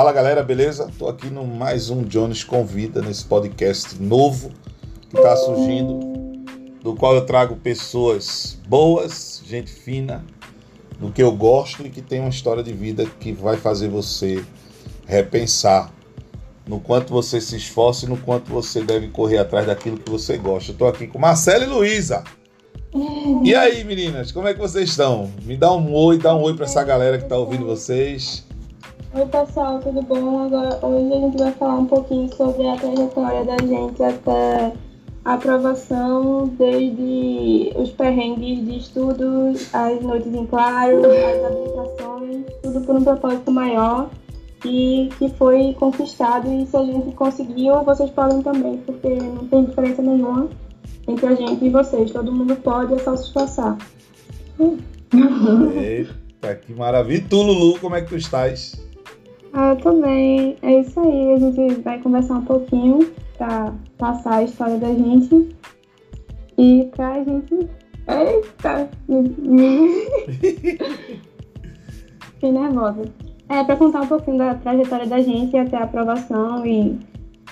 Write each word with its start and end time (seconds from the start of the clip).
Fala 0.00 0.12
galera, 0.12 0.42
beleza? 0.42 0.90
Tô 0.98 1.08
aqui 1.08 1.28
no 1.28 1.44
mais 1.44 1.90
um 1.90 2.02
Jones 2.02 2.42
Convida, 2.42 3.02
nesse 3.02 3.22
podcast 3.22 4.00
novo 4.02 4.50
que 5.10 5.18
está 5.18 5.36
surgindo, 5.36 6.00
do 6.82 6.94
qual 6.94 7.14
eu 7.14 7.26
trago 7.26 7.54
pessoas 7.56 8.58
boas, 8.66 9.42
gente 9.44 9.70
fina, 9.70 10.24
do 10.98 11.12
que 11.12 11.22
eu 11.22 11.30
gosto 11.32 11.86
e 11.86 11.90
que 11.90 12.00
tem 12.00 12.18
uma 12.18 12.30
história 12.30 12.62
de 12.62 12.72
vida 12.72 13.04
que 13.20 13.30
vai 13.30 13.58
fazer 13.58 13.90
você 13.90 14.42
repensar 15.06 15.92
no 16.66 16.80
quanto 16.80 17.12
você 17.12 17.38
se 17.38 17.56
esforça 17.56 18.06
e 18.06 18.08
no 18.08 18.16
quanto 18.16 18.50
você 18.50 18.82
deve 18.82 19.08
correr 19.08 19.36
atrás 19.36 19.66
daquilo 19.66 19.98
que 19.98 20.10
você 20.10 20.38
gosta. 20.38 20.72
Tô 20.72 20.86
aqui 20.86 21.06
com 21.06 21.18
Marcela 21.18 21.64
e 21.64 21.68
Luísa. 21.68 22.24
E 23.44 23.54
aí, 23.54 23.84
meninas, 23.84 24.32
como 24.32 24.48
é 24.48 24.54
que 24.54 24.60
vocês 24.60 24.88
estão? 24.88 25.30
Me 25.42 25.58
dá 25.58 25.70
um 25.70 25.92
oi, 25.92 26.16
dá 26.16 26.34
um 26.34 26.40
oi 26.40 26.56
para 26.56 26.64
essa 26.64 26.82
galera 26.82 27.18
que 27.18 27.24
está 27.24 27.36
ouvindo 27.36 27.66
vocês. 27.66 28.48
Oi 29.12 29.26
pessoal, 29.26 29.80
tudo 29.80 30.02
bom? 30.02 30.44
Agora, 30.44 30.78
hoje 30.86 31.12
a 31.12 31.16
gente 31.16 31.36
vai 31.36 31.50
falar 31.50 31.78
um 31.78 31.86
pouquinho 31.86 32.32
sobre 32.32 32.68
a 32.68 32.76
trajetória 32.76 33.44
da 33.44 33.56
gente 33.58 34.00
até 34.00 34.72
a 35.24 35.34
aprovação, 35.34 36.46
desde 36.56 37.72
os 37.74 37.90
perrengues 37.90 38.64
de 38.64 38.78
estudos, 38.78 39.74
as 39.74 40.00
noites 40.00 40.32
em 40.32 40.46
claro, 40.46 41.02
as 41.06 41.44
habilitações, 41.44 42.44
tudo 42.62 42.80
por 42.82 42.94
um 42.94 43.02
propósito 43.02 43.50
maior 43.50 44.08
e 44.64 45.08
que 45.18 45.28
foi 45.30 45.74
conquistado 45.74 46.48
e 46.48 46.64
se 46.66 46.76
a 46.76 46.84
gente 46.84 47.10
conseguiu, 47.16 47.82
vocês 47.82 48.10
podem 48.10 48.40
também, 48.42 48.76
porque 48.78 49.08
não 49.08 49.44
tem 49.48 49.64
diferença 49.64 50.00
nenhuma 50.02 50.48
entre 51.08 51.26
a 51.26 51.34
gente 51.34 51.64
e 51.64 51.68
vocês. 51.68 52.12
Todo 52.12 52.30
mundo 52.30 52.54
pode, 52.54 52.94
é 52.94 52.98
só 53.00 53.16
se 53.16 53.24
esforçar. 53.24 53.76
Eita, 55.74 56.54
que 56.54 56.72
maravilha. 56.72 57.18
E 57.18 57.20
tu, 57.22 57.42
Lulu, 57.42 57.80
como 57.80 57.96
é 57.96 58.02
que 58.02 58.08
tu 58.10 58.16
estás? 58.16 58.88
Ah, 59.52 59.70
eu 59.70 59.76
também. 59.76 60.56
É 60.62 60.80
isso 60.80 61.00
aí. 61.00 61.32
A 61.32 61.38
gente 61.38 61.80
vai 61.82 61.98
conversar 62.00 62.34
um 62.34 62.44
pouquinho 62.44 63.10
para 63.36 63.72
passar 63.98 64.36
a 64.36 64.42
história 64.44 64.78
da 64.78 64.88
gente 64.88 65.56
e 66.58 66.88
pra 66.94 67.22
gente. 67.24 67.68
Eita! 68.08 68.88
Fiquei 72.34 72.52
nervosa. 72.52 73.02
É, 73.48 73.64
para 73.64 73.76
contar 73.76 74.02
um 74.02 74.06
pouquinho 74.06 74.38
da 74.38 74.54
trajetória 74.54 75.06
da 75.06 75.20
gente 75.20 75.56
até 75.56 75.76
a 75.76 75.82
aprovação 75.84 76.64
e, 76.64 76.98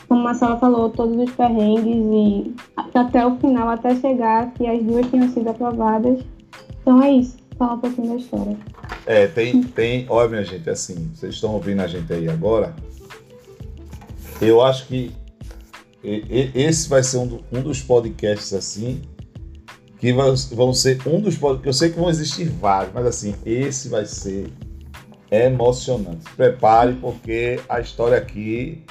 como 0.07 0.21
a 0.21 0.25
Marcela 0.25 0.57
falou, 0.57 0.91
todos 0.91 1.17
os 1.17 1.31
perrengues 1.33 1.97
e 1.97 2.55
até 2.95 3.27
o 3.27 3.37
final, 3.37 3.69
até 3.69 3.97
chegar 3.97 4.53
que 4.53 4.67
as 4.67 4.83
duas 4.83 5.07
tinham 5.11 5.29
sido 5.31 5.49
aprovadas. 5.49 6.25
Então 6.81 7.03
é 7.03 7.11
isso, 7.11 7.37
falar 7.59 7.75
um 7.75 7.79
pouquinho 7.81 8.11
da 8.11 8.17
história. 8.17 8.57
É, 9.09 9.27
tem, 9.27 9.62
tem. 9.62 10.05
Olha, 10.11 10.28
minha 10.28 10.45
gente, 10.45 10.69
assim, 10.69 11.11
vocês 11.14 11.33
estão 11.33 11.55
ouvindo 11.55 11.81
a 11.81 11.87
gente 11.87 12.12
aí 12.12 12.28
agora. 12.28 12.77
Eu 14.39 14.61
acho 14.61 14.87
que 14.87 15.11
esse 16.05 16.91
vai 16.91 17.03
ser 17.03 17.17
um, 17.17 17.41
um 17.50 17.62
dos 17.62 17.81
podcasts 17.81 18.53
assim 18.53 19.00
que 19.98 20.12
vão 20.12 20.75
ser 20.75 21.00
um 21.09 21.23
dos 21.23 21.39
podcasts. 21.39 21.67
Eu 21.67 21.73
sei 21.73 21.89
que 21.91 21.98
vão 21.98 22.11
existir 22.11 22.50
vários, 22.50 22.92
mas 22.92 23.06
assim, 23.06 23.34
esse 23.47 23.89
vai 23.89 24.05
ser 24.05 24.53
emocionante. 25.31 26.31
Prepare, 26.37 26.93
porque 26.97 27.59
a 27.67 27.81
história 27.81 28.19
aqui 28.19 28.84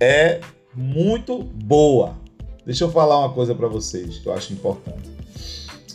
é 0.00 0.40
muito 0.74 1.40
boa. 1.40 2.16
Deixa 2.66 2.82
eu 2.82 2.90
falar 2.90 3.20
uma 3.20 3.32
coisa 3.32 3.54
para 3.54 3.68
vocês 3.68 4.18
que 4.18 4.26
eu 4.26 4.34
acho 4.34 4.52
importante. 4.52 5.19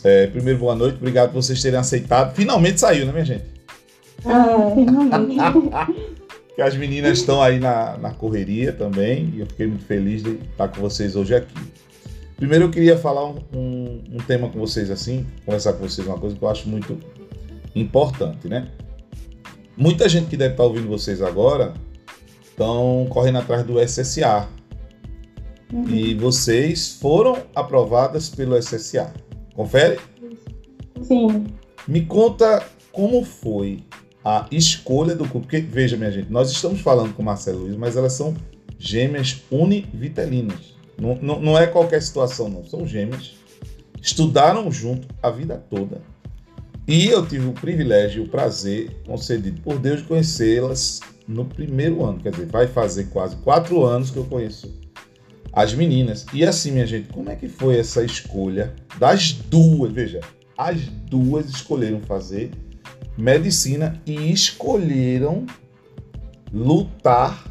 É, 0.06 0.28
primeiro, 0.28 0.60
boa 0.60 0.76
noite. 0.76 0.98
Obrigado 0.98 1.32
por 1.32 1.42
vocês 1.42 1.60
terem 1.60 1.80
aceitado. 1.80 2.32
Finalmente 2.32 2.78
saiu, 2.78 3.06
né, 3.06 3.10
minha 3.10 3.24
gente? 3.24 3.44
Ah, 4.24 4.70
finalmente. 4.72 5.34
que 6.54 6.62
as 6.62 6.76
meninas 6.76 7.18
estão 7.18 7.42
aí 7.42 7.58
na, 7.58 7.98
na 7.98 8.10
correria 8.12 8.72
também. 8.72 9.32
E 9.34 9.40
eu 9.40 9.46
fiquei 9.46 9.66
muito 9.66 9.84
feliz 9.84 10.22
de 10.22 10.38
estar 10.48 10.68
com 10.68 10.80
vocês 10.80 11.16
hoje 11.16 11.34
aqui. 11.34 11.56
Primeiro, 12.36 12.66
eu 12.66 12.70
queria 12.70 12.96
falar 12.96 13.26
um, 13.28 13.38
um, 13.52 14.04
um 14.12 14.16
tema 14.18 14.48
com 14.48 14.60
vocês 14.60 14.92
assim, 14.92 15.26
conversar 15.44 15.72
com 15.72 15.88
vocês 15.88 16.06
uma 16.06 16.18
coisa 16.18 16.36
que 16.36 16.42
eu 16.42 16.48
acho 16.48 16.68
muito 16.68 16.96
importante, 17.74 18.46
né? 18.46 18.68
Muita 19.76 20.08
gente 20.08 20.28
que 20.28 20.36
deve 20.36 20.52
estar 20.52 20.62
ouvindo 20.62 20.86
vocês 20.86 21.20
agora 21.20 21.74
estão 22.44 23.08
correndo 23.10 23.38
atrás 23.38 23.64
do 23.64 23.84
SSA. 23.84 24.46
Uhum. 25.72 25.88
E 25.88 26.14
vocês 26.14 26.96
foram 27.00 27.38
aprovadas 27.56 28.28
pelo 28.28 28.56
SSA. 28.56 29.25
Confere? 29.56 29.98
Sim. 31.02 31.46
Me 31.88 32.04
conta 32.04 32.62
como 32.92 33.24
foi 33.24 33.82
a 34.22 34.46
escolha 34.50 35.14
do 35.14 35.24
curso. 35.24 35.40
Porque, 35.40 35.60
veja, 35.60 35.96
minha 35.96 36.12
gente, 36.12 36.30
nós 36.30 36.50
estamos 36.50 36.80
falando 36.82 37.14
com 37.14 37.22
Marcelo 37.22 37.60
Luiz, 37.60 37.76
mas 37.76 37.96
elas 37.96 38.12
são 38.12 38.34
gêmeas 38.78 39.42
univitelinas. 39.50 40.76
Não, 41.00 41.16
não, 41.16 41.40
não 41.40 41.58
é 41.58 41.66
qualquer 41.66 42.02
situação, 42.02 42.50
não. 42.50 42.64
São 42.66 42.86
gêmeas. 42.86 43.34
Estudaram 44.00 44.70
junto 44.70 45.08
a 45.22 45.30
vida 45.30 45.56
toda. 45.70 46.02
E 46.86 47.06
eu 47.06 47.26
tive 47.26 47.48
o 47.48 47.52
privilégio 47.52 48.22
e 48.22 48.26
o 48.26 48.28
prazer 48.28 48.94
concedido 49.06 49.60
por 49.62 49.78
Deus 49.78 50.02
de 50.02 50.06
conhecê-las 50.06 51.00
no 51.26 51.44
primeiro 51.44 52.04
ano. 52.04 52.20
Quer 52.20 52.30
dizer, 52.30 52.46
vai 52.46 52.66
fazer 52.66 53.04
quase 53.04 53.36
quatro 53.36 53.84
anos 53.84 54.10
que 54.10 54.18
eu 54.18 54.24
conheço 54.24 54.72
as 55.56 55.72
meninas. 55.72 56.26
E 56.34 56.44
assim, 56.44 56.70
minha 56.70 56.86
gente, 56.86 57.08
como 57.08 57.30
é 57.30 57.34
que 57.34 57.48
foi 57.48 57.78
essa 57.78 58.04
escolha 58.04 58.74
das 58.98 59.32
duas? 59.32 59.90
Veja, 59.90 60.20
as 60.56 60.82
duas 60.82 61.46
escolheram 61.46 61.98
fazer 62.02 62.50
medicina 63.16 63.98
e 64.04 64.30
escolheram 64.30 65.46
lutar 66.52 67.42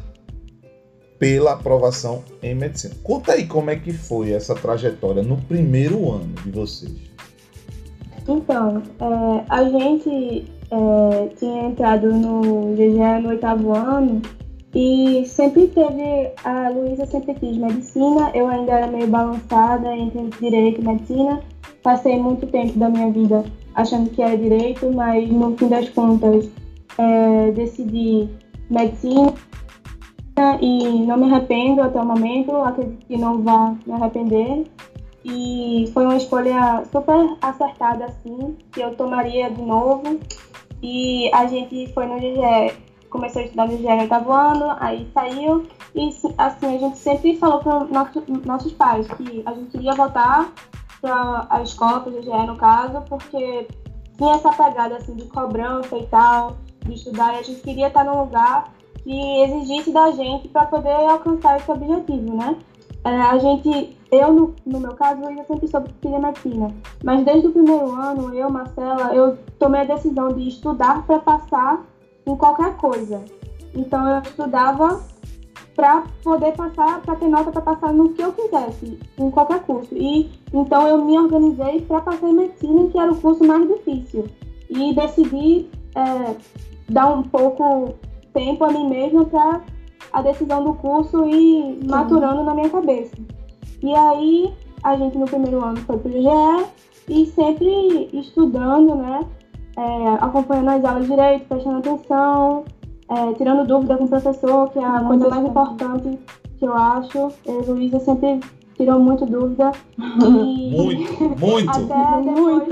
pela 1.18 1.54
aprovação 1.54 2.22
em 2.40 2.54
medicina. 2.54 2.94
Conta 3.02 3.32
aí 3.32 3.44
como 3.44 3.70
é 3.70 3.76
que 3.76 3.92
foi 3.92 4.30
essa 4.30 4.54
trajetória 4.54 5.22
no 5.24 5.38
primeiro 5.38 6.12
ano 6.12 6.32
de 6.44 6.50
vocês. 6.52 6.94
Então, 8.28 8.82
é, 9.00 9.44
a 9.48 9.64
gente 9.64 10.44
é, 10.70 11.28
tinha 11.36 11.64
entrado 11.64 12.12
no 12.12 12.72
GGE 12.74 13.22
no 13.22 13.30
oitavo 13.30 13.74
ano 13.74 14.22
e 14.78 15.24
sempre 15.24 15.68
teve, 15.68 16.32
a 16.44 16.68
Luísa 16.68 17.06
sempre 17.06 17.32
quis 17.32 17.56
medicina, 17.56 18.30
eu 18.34 18.46
ainda 18.46 18.72
era 18.72 18.86
meio 18.86 19.06
balançada 19.06 19.96
entre 19.96 20.28
direito 20.38 20.82
e 20.82 20.84
medicina. 20.84 21.40
Passei 21.82 22.18
muito 22.18 22.46
tempo 22.48 22.78
da 22.78 22.90
minha 22.90 23.10
vida 23.10 23.42
achando 23.74 24.10
que 24.10 24.20
era 24.20 24.36
direito, 24.36 24.92
mas 24.92 25.30
no 25.30 25.56
fim 25.56 25.68
das 25.68 25.88
contas 25.88 26.50
é, 26.98 27.52
decidi 27.52 28.28
medicina 28.68 29.32
e 30.60 31.06
não 31.06 31.16
me 31.16 31.32
arrependo 31.32 31.80
até 31.80 31.98
o 31.98 32.04
momento, 32.04 32.54
acredito 32.56 33.06
que 33.06 33.16
não 33.16 33.42
vá 33.42 33.74
me 33.86 33.94
arrepender. 33.94 34.66
E 35.24 35.90
foi 35.94 36.04
uma 36.04 36.18
escolha 36.18 36.84
super 36.92 37.34
acertada, 37.40 38.04
assim, 38.04 38.54
que 38.72 38.82
eu 38.82 38.94
tomaria 38.94 39.48
de 39.48 39.62
novo. 39.62 40.20
E 40.82 41.30
a 41.32 41.46
gente 41.46 41.90
foi 41.94 42.04
no 42.04 42.16
GGE 42.16 42.85
começou 43.16 43.40
a 43.40 43.44
estudar 43.46 43.68
GE 43.68 43.86
oitavo 43.86 44.30
ano, 44.30 44.76
aí 44.78 45.08
saiu, 45.14 45.66
e 45.94 46.10
assim, 46.36 46.76
a 46.76 46.78
gente 46.78 46.98
sempre 46.98 47.36
falou 47.38 47.60
para 47.60 47.84
nosso, 47.84 48.22
nossos 48.44 48.72
pais 48.74 49.06
que 49.08 49.42
a 49.46 49.54
gente 49.54 49.70
queria 49.70 49.94
voltar 49.94 50.52
para 51.00 51.46
a 51.48 51.62
escola, 51.62 52.00
para 52.00 52.12
o 52.12 52.46
no 52.46 52.56
caso, 52.56 53.02
porque 53.08 53.66
tinha 54.18 54.34
essa 54.34 54.52
pegada 54.52 54.96
assim 54.96 55.14
de 55.14 55.24
cobrança 55.24 55.96
e 55.96 56.06
tal, 56.06 56.56
de 56.84 56.94
estudar, 56.94 57.34
e 57.34 57.38
a 57.38 57.42
gente 57.42 57.62
queria 57.62 57.88
estar 57.88 58.04
num 58.04 58.20
lugar 58.20 58.70
que 59.02 59.42
exigisse 59.42 59.90
da 59.92 60.10
gente 60.10 60.48
para 60.48 60.66
poder 60.66 60.92
alcançar 60.92 61.56
esse 61.56 61.70
objetivo, 61.70 62.36
né? 62.36 62.56
É, 63.02 63.08
a 63.08 63.38
gente, 63.38 63.96
eu 64.10 64.32
no, 64.32 64.54
no 64.66 64.80
meu 64.80 64.94
caso, 64.94 65.22
eu 65.22 65.44
sempre 65.44 65.68
soube 65.68 65.90
medicina, 66.02 66.74
mas 67.04 67.24
desde 67.24 67.46
o 67.46 67.52
primeiro 67.52 67.92
ano, 67.92 68.34
eu, 68.34 68.50
Marcela, 68.50 69.14
eu 69.14 69.38
tomei 69.58 69.82
a 69.82 69.84
decisão 69.84 70.28
de 70.28 70.48
estudar 70.48 71.06
para 71.06 71.20
passar 71.20 71.84
em 72.26 72.36
qualquer 72.36 72.76
coisa. 72.76 73.24
Então 73.74 74.08
eu 74.08 74.22
estudava 74.22 75.02
para 75.74 76.04
poder 76.24 76.52
passar, 76.52 77.02
para 77.02 77.16
ter 77.16 77.28
nota 77.28 77.52
para 77.52 77.60
passar 77.60 77.92
no 77.92 78.08
que 78.14 78.22
eu 78.22 78.32
quisesse, 78.32 78.98
em 79.18 79.30
qualquer 79.30 79.60
curso. 79.60 79.94
E 79.94 80.30
então 80.52 80.88
eu 80.88 81.04
me 81.04 81.18
organizei 81.18 81.82
para 81.82 82.00
passar 82.00 82.28
em 82.28 82.34
medicina, 82.34 82.88
que 82.88 82.98
era 82.98 83.12
o 83.12 83.20
curso 83.20 83.44
mais 83.44 83.68
difícil. 83.68 84.24
E 84.70 84.94
decidi 84.94 85.68
é, 85.94 86.34
dar 86.88 87.12
um 87.12 87.22
pouco 87.22 87.94
tempo 88.32 88.64
a 88.64 88.72
mim 88.72 88.88
mesma 88.88 89.26
para 89.26 89.60
a 90.12 90.22
decisão 90.22 90.64
do 90.64 90.74
curso 90.74 91.26
ir 91.26 91.78
Sim. 91.80 91.88
maturando 91.88 92.42
na 92.42 92.54
minha 92.54 92.70
cabeça. 92.70 93.14
E 93.82 93.94
aí 93.94 94.54
a 94.82 94.96
gente 94.96 95.18
no 95.18 95.26
primeiro 95.26 95.62
ano 95.62 95.76
foi 95.78 95.98
para 95.98 96.08
o 96.08 96.12
GE 96.12 96.66
e 97.08 97.26
sempre 97.26 98.08
estudando, 98.12 98.94
né? 98.94 99.20
É, 99.76 100.14
acompanhando 100.20 100.70
as 100.70 100.84
aulas 100.84 101.06
direito, 101.06 101.46
prestando 101.48 101.78
atenção, 101.78 102.64
é, 103.08 103.32
tirando 103.34 103.66
dúvida 103.66 103.96
com 103.96 104.04
o 104.04 104.08
professor, 104.08 104.70
que 104.70 104.78
é 104.78 104.84
a 104.84 105.00
coisa 105.00 105.28
mais 105.28 105.44
importante 105.44 106.18
que 106.58 106.64
eu 106.64 106.74
acho. 106.74 107.32
Eu, 107.44 107.60
Luísa 107.66 108.00
sempre 108.00 108.40
tirou 108.74 108.98
muito 108.98 109.26
dúvida. 109.26 109.72
E 109.98 110.76
muito, 110.76 111.22
muito. 111.38 111.70
Até 111.70 112.22
depois, 112.22 112.68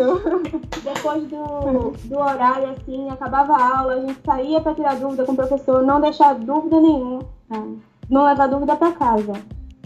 depois 0.82 1.24
do, 1.24 2.08
do 2.08 2.18
horário, 2.18 2.70
assim, 2.70 3.08
acabava 3.10 3.54
a 3.54 3.78
aula, 3.78 3.94
a 3.94 4.00
gente 4.00 4.18
saía 4.24 4.60
para 4.60 4.74
tirar 4.74 4.96
dúvida 4.96 5.24
com 5.24 5.32
o 5.32 5.36
professor, 5.36 5.82
não 5.82 6.00
deixar 6.00 6.34
dúvida 6.34 6.80
nenhuma, 6.80 7.20
não 8.08 8.24
levar 8.24 8.48
dúvida 8.48 8.76
para 8.76 8.92
casa. 8.92 9.32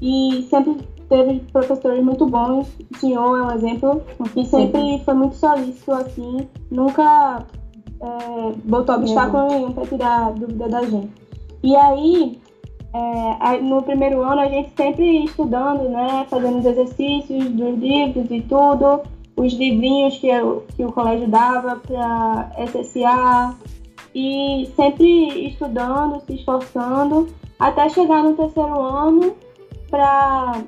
E 0.00 0.46
sempre 0.48 0.76
teve 1.08 1.40
professores 1.52 2.02
muito 2.04 2.26
bons, 2.26 2.68
o 2.92 2.98
senhor 2.98 3.38
é 3.38 3.42
um 3.42 3.50
exemplo, 3.52 4.02
que 4.32 4.44
sempre 4.44 5.00
foi 5.04 5.14
muito 5.14 5.36
solícito, 5.36 5.92
assim, 5.92 6.48
nunca 6.70 7.46
é, 8.00 8.52
botou 8.64 8.96
obstáculo 8.96 9.48
nenhum 9.48 9.72
para 9.72 9.86
tirar 9.86 10.32
dúvida 10.32 10.68
da 10.68 10.82
gente. 10.82 11.10
E 11.62 11.74
aí, 11.74 12.38
é, 12.92 13.60
no 13.60 13.82
primeiro 13.82 14.22
ano, 14.22 14.40
a 14.40 14.48
gente 14.48 14.70
sempre 14.76 15.24
estudando, 15.24 15.88
né, 15.88 16.26
fazendo 16.28 16.58
os 16.58 16.66
exercícios 16.66 17.44
dos 17.44 17.78
livros 17.78 18.30
e 18.30 18.40
tudo, 18.42 19.02
os 19.36 19.52
livrinhos 19.52 20.18
que, 20.18 20.28
eu, 20.28 20.64
que 20.76 20.84
o 20.84 20.92
colégio 20.92 21.28
dava 21.28 21.76
para 21.76 22.50
SSA, 22.66 23.56
e 24.14 24.68
sempre 24.74 25.46
estudando, 25.46 26.20
se 26.26 26.34
esforçando, 26.34 27.28
até 27.58 27.88
chegar 27.88 28.22
no 28.22 28.34
terceiro 28.34 28.80
ano 28.80 29.36
para 29.90 30.62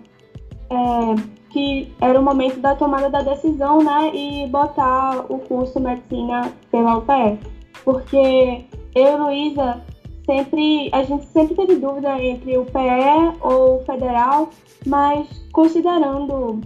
é, 0.71 1.41
que 1.51 1.93
era 2.01 2.19
o 2.19 2.23
momento 2.23 2.61
da 2.61 2.75
tomada 2.75 3.11
da 3.11 3.23
decisão, 3.23 3.83
né, 3.83 4.11
e 4.15 4.47
botar 4.49 5.27
o 5.29 5.39
curso 5.41 5.81
medicina 5.81 6.53
pela 6.71 6.99
UPE. 6.99 7.39
Porque 7.85 8.65
eu 8.95 9.15
e 9.15 9.17
Luísa 9.17 9.83
sempre, 10.25 10.91
a 10.93 11.03
gente 11.03 11.27
sempre 11.27 11.57
teve 11.57 11.77
dúvida 11.77 12.23
entre 12.23 12.57
o 12.57 12.65
PE 12.65 13.37
ou 13.41 13.79
o 13.79 13.85
federal, 13.85 14.51
mas 14.87 15.27
considerando 15.53 16.61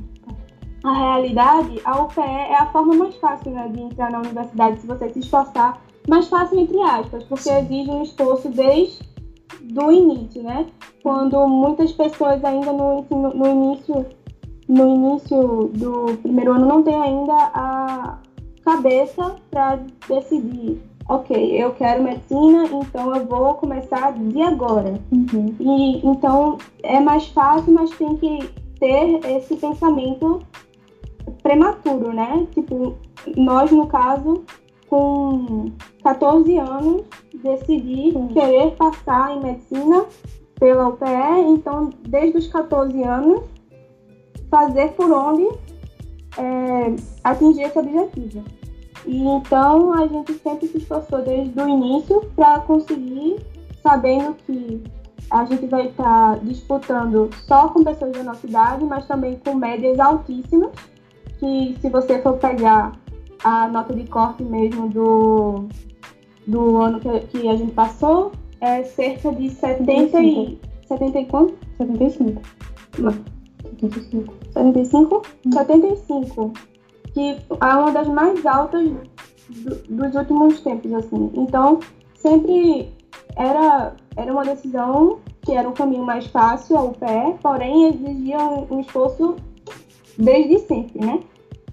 a 0.84 0.92
realidade, 0.92 1.80
a 1.84 2.02
UPE 2.02 2.20
é 2.20 2.56
a 2.56 2.66
forma 2.66 2.94
mais 2.94 3.16
fácil 3.16 3.52
né, 3.52 3.68
de 3.72 3.80
entrar 3.80 4.10
na 4.10 4.18
universidade 4.18 4.80
se 4.80 4.86
você 4.86 5.08
se 5.08 5.20
esforçar, 5.20 5.80
mais 6.06 6.28
fácil 6.28 6.58
entre 6.60 6.78
aspas, 6.82 7.24
porque 7.24 7.48
exige 7.48 7.90
um 7.90 8.02
esforço 8.02 8.50
desde 8.50 9.13
do 9.62 9.90
início, 9.90 10.42
né? 10.42 10.66
Quando 11.02 11.46
muitas 11.46 11.92
pessoas 11.92 12.44
ainda 12.44 12.72
no, 12.72 13.04
no 13.10 13.46
início 13.46 14.06
no 14.66 14.88
início 14.88 15.70
do 15.74 16.16
primeiro 16.22 16.52
ano 16.52 16.66
não 16.66 16.82
tem 16.82 16.94
ainda 16.94 17.34
a 17.34 18.18
cabeça 18.64 19.36
para 19.50 19.78
decidir 20.08 20.80
ok, 21.08 21.62
eu 21.62 21.72
quero 21.74 22.02
medicina, 22.02 22.64
então 22.72 23.14
eu 23.14 23.26
vou 23.26 23.54
começar 23.54 24.12
de 24.12 24.42
agora. 24.42 24.94
Uhum. 25.12 25.54
E 25.60 26.06
então 26.06 26.58
é 26.82 27.00
mais 27.00 27.26
fácil, 27.28 27.72
mas 27.72 27.90
tem 27.90 28.16
que 28.16 28.38
ter 28.78 29.20
esse 29.36 29.56
pensamento 29.56 30.40
prematuro, 31.42 32.12
né? 32.12 32.46
Tipo, 32.52 32.94
nós 33.36 33.70
no 33.70 33.86
caso, 33.86 34.44
com 34.94 35.72
14 36.04 36.56
anos, 36.56 37.02
decidi 37.42 38.12
uhum. 38.14 38.28
querer 38.28 38.76
passar 38.76 39.36
em 39.36 39.42
medicina 39.42 40.04
pela 40.60 40.86
UPE, 40.86 41.48
então 41.48 41.90
desde 42.06 42.38
os 42.38 42.46
14 42.46 43.02
anos 43.02 43.42
fazer 44.48 44.92
por 44.92 45.10
onde 45.10 45.48
é, 46.38 46.94
atingir 47.24 47.62
esse 47.62 47.76
objetivo. 47.76 48.44
E 49.04 49.26
então 49.26 49.92
a 49.94 50.06
gente 50.06 50.32
sempre 50.34 50.68
se 50.68 50.78
esforçou 50.78 51.22
desde 51.22 51.60
o 51.60 51.68
início 51.68 52.20
para 52.36 52.60
conseguir, 52.60 53.44
sabendo 53.82 54.34
que 54.46 54.80
a 55.28 55.44
gente 55.44 55.66
vai 55.66 55.88
estar 55.88 56.36
tá 56.36 56.40
disputando 56.40 57.30
só 57.48 57.66
com 57.66 57.82
pessoas 57.82 58.12
da 58.12 58.22
nossa 58.22 58.46
idade, 58.46 58.84
mas 58.84 59.04
também 59.08 59.40
com 59.44 59.54
médias 59.56 59.98
altíssimas, 59.98 60.70
que 61.40 61.76
se 61.80 61.90
você 61.90 62.22
for 62.22 62.34
pegar 62.34 62.92
a 63.44 63.68
nota 63.68 63.94
de 63.94 64.04
corte 64.08 64.42
mesmo 64.42 64.88
do, 64.88 65.68
do 66.46 66.76
ano 66.78 66.98
que, 67.00 67.20
que 67.28 67.48
a 67.48 67.56
gente 67.56 67.72
passou, 67.72 68.32
é 68.60 68.82
cerca 68.82 69.32
de 69.32 69.50
70 69.50 70.20
e... 70.22 70.58
70 70.88 71.20
e 71.20 71.26
quanto? 71.26 71.54
75. 71.78 72.42
Não. 72.98 73.12
75. 73.80 74.34
75? 74.52 75.22
75 75.52 76.52
que 77.14 77.36
é 77.60 77.74
uma 77.74 77.92
das 77.92 78.08
mais 78.08 78.44
altas 78.44 78.90
do, 79.48 79.76
dos 79.88 80.14
últimos 80.16 80.60
tempos, 80.60 80.92
assim. 80.92 81.30
Então, 81.34 81.78
sempre 82.16 82.92
era, 83.36 83.94
era 84.16 84.32
uma 84.32 84.44
decisão 84.44 85.20
que 85.42 85.52
era 85.52 85.68
um 85.68 85.72
caminho 85.72 86.04
mais 86.04 86.26
fácil 86.26 86.76
ao 86.76 86.90
pé, 86.90 87.36
porém 87.40 87.86
exigia 87.88 88.38
um, 88.38 88.66
um 88.74 88.80
esforço 88.80 89.36
desde 90.18 90.58
sempre, 90.60 91.06
né? 91.06 91.20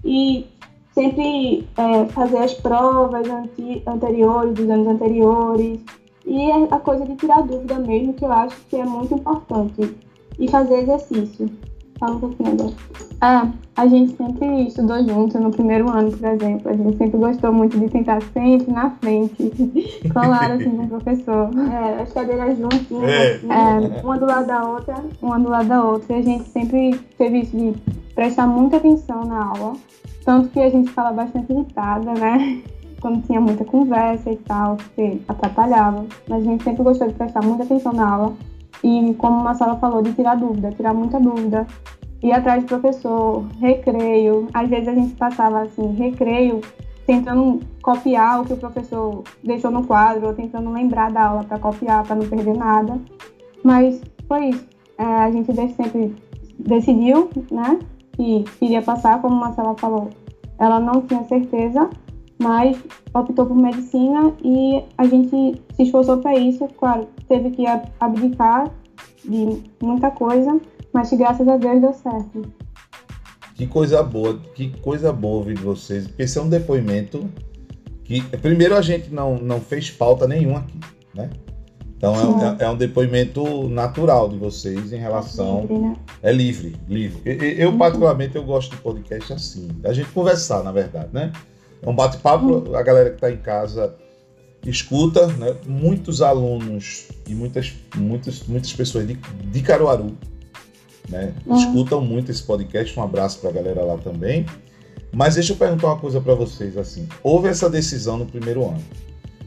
E 0.04 0.46
sempre 0.94 1.66
é, 1.76 2.04
fazer 2.06 2.38
as 2.38 2.54
provas 2.54 3.28
anti, 3.28 3.82
anteriores, 3.86 4.54
dos 4.54 4.68
anos 4.68 4.86
anteriores, 4.86 5.80
e 6.24 6.50
a 6.70 6.78
coisa 6.78 7.04
de 7.04 7.16
tirar 7.16 7.42
dúvida 7.42 7.78
mesmo, 7.78 8.14
que 8.14 8.24
eu 8.24 8.32
acho 8.32 8.56
que 8.68 8.76
é 8.76 8.84
muito 8.84 9.14
importante, 9.14 9.96
e 10.38 10.48
fazer 10.48 10.80
exercício. 10.80 11.50
Fala 11.98 12.16
um 12.16 12.20
pouquinho 12.20 12.52
agora. 12.52 12.74
É, 13.22 13.52
a 13.76 13.86
gente 13.86 14.16
sempre 14.16 14.66
estudou 14.66 15.00
junto 15.04 15.38
no 15.38 15.52
primeiro 15.52 15.88
ano, 15.88 16.10
por 16.10 16.28
exemplo. 16.28 16.68
A 16.68 16.74
gente 16.74 16.98
sempre 16.98 17.16
gostou 17.16 17.52
muito 17.52 17.78
de 17.78 17.88
sentar 17.88 18.20
sempre 18.34 18.72
na 18.72 18.90
frente, 18.90 19.52
colar 20.12 20.50
assim 20.50 20.70
com 20.70 20.82
o 20.82 20.88
professor. 20.88 21.50
É, 21.70 22.02
as 22.02 22.12
cadeiras 22.12 22.58
juntinhas, 22.58 23.08
é. 23.08 23.34
assim, 23.34 23.48
é, 23.48 24.02
uma 24.02 24.18
do 24.18 24.26
lado 24.26 24.46
da 24.48 24.68
outra. 24.68 24.96
Uma 25.22 25.38
do 25.38 25.48
lado 25.48 25.68
da 25.68 25.84
outra. 25.84 26.16
E 26.16 26.18
a 26.18 26.22
gente 26.22 26.48
sempre 26.48 26.98
teve 27.16 27.42
isso 27.42 27.56
de 27.56 27.72
prestar 28.16 28.48
muita 28.48 28.78
atenção 28.78 29.24
na 29.24 29.46
aula. 29.46 29.74
Tanto 30.24 30.48
que 30.50 30.60
a 30.60 30.70
gente 30.70 30.90
fala 30.90 31.12
bastante 31.12 31.52
irritada, 31.52 32.12
né? 32.14 32.62
Quando 33.00 33.22
tinha 33.26 33.40
muita 33.40 33.64
conversa 33.64 34.30
e 34.30 34.36
tal, 34.36 34.76
porque 34.76 35.20
atrapalhava. 35.26 36.06
Mas 36.28 36.42
a 36.42 36.44
gente 36.44 36.62
sempre 36.62 36.84
gostou 36.84 37.08
de 37.08 37.14
prestar 37.14 37.42
muita 37.42 37.64
atenção 37.64 37.92
na 37.92 38.08
aula 38.08 38.36
e, 38.82 39.14
como 39.14 39.40
a 39.40 39.42
Marcela 39.42 39.76
falou, 39.76 40.02
de 40.02 40.12
tirar 40.12 40.36
dúvida, 40.36 40.70
tirar 40.72 40.94
muita 40.94 41.20
dúvida, 41.20 41.66
ir 42.22 42.32
atrás 42.32 42.62
do 42.62 42.68
professor, 42.68 43.44
recreio. 43.60 44.48
Às 44.52 44.68
vezes 44.68 44.88
a 44.88 44.94
gente 44.94 45.14
passava 45.14 45.62
assim, 45.62 45.92
recreio, 45.94 46.60
tentando 47.06 47.60
copiar 47.82 48.40
o 48.40 48.44
que 48.44 48.52
o 48.52 48.56
professor 48.56 49.22
deixou 49.42 49.70
no 49.70 49.84
quadro, 49.84 50.28
ou 50.28 50.34
tentando 50.34 50.70
lembrar 50.70 51.10
da 51.10 51.26
aula 51.26 51.44
para 51.44 51.58
copiar, 51.58 52.04
para 52.04 52.16
não 52.16 52.28
perder 52.28 52.56
nada. 52.56 53.00
Mas 53.64 54.00
foi 54.28 54.50
isso. 54.50 54.66
É, 54.98 55.04
a 55.04 55.30
gente 55.30 55.52
sempre 55.74 56.14
decidiu, 56.58 57.28
né, 57.50 57.78
que 58.12 58.44
queria 58.58 58.82
passar, 58.82 59.20
como 59.20 59.34
a 59.36 59.40
Marcela 59.40 59.74
falou. 59.76 60.10
Ela 60.62 60.78
não 60.78 61.02
tinha 61.02 61.24
certeza, 61.24 61.90
mas 62.40 62.80
optou 63.12 63.46
por 63.46 63.56
medicina 63.56 64.32
e 64.44 64.80
a 64.96 65.04
gente 65.04 65.60
se 65.74 65.82
esforçou 65.82 66.18
para 66.18 66.38
isso. 66.38 66.68
Claro, 66.78 67.08
teve 67.28 67.50
que 67.50 67.64
abdicar 67.98 68.70
de 69.24 69.60
muita 69.82 70.12
coisa, 70.12 70.60
mas 70.92 71.12
graças 71.12 71.48
a 71.48 71.56
Deus 71.56 71.80
deu 71.80 71.92
certo. 71.92 72.42
Que 73.56 73.66
coisa 73.66 74.04
boa, 74.04 74.38
que 74.54 74.70
coisa 74.80 75.12
boa 75.12 75.38
ouvir 75.38 75.56
de 75.56 75.64
vocês, 75.64 76.08
esse 76.16 76.38
é 76.38 76.40
um 76.40 76.48
depoimento 76.48 77.28
que, 78.04 78.22
primeiro, 78.38 78.76
a 78.76 78.82
gente 78.82 79.12
não, 79.12 79.38
não 79.38 79.60
fez 79.60 79.90
pauta 79.90 80.28
nenhuma 80.28 80.60
aqui, 80.60 80.78
né? 81.12 81.28
Então 82.02 82.56
é, 82.58 82.64
é, 82.64 82.68
um 82.68 82.76
depoimento 82.76 83.68
natural 83.68 84.28
de 84.28 84.36
vocês 84.36 84.92
em 84.92 84.96
relação. 84.96 85.60
É 86.20 86.32
livre, 86.32 86.70
né? 86.70 86.76
É 86.80 86.84
livre, 86.88 87.20
livre. 87.22 87.62
Eu, 87.62 87.70
uhum. 87.70 87.78
particularmente, 87.78 88.34
eu 88.34 88.42
gosto 88.42 88.72
de 88.74 88.82
podcast 88.82 89.32
assim. 89.32 89.68
A 89.84 89.92
gente 89.92 90.08
conversar, 90.08 90.64
na 90.64 90.72
verdade, 90.72 91.10
né? 91.12 91.32
É 91.80 91.88
um 91.88 91.94
bate-papo, 91.94 92.46
uhum. 92.46 92.74
a 92.74 92.82
galera 92.82 93.10
que 93.10 93.16
está 93.16 93.30
em 93.30 93.36
casa 93.36 93.94
escuta, 94.66 95.28
né? 95.28 95.54
muitos 95.64 96.22
alunos 96.22 97.08
e 97.28 97.34
muitas, 97.34 97.72
muitas, 97.96 98.42
muitas 98.48 98.72
pessoas 98.72 99.06
de, 99.06 99.14
de 99.14 99.62
Caruaru 99.62 100.16
né? 101.08 101.32
Uhum. 101.46 101.56
escutam 101.56 102.00
muito 102.00 102.32
esse 102.32 102.42
podcast. 102.42 102.98
Um 102.98 103.02
abraço 103.02 103.38
para 103.38 103.50
a 103.50 103.52
galera 103.52 103.84
lá 103.84 103.96
também. 103.98 104.44
Mas 105.12 105.34
deixa 105.34 105.52
eu 105.52 105.56
perguntar 105.56 105.88
uma 105.88 105.98
coisa 105.98 106.20
para 106.20 106.34
vocês 106.34 106.76
assim. 106.76 107.08
Houve 107.22 107.48
essa 107.48 107.70
decisão 107.70 108.16
no 108.18 108.26
primeiro 108.26 108.64
ano. 108.64 108.82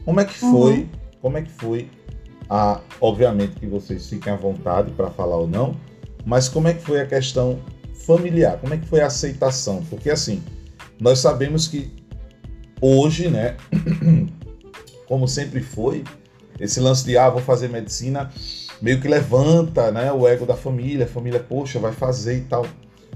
Como 0.04 0.20
é 0.20 0.24
que 0.24 0.34
foi? 0.34 0.74
Uhum. 0.74 0.88
Como 1.20 1.38
é 1.38 1.42
que 1.42 1.50
foi? 1.50 1.90
A, 2.48 2.80
obviamente 3.00 3.56
que 3.56 3.66
vocês 3.66 4.08
fiquem 4.08 4.32
à 4.32 4.36
vontade 4.36 4.90
para 4.92 5.10
falar 5.10 5.36
ou 5.36 5.48
não, 5.48 5.76
mas 6.24 6.48
como 6.48 6.68
é 6.68 6.74
que 6.74 6.82
foi 6.82 7.00
a 7.00 7.06
questão 7.06 7.58
familiar? 8.06 8.58
Como 8.58 8.74
é 8.74 8.76
que 8.76 8.86
foi 8.86 9.00
a 9.00 9.06
aceitação? 9.06 9.82
Porque 9.90 10.10
assim, 10.10 10.42
nós 11.00 11.18
sabemos 11.18 11.66
que 11.66 11.90
hoje, 12.80 13.28
né, 13.28 13.56
como 15.06 15.26
sempre 15.26 15.60
foi, 15.60 16.04
esse 16.58 16.80
lance 16.80 17.04
de 17.04 17.18
ah, 17.18 17.28
vou 17.28 17.42
fazer 17.42 17.68
medicina 17.68 18.30
meio 18.80 19.00
que 19.00 19.08
levanta, 19.08 19.90
né, 19.90 20.12
o 20.12 20.26
ego 20.26 20.46
da 20.46 20.56
família, 20.56 21.04
a 21.04 21.08
família, 21.08 21.40
poxa, 21.40 21.78
vai 21.78 21.92
fazer 21.92 22.38
e 22.38 22.40
tal. 22.42 22.66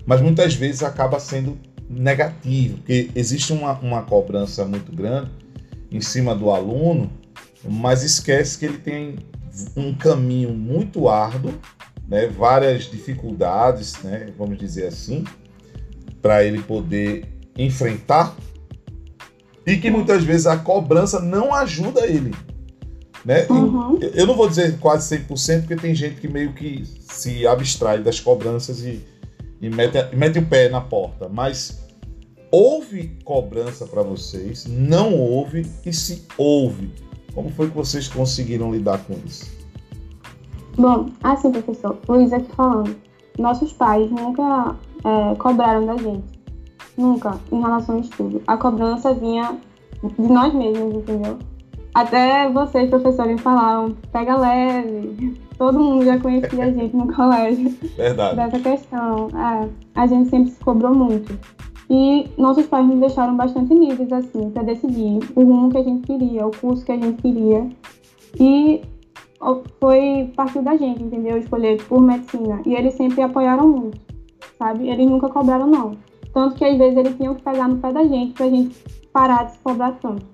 Mas 0.07 0.21
muitas 0.21 0.55
vezes 0.55 0.83
acaba 0.83 1.21
sendo 1.21 1.59
negativo, 1.89 2.79
porque 2.79 3.11
existe 3.15 3.53
uma, 3.53 3.73
uma 3.81 4.03
cobrança 4.03 4.65
muito 4.65 4.95
grande 4.95 5.31
em 5.91 6.01
cima 6.01 6.35
do 6.35 6.51
aluno, 6.51 7.11
mas 7.65 8.03
esquece 8.03 8.59
que 8.59 8.65
ele 8.65 8.79
tem 8.79 9.17
um 9.77 9.95
caminho 9.95 10.51
muito 10.51 11.09
árduo, 11.09 11.53
né, 12.09 12.27
várias 12.27 12.85
dificuldades, 12.85 14.03
né, 14.03 14.33
vamos 14.37 14.59
dizer 14.59 14.87
assim, 14.87 15.25
para 16.21 16.45
ele 16.45 16.63
poder 16.63 17.27
enfrentar 17.57 18.35
e 19.67 19.77
que 19.77 19.91
muitas 19.91 20.25
vezes 20.25 20.47
a 20.47 20.57
cobrança 20.57 21.21
não 21.21 21.55
ajuda 21.55 22.07
ele. 22.07 22.35
Né? 23.25 23.47
Uhum. 23.51 23.99
Eu 24.01 24.27
não 24.27 24.35
vou 24.35 24.49
dizer 24.49 24.79
quase 24.79 25.19
100%, 25.19 25.61
porque 25.61 25.77
tem 25.77 25.95
gente 25.95 26.21
que 26.21 26.29
meio 26.29 26.55
que 26.55 26.85
se 26.85 27.47
abstrai 27.47 28.03
das 28.03 28.19
cobranças 28.19 28.81
e, 28.83 29.05
e 29.61 29.69
mete, 29.69 29.99
mete 30.17 30.39
o 30.39 30.47
pé 30.47 30.69
na 30.69 30.81
porta. 30.81 31.29
Mas 31.29 31.81
houve 32.51 33.19
cobrança 33.25 33.87
para 33.87 34.03
vocês? 34.03 34.67
Não 34.67 35.15
houve? 35.15 35.67
E 35.85 35.93
se 35.93 36.25
houve, 36.39 36.91
como 37.35 37.51
foi 37.51 37.69
que 37.69 37.77
vocês 37.77 38.09
conseguiram 38.09 38.73
lidar 38.73 38.99
com 39.05 39.15
isso? 39.25 39.51
Bom, 40.77 41.11
assim, 41.23 41.51
professor, 41.53 41.99
Luiz 42.09 42.33
aqui 42.33 42.51
falando. 42.55 42.97
Nossos 43.39 43.73
pais 43.73 44.11
nunca 44.11 44.77
é, 45.05 45.35
cobraram 45.37 45.87
da 45.87 45.97
gente. 45.97 46.41
Nunca, 46.97 47.39
em 47.51 47.61
relação 47.61 47.97
ao 47.97 48.01
estudo. 48.01 48.43
A 48.47 48.57
cobrança 48.57 49.15
vinha 49.15 49.59
de 50.19 50.33
nós 50.33 50.53
mesmos, 50.55 50.97
entendeu? 50.97 51.39
Até 51.95 52.49
vocês, 52.51 52.89
professores, 52.89 53.41
falaram, 53.41 53.97
pega 54.13 54.37
leve. 54.37 55.41
Todo 55.59 55.79
mundo 55.79 56.05
já 56.05 56.19
conhecia 56.19 56.65
a 56.65 56.71
gente 56.71 56.97
no 56.97 57.11
colégio. 57.13 57.77
Verdade. 57.97 58.37
Dessa 58.37 58.59
questão. 58.61 59.29
É, 59.35 59.69
a 59.95 60.07
gente 60.07 60.31
sempre 60.31 60.51
se 60.51 60.61
cobrou 60.61 60.95
muito. 60.95 61.39
E 61.91 62.31
nossos 62.39 62.67
pais 62.67 62.87
nos 62.87 63.01
deixaram 63.01 63.37
bastante 63.37 63.75
livres, 63.75 64.13
assim, 64.13 64.49
para 64.51 64.63
decidir 64.63 65.19
o 65.35 65.43
rumo 65.43 65.71
que 65.71 65.79
a 65.79 65.83
gente 65.83 66.07
queria, 66.07 66.47
o 66.47 66.53
curso 66.57 66.85
que 66.85 66.93
a 66.93 66.97
gente 66.97 67.21
queria. 67.21 67.69
E 68.39 68.81
foi 69.81 70.33
partir 70.37 70.63
da 70.63 70.77
gente, 70.77 71.03
entendeu? 71.03 71.37
Escolher 71.37 71.83
por 71.85 72.01
medicina. 72.01 72.63
E 72.65 72.75
eles 72.75 72.95
sempre 72.95 73.23
apoiaram 73.23 73.69
muito, 73.69 73.99
sabe? 74.57 74.89
Eles 74.89 75.11
nunca 75.11 75.29
cobraram, 75.29 75.67
não. 75.67 75.97
Tanto 76.33 76.55
que 76.55 76.65
às 76.65 76.79
vezes 76.79 76.97
eles 76.97 77.17
tinham 77.17 77.35
que 77.35 77.43
pegar 77.43 77.67
no 77.67 77.79
pé 77.79 77.93
da 77.93 78.05
gente 78.05 78.35
pra 78.35 78.49
gente 78.49 78.77
parar 79.13 79.45
de 79.45 79.53
se 79.53 79.59
cobrar 79.59 79.93
tanto. 80.01 80.25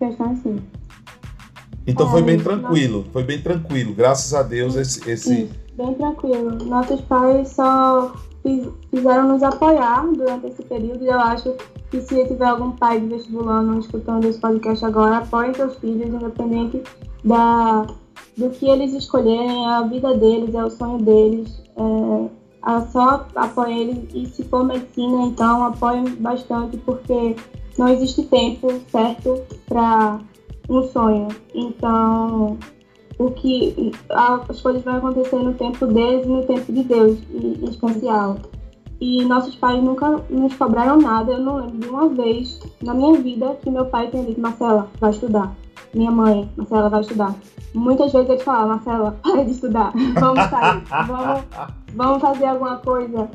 Questão 0.00 0.32
assim. 0.32 0.56
Então 1.86 2.10
foi 2.10 2.22
bem 2.22 2.38
tranquilo, 2.38 3.04
foi 3.12 3.22
bem 3.22 3.40
tranquilo. 3.40 3.94
Graças 3.94 4.34
a 4.34 4.42
Deus 4.42 4.74
esse. 4.74 5.08
esse... 5.08 5.42
Isso, 5.44 5.54
bem 5.76 5.94
tranquilo. 5.94 6.64
Nossos 6.64 7.00
pais 7.02 7.50
só 7.50 8.12
fizeram 8.90 9.28
nos 9.28 9.42
apoiar 9.42 10.06
durante 10.12 10.46
esse 10.46 10.62
período 10.62 11.04
e 11.04 11.08
eu 11.08 11.18
acho 11.18 11.54
que 11.90 12.00
se 12.00 12.26
tiver 12.26 12.46
algum 12.46 12.72
pai 12.72 13.00
de 13.00 13.06
vestibulando 13.06 13.78
escutando 13.78 14.24
esse 14.24 14.38
podcast 14.38 14.84
agora, 14.84 15.18
apoie 15.18 15.54
seus 15.54 15.76
filhos, 15.76 16.08
independente 16.08 16.82
da, 17.24 17.86
do 18.36 18.50
que 18.50 18.68
eles 18.68 18.92
escolherem, 18.92 19.64
é 19.64 19.68
a 19.68 19.82
vida 19.82 20.14
deles, 20.16 20.54
é 20.54 20.64
o 20.64 20.70
sonho 20.70 20.98
deles. 20.98 21.62
É, 21.76 22.80
só 22.92 23.26
apoie 23.36 23.78
eles 23.78 23.98
e 24.12 24.26
se 24.26 24.42
for 24.44 24.64
medicina, 24.64 25.22
então 25.26 25.64
apoie 25.64 26.02
bastante, 26.18 26.76
porque 26.78 27.36
não 27.78 27.88
existe 27.88 28.24
tempo 28.24 28.68
certo 28.90 29.42
para 29.68 30.18
um 30.68 30.82
sonho. 30.82 31.28
Então, 31.54 32.58
o 33.18 33.30
que 33.30 33.92
as 34.10 34.60
coisas 34.60 34.82
vão 34.82 34.96
acontecer 34.96 35.36
no 35.36 35.54
tempo 35.54 35.86
deles 35.86 36.26
e 36.26 36.28
no 36.28 36.44
tempo 36.44 36.72
de 36.72 36.82
Deus, 36.82 37.18
em 37.32 37.64
especial. 37.64 38.36
E 39.00 39.24
nossos 39.24 39.54
pais 39.54 39.82
nunca 39.82 40.22
nos 40.30 40.54
cobraram 40.54 40.98
nada. 40.98 41.32
Eu 41.32 41.40
não 41.40 41.56
lembro 41.56 41.78
de 41.78 41.88
uma 41.88 42.08
vez 42.08 42.60
na 42.82 42.94
minha 42.94 43.14
vida 43.14 43.56
que 43.62 43.70
meu 43.70 43.86
pai 43.86 44.08
tenha 44.08 44.24
dito: 44.24 44.40
Marcela, 44.40 44.88
vai 44.98 45.10
estudar. 45.10 45.54
Minha 45.94 46.10
mãe, 46.10 46.48
Marcela, 46.56 46.88
vai 46.88 47.00
estudar. 47.00 47.34
Muitas 47.74 48.12
vezes 48.12 48.28
ele 48.28 48.40
fala: 48.40 48.66
Marcela, 48.66 49.18
para 49.22 49.44
de 49.44 49.50
estudar. 49.50 49.92
Vamos 50.18 50.44
sair. 50.44 50.82
vamos, 51.06 51.44
vamos 51.94 52.22
fazer 52.22 52.46
alguma 52.46 52.76
coisa. 52.78 53.30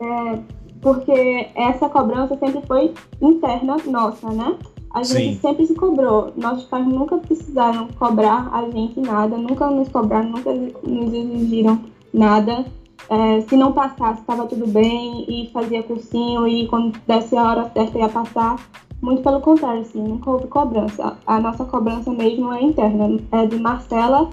É, 0.00 0.38
porque 0.80 1.48
essa 1.54 1.88
cobrança 1.88 2.36
sempre 2.36 2.60
foi 2.66 2.92
interna 3.20 3.76
nossa, 3.86 4.30
né? 4.30 4.56
A 4.94 5.02
gente 5.02 5.34
Sim. 5.34 5.40
sempre 5.40 5.66
se 5.66 5.74
cobrou. 5.74 6.32
Nossos 6.36 6.64
pais 6.64 6.86
nunca 6.86 7.18
precisaram 7.18 7.88
cobrar 7.98 8.48
a 8.52 8.70
gente 8.70 9.00
nada, 9.00 9.36
nunca 9.36 9.68
nos 9.68 9.88
cobraram, 9.88 10.30
nunca 10.30 10.54
nos 10.54 11.12
exigiram 11.12 11.80
nada. 12.12 12.64
É, 13.10 13.40
se 13.40 13.56
não 13.56 13.72
passasse, 13.72 14.20
estava 14.20 14.46
tudo 14.46 14.68
bem 14.68 15.26
e 15.28 15.50
fazia 15.52 15.82
cursinho 15.82 16.46
e 16.46 16.68
quando 16.68 16.96
desse 17.08 17.36
a 17.36 17.42
hora 17.42 17.70
certa 17.74 17.98
ia 17.98 18.08
passar. 18.08 18.56
Muito 19.02 19.22
pelo 19.22 19.40
contrário, 19.40 19.82
assim, 19.82 20.00
nunca 20.00 20.30
houve 20.30 20.46
cobrança. 20.46 21.18
A 21.26 21.40
nossa 21.40 21.64
cobrança 21.64 22.10
mesmo 22.12 22.52
é 22.52 22.62
interna, 22.62 23.20
é 23.32 23.46
de 23.46 23.58
Marcela, 23.58 24.30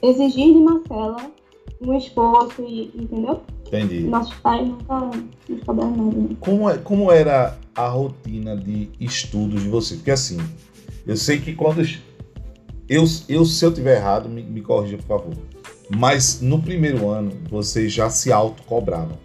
exigir 0.00 0.54
de 0.54 0.60
Marcela 0.60 1.16
um 1.80 1.92
esforço, 1.94 2.62
e, 2.62 2.90
entendeu? 2.94 3.40
Entendi. 3.68 4.00
Nossos 4.00 4.34
pais 4.36 4.66
nunca 4.66 5.10
nos 5.48 5.64
cobraram 5.64 5.96
nada. 5.96 6.34
Como, 6.40 6.70
é, 6.70 6.78
como 6.78 7.12
era 7.12 7.56
a 7.74 7.88
rotina 7.88 8.56
de 8.56 8.90
estudos 8.98 9.62
de 9.62 9.68
você? 9.68 9.96
Porque 9.96 10.10
assim, 10.10 10.38
eu 11.06 11.16
sei 11.16 11.38
que 11.38 11.54
quando. 11.54 11.82
Eu, 12.88 13.04
eu 13.28 13.44
se 13.44 13.64
eu 13.64 13.72
tiver 13.72 13.96
errado, 13.96 14.28
me, 14.28 14.42
me 14.42 14.62
corrija, 14.62 14.96
por 14.96 15.06
favor. 15.06 15.34
Mas 15.90 16.40
no 16.40 16.60
primeiro 16.60 17.08
ano, 17.08 17.32
vocês 17.50 17.92
já 17.92 18.10
se 18.10 18.32
autocobravam. 18.32 19.18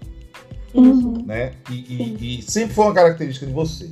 Uhum. 0.74 1.24
Né? 1.26 1.54
E, 1.70 1.74
e, 1.74 2.40
e, 2.40 2.42
sempre 2.42 2.74
foi 2.74 2.86
uma 2.86 2.94
característica 2.94 3.46
de 3.46 3.54
vocês. 3.54 3.92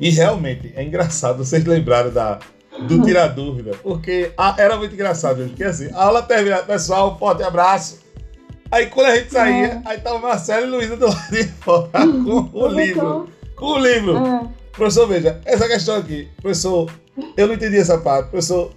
E 0.00 0.10
realmente 0.10 0.72
é 0.74 0.82
engraçado 0.82 1.44
vocês 1.44 1.64
lembrarem 1.64 2.12
da, 2.12 2.40
do 2.88 3.02
tirar 3.02 3.28
dúvida, 3.28 3.72
porque 3.82 4.32
a, 4.36 4.54
era 4.58 4.76
muito 4.76 4.94
engraçado, 4.94 5.44
porque 5.46 5.62
assim, 5.62 5.90
a 5.92 6.04
aula 6.04 6.22
terminada, 6.22 6.64
pessoal, 6.64 7.14
um 7.14 7.18
forte 7.18 7.42
abraço. 7.42 8.03
Aí 8.70 8.86
quando 8.86 9.06
a 9.06 9.16
gente 9.16 9.32
saía, 9.32 9.66
é. 9.66 9.82
aí 9.84 10.00
tava 10.00 10.18
Marcelo 10.18 10.66
e 10.66 10.70
Luísa 10.70 10.96
do 10.96 11.06
lado 11.06 11.30
de 11.30 11.44
fora 11.44 11.88
com 11.92 12.50
o 12.52 12.66
livro. 12.66 13.28
Com 13.56 13.66
o 13.66 13.78
livro. 13.78 14.16
É. 14.16 14.48
Professor, 14.72 15.06
veja, 15.06 15.40
essa 15.44 15.68
questão 15.68 15.96
aqui, 15.96 16.28
professor, 16.40 16.90
eu 17.36 17.46
não 17.46 17.54
entendi 17.54 17.76
essa 17.76 17.98
parte, 17.98 18.30
professor. 18.30 18.72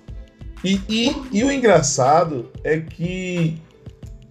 E, 0.64 0.80
e, 0.88 1.16
e 1.32 1.44
o 1.44 1.52
engraçado 1.52 2.52
é 2.64 2.80
que 2.80 3.60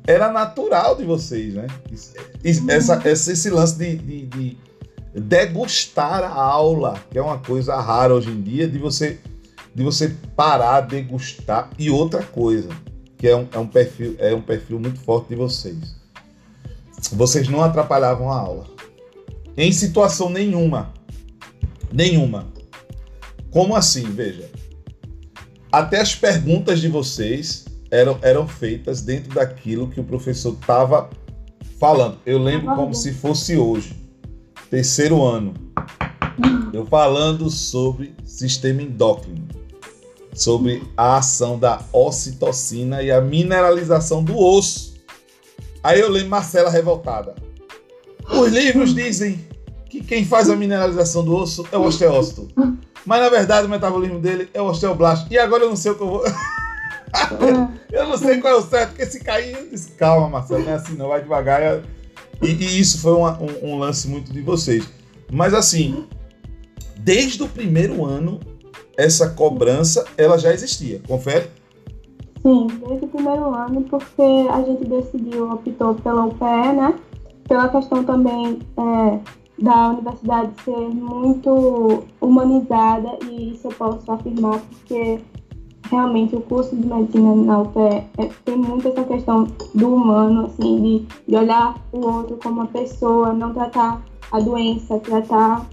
era 0.07 0.31
natural 0.31 0.97
de 0.97 1.05
vocês, 1.05 1.55
né? 1.55 1.67
Essa, 2.69 3.01
essa, 3.05 3.33
esse 3.33 3.51
lance 3.51 3.77
de, 3.77 3.97
de, 3.97 4.27
de 4.27 4.59
degustar 5.15 6.23
a 6.23 6.33
aula, 6.33 6.95
que 7.11 7.19
é 7.19 7.23
uma 7.23 7.39
coisa 7.39 7.75
rara 7.81 8.15
hoje 8.15 8.31
em 8.31 8.41
dia, 8.41 8.69
de 8.69 8.79
você 8.79 9.19
de 9.77 9.83
você 9.83 10.17
parar, 10.35 10.81
degustar. 10.81 11.69
E 11.79 11.91
outra 11.91 12.23
coisa, 12.23 12.71
que 13.17 13.27
é 13.27 13.37
um, 13.37 13.49
é 13.53 13.59
um, 13.59 13.67
perfil, 13.67 14.17
é 14.19 14.35
um 14.35 14.41
perfil 14.41 14.79
muito 14.79 15.01
forte 15.01 15.29
de 15.29 15.37
vocês. 15.37 15.95
Vocês 17.13 17.49
não 17.49 17.63
atrapalhavam 17.63 18.31
a 18.31 18.39
aula. 18.39 18.67
Em 19.57 19.73
situação 19.73 20.29
nenhuma. 20.29 20.93
Nenhuma. 21.93 22.47
Como 23.51 23.75
assim? 23.75 24.03
Veja. 24.03 24.51
Até 25.73 26.01
as 26.01 26.15
perguntas 26.15 26.81
de 26.81 26.89
vocês 26.89 27.65
eram, 27.91 28.19
eram 28.23 28.47
feitas 28.47 29.03
dentro 29.03 29.35
daquilo 29.35 29.89
que 29.89 30.01
o 30.01 30.05
professor 30.05 30.55
estava 30.55 31.11
falando. 31.79 32.19
Eu 32.27 32.39
lembro 32.39 32.75
como 32.75 32.95
se 32.95 33.13
fosse 33.13 33.57
hoje. 33.57 33.95
Terceiro 34.71 35.23
ano. 35.23 35.55
Eu 36.73 36.85
falando 36.85 37.49
sobre 37.49 38.15
sistema 38.25 38.83
endócrino 38.83 39.47
sobre 40.37 40.83
a 40.95 41.17
ação 41.17 41.59
da 41.59 41.81
ocitocina 41.93 43.03
e 43.03 43.11
a 43.11 43.21
mineralização 43.21 44.23
do 44.23 44.39
osso. 44.39 44.95
Aí 45.83 45.99
eu 45.99 46.11
lembro 46.11 46.29
Marcela 46.29 46.71
revoltada. 46.71 47.35
Os 48.31 48.53
livros 48.53 48.95
dizem 48.95 49.41
que 49.89 50.03
quem 50.03 50.25
faz 50.25 50.51
a 50.51 50.57
mineralização 50.57 51.25
do 51.25 51.35
osso 51.35 51.67
é 51.73 51.79
o 51.79 51.85
osteócito. 51.85 52.49
Mas 53.07 53.21
na 53.21 53.31
verdade 53.31 53.67
o 53.67 53.71
metabolismo 53.71 54.21
dele 54.21 54.49
é 54.53 54.61
o 54.61 54.67
osteoblasto. 54.67 55.33
E 55.33 55.39
agora 55.39 55.63
eu 55.63 55.71
não 55.71 55.77
sei 55.77 55.93
o 55.93 55.95
que 55.95 56.03
eu 56.03 56.09
vou. 56.09 56.25
eu 57.91 58.07
não 58.07 58.19
sei 58.19 58.39
qual 58.41 58.55
é 58.55 58.57
o 58.57 58.63
certo, 58.63 58.91
porque 58.91 59.07
se 59.07 59.21
cair, 59.21 59.57
eu 59.57 59.71
disse, 59.71 59.93
calma, 59.93 60.29
Marcelo, 60.29 60.65
não 60.65 60.73
é 60.73 60.75
assim 60.75 60.95
não, 60.97 61.09
vai 61.09 61.23
devagar. 61.23 61.83
E, 62.43 62.47
e 62.47 62.79
isso 62.79 63.01
foi 63.01 63.13
uma, 63.13 63.41
um, 63.41 63.71
um 63.71 63.79
lance 63.79 64.07
muito 64.07 64.33
de 64.33 64.43
vocês. 64.43 64.87
Mas 65.31 65.55
assim, 65.55 66.07
desde 66.99 67.43
o 67.43 67.49
primeiro 67.49 68.05
ano, 68.05 68.41
essa 68.97 69.31
cobrança 69.31 70.05
ela 70.17 70.39
já 70.39 70.53
existia, 70.53 71.01
confere? 71.07 71.51
Sim, 72.43 72.69
desde 72.87 73.07
o 73.07 73.09
primeiro 73.09 73.55
ano, 73.55 73.83
porque 73.83 74.23
a 74.51 74.63
gente 74.63 74.85
decidiu, 74.85 75.51
optou 75.51 75.95
pela 75.97 76.27
UPE, 76.27 76.73
né? 76.77 76.95
Pela 77.49 77.69
questão 77.69 78.05
também 78.05 78.61
é, 78.77 79.19
da 79.59 79.89
universidade 79.89 80.53
ser 80.65 80.77
muito 80.77 82.05
humanizada, 82.21 83.19
e 83.29 83.53
isso 83.53 83.67
eu 83.67 83.73
posso 83.73 84.11
afirmar, 84.11 84.61
porque 84.61 85.21
realmente 85.91 86.37
o 86.37 86.41
curso 86.41 86.77
de 86.77 86.87
medicina 86.87 87.35
na 87.35 87.63
UPE 87.63 87.81
é, 88.19 88.29
tem 88.45 88.57
muito 88.57 88.89
essa 88.89 89.05
questão 89.05 89.49
do 89.75 89.95
humano, 89.95 90.47
assim, 90.47 90.83
de, 90.83 91.07
de 91.29 91.37
olhar 91.37 91.75
o 91.93 91.99
outro 91.99 92.39
como 92.43 92.61
uma 92.61 92.67
pessoa, 92.67 93.33
não 93.33 93.53
tratar 93.53 94.03
a 94.31 94.41
doença, 94.41 94.99
tratar 95.01 95.67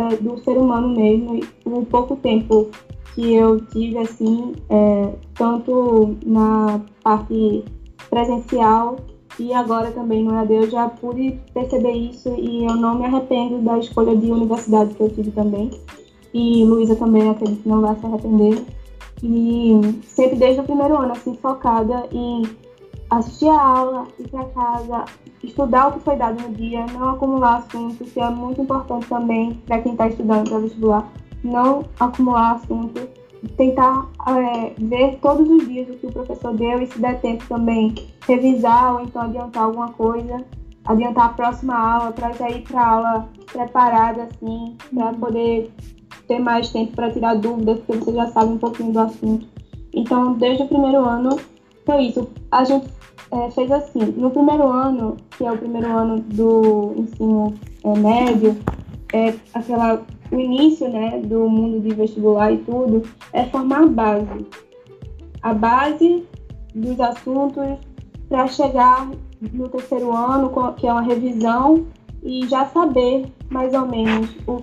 é, 0.00 0.16
do 0.16 0.38
ser 0.38 0.56
humano 0.56 0.88
mesmo. 0.88 1.40
O 1.64 1.84
pouco 1.84 2.16
tempo 2.16 2.70
que 3.14 3.34
eu 3.34 3.60
tive, 3.66 3.98
assim, 3.98 4.54
é, 4.68 5.12
tanto 5.34 6.16
na 6.24 6.80
parte 7.02 7.64
presencial 8.08 8.96
e 9.38 9.52
agora 9.52 9.90
também 9.92 10.24
no 10.24 10.34
EAD 10.34 10.52
eu 10.52 10.70
já 10.70 10.88
pude 10.88 11.38
perceber 11.54 11.92
isso 11.92 12.34
e 12.36 12.64
eu 12.64 12.74
não 12.76 12.98
me 12.98 13.06
arrependo 13.06 13.58
da 13.62 13.78
escolha 13.78 14.16
de 14.16 14.30
universidade 14.30 14.94
que 14.94 15.00
eu 15.02 15.10
tive 15.10 15.30
também. 15.30 15.70
E 16.32 16.64
Luísa 16.64 16.94
também 16.96 17.28
acredito 17.28 17.62
que 17.62 17.68
não 17.68 17.80
vai 17.80 17.96
se 17.96 18.06
arrepender. 18.06 18.64
E 19.22 19.80
sempre 20.04 20.36
desde 20.36 20.60
o 20.60 20.64
primeiro 20.64 20.96
ano, 20.96 21.12
assim, 21.12 21.34
focada 21.34 22.06
em 22.12 22.42
assistir 23.10 23.48
a 23.48 23.60
aula, 23.60 24.06
ir 24.18 24.28
para 24.28 24.44
casa, 24.44 25.04
estudar 25.42 25.88
o 25.88 25.92
que 25.92 26.00
foi 26.00 26.16
dado 26.16 26.42
no 26.42 26.54
dia, 26.54 26.84
não 26.92 27.10
acumular 27.10 27.56
assuntos, 27.56 28.12
que 28.12 28.20
é 28.20 28.30
muito 28.30 28.60
importante 28.60 29.06
também 29.06 29.54
para 29.66 29.80
quem 29.80 29.92
está 29.92 30.08
estudando 30.08 30.48
para 30.48 30.58
vestibular, 30.58 31.08
não 31.42 31.84
acumular 31.98 32.52
assuntos, 32.52 33.08
tentar 33.56 34.06
é, 34.28 34.74
ver 34.78 35.18
todos 35.22 35.48
os 35.48 35.66
dias 35.66 35.88
o 35.88 35.94
que 35.94 36.06
o 36.06 36.12
professor 36.12 36.54
deu 36.54 36.82
e 36.82 36.86
se 36.86 36.98
der 36.98 37.20
tempo 37.20 37.44
também 37.48 37.94
revisar 38.26 38.94
ou 38.94 39.02
então 39.02 39.22
adiantar 39.22 39.64
alguma 39.64 39.88
coisa, 39.92 40.44
adiantar 40.84 41.26
a 41.26 41.30
próxima 41.30 41.74
aula 41.74 42.12
para 42.12 42.32
já 42.32 42.50
ir 42.50 42.62
para 42.62 42.80
a 42.80 42.88
aula 42.88 43.28
preparada 43.50 44.24
assim, 44.24 44.76
para 44.94 45.12
poder 45.14 45.72
ter 46.28 46.38
mais 46.38 46.70
tempo 46.70 46.92
para 46.94 47.10
tirar 47.10 47.34
dúvidas, 47.34 47.80
porque 47.80 48.04
você 48.04 48.12
já 48.12 48.26
sabe 48.28 48.52
um 48.52 48.58
pouquinho 48.58 48.92
do 48.92 49.00
assunto. 49.00 49.46
Então, 49.92 50.34
desde 50.34 50.62
o 50.62 50.68
primeiro 50.68 50.98
ano, 50.98 51.36
foi 51.84 52.02
isso. 52.02 52.28
A 52.52 52.62
gente 52.62 52.86
é, 53.30 53.50
fez 53.50 53.70
assim, 53.70 54.00
no 54.16 54.30
primeiro 54.30 54.68
ano, 54.68 55.16
que 55.30 55.44
é 55.44 55.52
o 55.52 55.58
primeiro 55.58 55.88
ano 55.88 56.20
do 56.20 56.94
ensino 56.96 57.54
é, 57.84 57.98
médio, 57.98 58.56
é 59.12 59.34
aquela 59.54 60.02
o 60.30 60.38
início 60.38 60.88
né, 60.88 61.20
do 61.24 61.48
mundo 61.48 61.80
de 61.80 61.94
vestibular 61.94 62.52
e 62.52 62.58
tudo, 62.58 63.02
é 63.32 63.44
formar 63.46 63.82
a 63.82 63.86
base. 63.86 64.46
A 65.42 65.52
base 65.52 66.24
dos 66.74 67.00
assuntos 67.00 67.78
para 68.28 68.46
chegar 68.46 69.10
no 69.52 69.68
terceiro 69.68 70.14
ano, 70.14 70.52
que 70.74 70.86
é 70.86 70.92
uma 70.92 71.02
revisão, 71.02 71.86
e 72.22 72.46
já 72.46 72.66
saber 72.66 73.32
mais 73.50 73.74
ou 73.74 73.86
menos 73.86 74.30
o, 74.46 74.62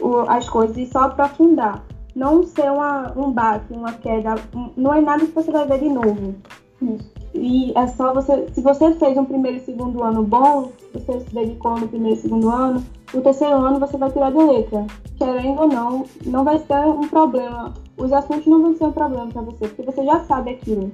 o, 0.00 0.20
as 0.28 0.48
coisas 0.48 0.76
e 0.76 0.86
só 0.86 1.04
aprofundar. 1.04 1.84
Não 2.14 2.42
ser 2.42 2.70
uma, 2.70 3.12
um 3.16 3.32
baque, 3.32 3.72
uma 3.72 3.92
queda, 3.92 4.34
não 4.76 4.94
é 4.94 5.00
nada 5.00 5.24
que 5.24 5.32
você 5.32 5.50
vai 5.50 5.66
ver 5.66 5.80
de 5.80 5.88
novo. 5.88 6.34
Isso. 6.82 7.17
E 7.34 7.72
é 7.76 7.86
só 7.88 8.14
você. 8.14 8.48
Se 8.52 8.60
você 8.60 8.94
fez 8.94 9.16
um 9.16 9.24
primeiro 9.24 9.58
e 9.58 9.60
segundo 9.60 10.02
ano 10.02 10.22
bom, 10.22 10.72
você 10.92 11.20
se 11.20 11.34
dedicou 11.34 11.78
no 11.78 11.88
primeiro 11.88 12.18
e 12.18 12.20
segundo 12.20 12.48
ano, 12.48 12.84
o 13.12 13.20
terceiro 13.20 13.54
ano 13.54 13.78
você 13.78 13.96
vai 13.96 14.10
tirar 14.10 14.30
de 14.30 14.38
letra. 14.38 14.86
Querendo 15.16 15.60
ou 15.60 15.68
não, 15.68 16.04
não 16.26 16.44
vai 16.44 16.58
ser 16.58 16.86
um 16.86 17.06
problema. 17.08 17.74
Os 17.96 18.12
assuntos 18.12 18.46
não 18.46 18.62
vão 18.62 18.76
ser 18.76 18.84
um 18.84 18.92
problema 18.92 19.26
para 19.28 19.42
você, 19.42 19.68
porque 19.68 19.82
você 19.82 20.04
já 20.04 20.20
sabe 20.24 20.52
aquilo. 20.52 20.90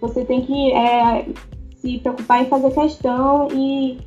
Você 0.00 0.24
tem 0.24 0.42
que 0.42 0.72
é, 0.72 1.26
se 1.76 1.98
preocupar 1.98 2.42
em 2.42 2.46
fazer 2.46 2.70
questão 2.72 3.48
e 3.52 3.98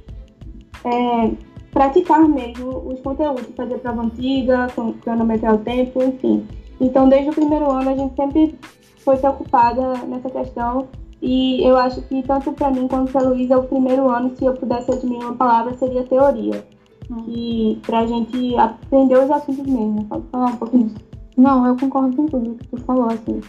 é, 0.85 1.31
praticar 1.71 2.27
mesmo 2.27 2.69
os 2.87 2.99
conteúdos, 3.01 3.47
fazer 3.55 3.77
prova 3.79 4.03
antiga, 4.03 4.67
cronometrar 5.01 5.55
o 5.55 5.59
tempo, 5.59 6.01
enfim. 6.03 6.45
Então, 6.79 7.09
desde 7.09 7.29
o 7.29 7.33
primeiro 7.33 7.69
ano, 7.71 7.89
a 7.89 7.95
gente 7.95 8.15
sempre 8.15 8.55
foi 8.97 9.17
preocupada 9.17 9.93
nessa 10.07 10.29
questão 10.29 10.87
e 11.21 11.63
eu 11.63 11.77
acho 11.77 12.01
que 12.01 12.23
tanto 12.23 12.51
para 12.51 12.71
mim 12.71 12.87
quanto 12.87 13.11
para 13.11 13.29
Luísa, 13.29 13.59
o 13.59 13.63
primeiro 13.63 14.09
ano, 14.09 14.35
se 14.35 14.43
eu 14.43 14.53
pudesse 14.53 14.91
admirar 14.91 15.27
uma 15.27 15.35
palavra, 15.35 15.73
seria 15.75 16.03
teoria. 16.03 16.65
Hum. 17.11 17.23
E 17.27 17.79
para 17.85 17.99
a 17.99 18.07
gente 18.07 18.57
aprender 18.57 19.19
os 19.19 19.29
assuntos 19.29 19.65
mesmo. 19.65 20.05
Pode 20.05 20.25
falar 20.31 20.47
um 20.47 20.57
pouquinho 20.57 20.85
disso? 20.85 21.11
Não, 21.37 21.65
eu 21.67 21.77
concordo 21.77 22.15
com 22.15 22.25
tudo 22.25 22.55
que 22.55 22.67
tu 22.67 22.77
falou, 22.77 23.05
assim. 23.05 23.39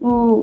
O, 0.00 0.40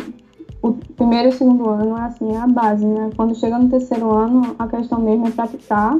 o 0.61 0.73
primeiro 0.95 1.27
e 1.27 1.31
o 1.31 1.33
segundo 1.33 1.69
ano 1.69 1.97
é 1.97 2.01
assim, 2.01 2.31
é 2.31 2.37
a 2.37 2.47
base, 2.47 2.85
né? 2.85 3.09
Quando 3.15 3.35
chega 3.35 3.59
no 3.59 3.69
terceiro 3.69 4.11
ano, 4.15 4.55
a 4.57 4.67
questão 4.67 5.01
mesmo 5.01 5.27
é 5.27 5.31
praticar 5.31 5.99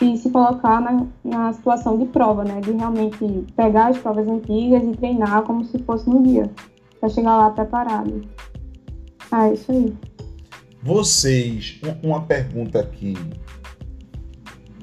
e 0.00 0.16
se 0.16 0.30
colocar 0.30 0.80
na, 0.80 1.06
na 1.24 1.52
situação 1.52 1.98
de 1.98 2.06
prova, 2.06 2.44
né? 2.44 2.60
De 2.60 2.72
realmente 2.72 3.44
pegar 3.56 3.88
as 3.88 3.98
provas 3.98 4.28
antigas 4.28 4.84
e 4.84 4.92
treinar 4.92 5.42
como 5.42 5.64
se 5.64 5.78
fosse 5.80 6.08
no 6.08 6.22
dia, 6.22 6.50
para 7.00 7.08
chegar 7.08 7.36
lá 7.36 7.50
preparado. 7.50 8.22
É 9.32 9.54
isso 9.54 9.72
aí. 9.72 9.94
Vocês, 10.82 11.80
uma 12.02 12.22
pergunta 12.22 12.84
que 12.84 13.14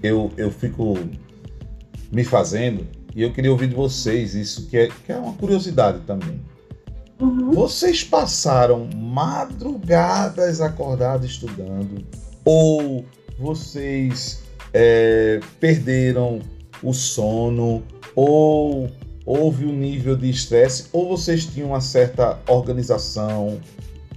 eu, 0.02 0.32
eu 0.38 0.50
fico 0.50 0.98
me 2.12 2.24
fazendo, 2.24 2.88
e 3.16 3.22
eu 3.22 3.34
queria 3.34 3.52
ouvir 3.52 3.68
de 3.68 3.76
vocês 3.76 4.34
isso, 4.34 4.68
que 4.68 4.78
é, 4.78 4.88
que 5.06 5.12
é 5.12 5.18
uma 5.18 5.34
curiosidade 5.34 6.00
também. 6.08 6.40
Uhum. 7.20 7.52
Vocês 7.52 8.04
passaram 8.04 8.88
madrugadas 8.96 10.62
acordados 10.62 11.30
estudando? 11.30 12.06
Ou 12.46 13.04
vocês 13.38 14.42
é, 14.74 15.40
perderam 15.60 16.40
o 16.82 16.94
sono? 16.94 17.84
Ou 18.16 18.90
houve 19.26 19.66
um 19.66 19.76
nível 19.76 20.16
de 20.16 20.30
estresse? 20.30 20.88
Ou 20.94 21.10
vocês 21.10 21.46
tinham 21.46 21.70
uma 21.70 21.82
certa 21.82 22.40
organização? 22.48 23.60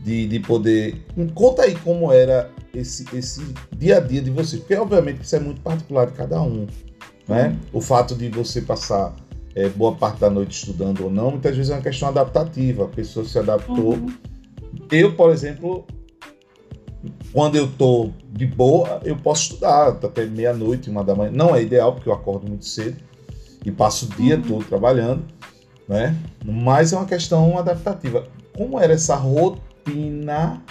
De, 0.03 0.27
de 0.27 0.41
poder. 0.41 1.05
Conta 1.35 1.63
aí 1.63 1.75
como 1.77 2.13
era 2.13 2.51
esse, 2.75 3.07
esse 3.17 3.43
dia 3.77 3.99
a 3.99 4.01
dia 4.01 4.21
de 4.21 4.31
você, 4.31 4.59
porque 4.59 4.75
obviamente 4.75 5.23
isso 5.23 5.37
é 5.37 5.41
muito 5.41 5.61
particular 5.61 6.07
de 6.07 6.13
cada 6.13 6.43
um. 6.43 6.67
Né? 7.29 7.57
O 7.73 7.81
fato 7.81 8.15
de 8.15 8.29
você 8.29 8.61
passar 8.61 9.15
é, 9.55 9.69
boa 9.69 9.95
parte 9.95 10.21
da 10.21 10.29
noite 10.29 10.59
estudando 10.59 11.05
ou 11.05 11.11
não, 11.11 11.31
muitas 11.31 11.57
vezes 11.57 11.71
é 11.71 11.75
uma 11.75 11.83
questão 11.83 12.09
adaptativa, 12.09 12.85
a 12.85 12.89
pessoa 12.89 13.25
se 13.25 13.39
adaptou. 13.39 13.95
Uhum. 13.95 14.13
Eu, 14.91 15.15
por 15.15 15.31
exemplo, 15.31 15.87
quando 17.33 17.57
eu 17.57 17.69
tô 17.71 18.11
de 18.31 18.47
boa, 18.47 19.01
eu 19.05 19.17
posso 19.17 19.43
estudar 19.43 19.89
até 19.89 20.27
meia-noite, 20.27 20.91
uma 20.91 21.05
da 21.05 21.15
manhã. 21.15 21.31
Não 21.31 21.55
é 21.55 21.63
ideal, 21.63 21.95
porque 21.95 22.09
eu 22.09 22.13
acordo 22.13 22.49
muito 22.49 22.65
cedo 22.65 22.97
e 23.65 23.71
passo 23.71 24.07
o 24.07 24.09
dia 24.09 24.37
uhum. 24.37 24.43
todo 24.43 24.65
trabalhando, 24.65 25.23
né? 25.89 26.17
Mas 26.45 26.93
é 26.93 26.97
uma 26.97 27.07
questão 27.07 27.57
adaptativa. 27.57 28.27
Como 28.57 28.81
era 28.81 28.95
essa 28.95 29.15
rotina? 29.15 29.72
Rotina, 29.83 30.63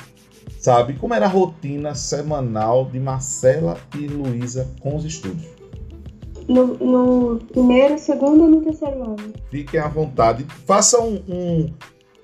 sabe? 0.60 0.94
Como 0.94 1.14
era 1.14 1.26
a 1.26 1.30
rotina 1.30 1.94
semanal 1.96 2.86
de 2.86 3.00
Marcela 3.00 3.78
e 3.96 4.08
Luísa 4.08 4.70
com 4.80 4.96
os 4.96 5.06
estudos? 5.06 5.46
No, 6.48 6.68
no, 6.78 7.40
primeiro, 7.52 7.98
segundo 7.98 8.46
e 8.46 8.50
no 8.50 8.62
terceiro 8.62 9.04
ano. 9.04 9.34
Fiquem 9.50 9.80
à 9.80 9.88
vontade. 9.88 10.46
Façam 10.66 11.08
um, 11.08 11.24
um, 11.30 11.74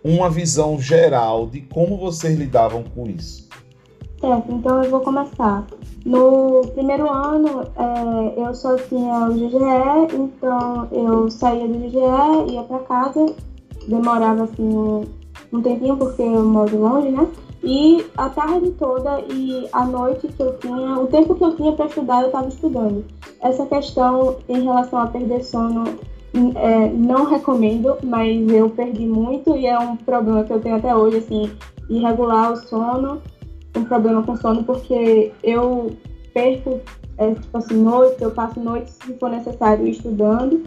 uma 0.04 0.30
visão 0.30 0.80
geral 0.80 1.48
de 1.48 1.62
como 1.62 1.98
vocês 1.98 2.38
lidavam 2.38 2.84
com 2.84 3.06
isso. 3.08 3.48
Certo, 4.20 4.52
então 4.52 4.84
eu 4.84 4.90
vou 4.90 5.02
começar. 5.02 5.68
No 6.04 6.68
primeiro 6.74 7.08
ano, 7.08 7.62
é, 7.78 8.42
eu 8.42 8.54
só 8.56 8.76
tinha 8.76 9.28
o 9.28 9.34
GGE, 9.34 10.16
então 10.16 10.88
eu 10.92 11.30
saía 11.30 11.68
do 11.68 11.78
GGE, 11.78 12.54
ia 12.54 12.64
para 12.64 12.80
casa, 12.80 13.36
demorava 13.88 14.46
assim 14.46 15.06
um 15.52 15.62
tempinho 15.62 15.98
porque 15.98 16.22
eu 16.22 16.44
moro 16.44 16.78
longe, 16.78 17.10
né? 17.10 17.28
E 17.64 18.06
a 18.16 18.30
tarde 18.30 18.72
toda 18.72 19.20
e 19.22 19.68
a 19.72 19.86
noite 19.86 20.28
que 20.28 20.42
eu 20.42 20.58
tinha, 20.58 21.00
o 21.00 21.08
tempo 21.08 21.36
que 21.36 21.44
eu 21.44 21.56
tinha 21.56 21.72
para 21.72 21.88
estudar, 21.88 22.22
eu 22.22 22.28
estava 22.28 22.48
estudando. 22.48 23.04
Essa 23.42 23.66
questão 23.66 24.38
em 24.48 24.62
relação 24.62 25.00
a 25.00 25.08
perder 25.08 25.44
sono, 25.44 25.84
é, 26.56 26.90
não 26.90 27.26
recomendo, 27.26 27.98
mas 28.04 28.48
eu 28.52 28.70
perdi 28.70 29.06
muito 29.06 29.56
e 29.56 29.66
é 29.66 29.78
um 29.78 29.96
problema 29.96 30.44
que 30.44 30.54
eu 30.54 30.60
tenho 30.60 30.76
até 30.76 30.96
hoje, 30.96 31.18
assim, 31.18 31.52
irregular 31.90 32.54
o 32.54 32.58
sono, 32.58 33.22
um 33.76 33.84
problema 33.84 34.24
com 34.24 34.38
sono, 34.38 34.64
porque 34.64 35.32
eu 35.44 35.92
perco, 36.34 36.80
é, 37.18 37.34
tipo 37.34 37.58
assim, 37.58 37.76
noites, 37.76 38.22
eu 38.22 38.32
passo 38.32 38.60
noites 38.60 38.98
se 39.04 39.14
for 39.16 39.30
necessário 39.30 39.88
estudando, 39.88 40.64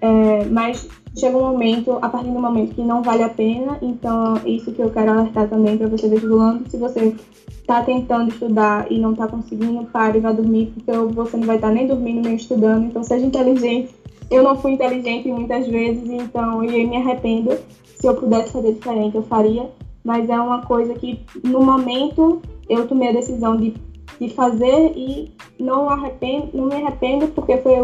é, 0.00 0.44
mas 0.46 0.88
chega 1.16 1.36
um 1.36 1.42
momento, 1.42 1.98
a 2.02 2.08
partir 2.08 2.30
do 2.30 2.40
momento 2.40 2.74
que 2.74 2.82
não 2.82 3.02
vale 3.02 3.22
a 3.22 3.28
pena, 3.28 3.78
então 3.80 4.40
isso 4.44 4.72
que 4.72 4.82
eu 4.82 4.90
quero 4.90 5.12
alertar 5.12 5.48
também 5.48 5.78
para 5.78 5.86
você 5.86 6.08
vestibulando, 6.08 6.68
se 6.68 6.76
você 6.76 7.14
está 7.46 7.82
tentando 7.82 8.30
estudar 8.30 8.90
e 8.90 8.98
não 8.98 9.12
está 9.12 9.26
conseguindo, 9.26 9.86
pare 9.86 10.18
e 10.18 10.20
vá 10.20 10.32
dormir, 10.32 10.72
porque 10.74 10.92
você 11.14 11.36
não 11.36 11.46
vai 11.46 11.56
estar 11.56 11.68
tá 11.68 11.74
nem 11.74 11.86
dormindo 11.86 12.22
nem 12.22 12.36
estudando, 12.36 12.86
então 12.86 13.02
seja 13.02 13.24
inteligente. 13.24 13.94
Eu 14.30 14.42
não 14.42 14.56
fui 14.56 14.72
inteligente 14.72 15.28
muitas 15.28 15.66
vezes, 15.68 16.10
então 16.10 16.64
eu 16.64 16.88
me 16.88 16.96
arrependo. 16.96 17.56
Se 17.96 18.06
eu 18.06 18.14
pudesse 18.14 18.52
fazer 18.52 18.72
diferente, 18.72 19.16
eu 19.16 19.22
faria, 19.22 19.70
mas 20.02 20.28
é 20.28 20.38
uma 20.38 20.62
coisa 20.62 20.94
que 20.94 21.20
no 21.42 21.62
momento 21.62 22.42
eu 22.68 22.86
tomei 22.86 23.08
a 23.08 23.12
decisão 23.12 23.56
de, 23.56 23.74
de 24.20 24.28
fazer 24.30 24.92
e 24.96 25.32
não, 25.58 25.88
arrependo, 25.88 26.50
não 26.52 26.66
me 26.66 26.74
arrependo, 26.74 27.28
porque 27.28 27.56
foi 27.58 27.74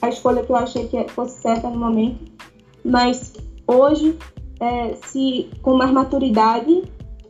a 0.00 0.08
escolha 0.08 0.42
que 0.42 0.50
eu 0.50 0.56
achei 0.56 0.88
que 0.88 1.06
fosse 1.10 1.40
certa 1.40 1.68
no 1.68 1.78
momento 1.78 2.38
mas 2.88 3.34
hoje, 3.66 4.18
é, 4.60 4.94
se 5.06 5.50
com 5.62 5.74
mais 5.74 5.90
maturidade, 5.90 6.84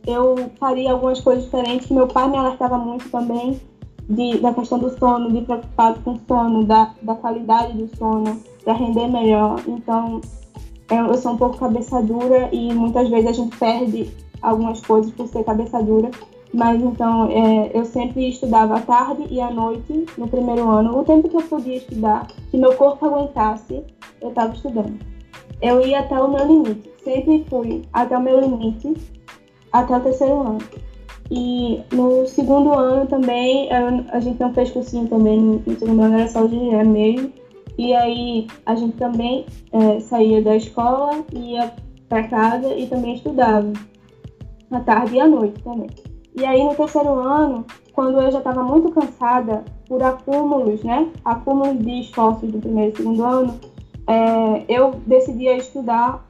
eu 0.07 0.35
faria 0.59 0.91
algumas 0.91 1.19
coisas 1.19 1.43
diferentes. 1.43 1.89
Meu 1.89 2.07
pai 2.07 2.29
me 2.29 2.37
alertava 2.37 2.77
muito 2.77 3.09
também 3.09 3.59
de, 4.09 4.39
da 4.39 4.53
questão 4.53 4.79
do 4.79 4.97
sono, 4.97 5.31
de 5.31 5.41
preocupado 5.41 5.99
com 5.99 6.13
o 6.13 6.19
sono, 6.27 6.63
da, 6.63 6.93
da 7.01 7.13
qualidade 7.15 7.73
do 7.73 7.95
sono, 7.95 8.39
para 8.63 8.73
render 8.73 9.07
melhor. 9.07 9.61
Então, 9.67 10.21
eu 10.89 11.13
sou 11.15 11.33
um 11.33 11.37
pouco 11.37 11.57
cabeça 11.57 12.01
dura 12.01 12.49
e 12.51 12.73
muitas 12.73 13.09
vezes 13.09 13.27
a 13.27 13.33
gente 13.33 13.55
perde 13.57 14.09
algumas 14.41 14.81
coisas 14.81 15.11
por 15.11 15.27
ser 15.27 15.43
cabeça 15.43 15.83
dura. 15.83 16.09
Mas 16.51 16.81
então 16.81 17.29
é, 17.29 17.69
eu 17.75 17.85
sempre 17.85 18.27
estudava 18.27 18.77
à 18.77 18.81
tarde 18.81 19.27
e 19.29 19.39
à 19.39 19.51
noite 19.51 20.05
no 20.17 20.27
primeiro 20.27 20.67
ano, 20.67 20.97
o 20.97 21.03
tempo 21.03 21.29
que 21.29 21.37
eu 21.37 21.43
podia 21.43 21.77
estudar, 21.77 22.25
que 22.49 22.57
meu 22.57 22.73
corpo 22.75 23.05
aguentasse, 23.05 23.83
eu 24.19 24.29
estava 24.29 24.51
estudando. 24.55 24.97
Eu 25.61 25.85
ia 25.85 25.99
até 25.99 26.19
o 26.19 26.31
meu 26.31 26.45
limite, 26.45 26.91
sempre 27.03 27.45
fui 27.49 27.81
até 27.91 28.17
o 28.17 28.21
meu 28.21 28.39
limite, 28.39 28.93
até 29.71 29.97
o 29.97 29.99
terceiro 29.99 30.39
ano. 30.39 30.59
E 31.31 31.81
no 31.93 32.25
segundo 32.27 32.73
ano 32.73 33.05
também, 33.05 33.69
a 34.11 34.19
gente 34.19 34.39
não 34.39 34.53
fez 34.53 34.71
cursinho 34.71 35.07
também, 35.07 35.39
no 35.39 35.79
segundo 35.79 36.01
ano 36.01 36.17
era 36.17 36.27
só 36.27 36.43
o 36.43 36.49
GE 36.49 36.83
mesmo. 36.83 37.31
E 37.77 37.93
aí 37.93 38.47
a 38.65 38.75
gente 38.75 38.97
também 38.97 39.45
é, 39.71 39.99
saía 39.99 40.41
da 40.41 40.55
escola, 40.55 41.23
ia 41.31 41.71
para 42.09 42.27
casa 42.27 42.73
e 42.73 42.87
também 42.87 43.13
estudava, 43.13 43.71
à 44.71 44.79
tarde 44.79 45.15
e 45.15 45.19
à 45.19 45.27
noite 45.27 45.61
também. 45.61 45.89
E 46.35 46.45
aí 46.45 46.63
no 46.63 46.75
terceiro 46.75 47.13
ano, 47.19 47.65
quando 47.93 48.19
eu 48.19 48.31
já 48.31 48.39
estava 48.39 48.63
muito 48.63 48.91
cansada 48.91 49.63
por 49.87 50.01
acúmulos, 50.01 50.83
né? 50.83 51.09
Acúmulos 51.23 51.79
de 51.79 52.01
esforços 52.01 52.51
do 52.51 52.59
primeiro 52.59 52.93
e 52.93 52.97
segundo 52.97 53.23
ano, 53.23 53.59
é, 54.09 54.65
eu 54.67 54.99
decidi 55.05 55.45
estudar 55.45 56.25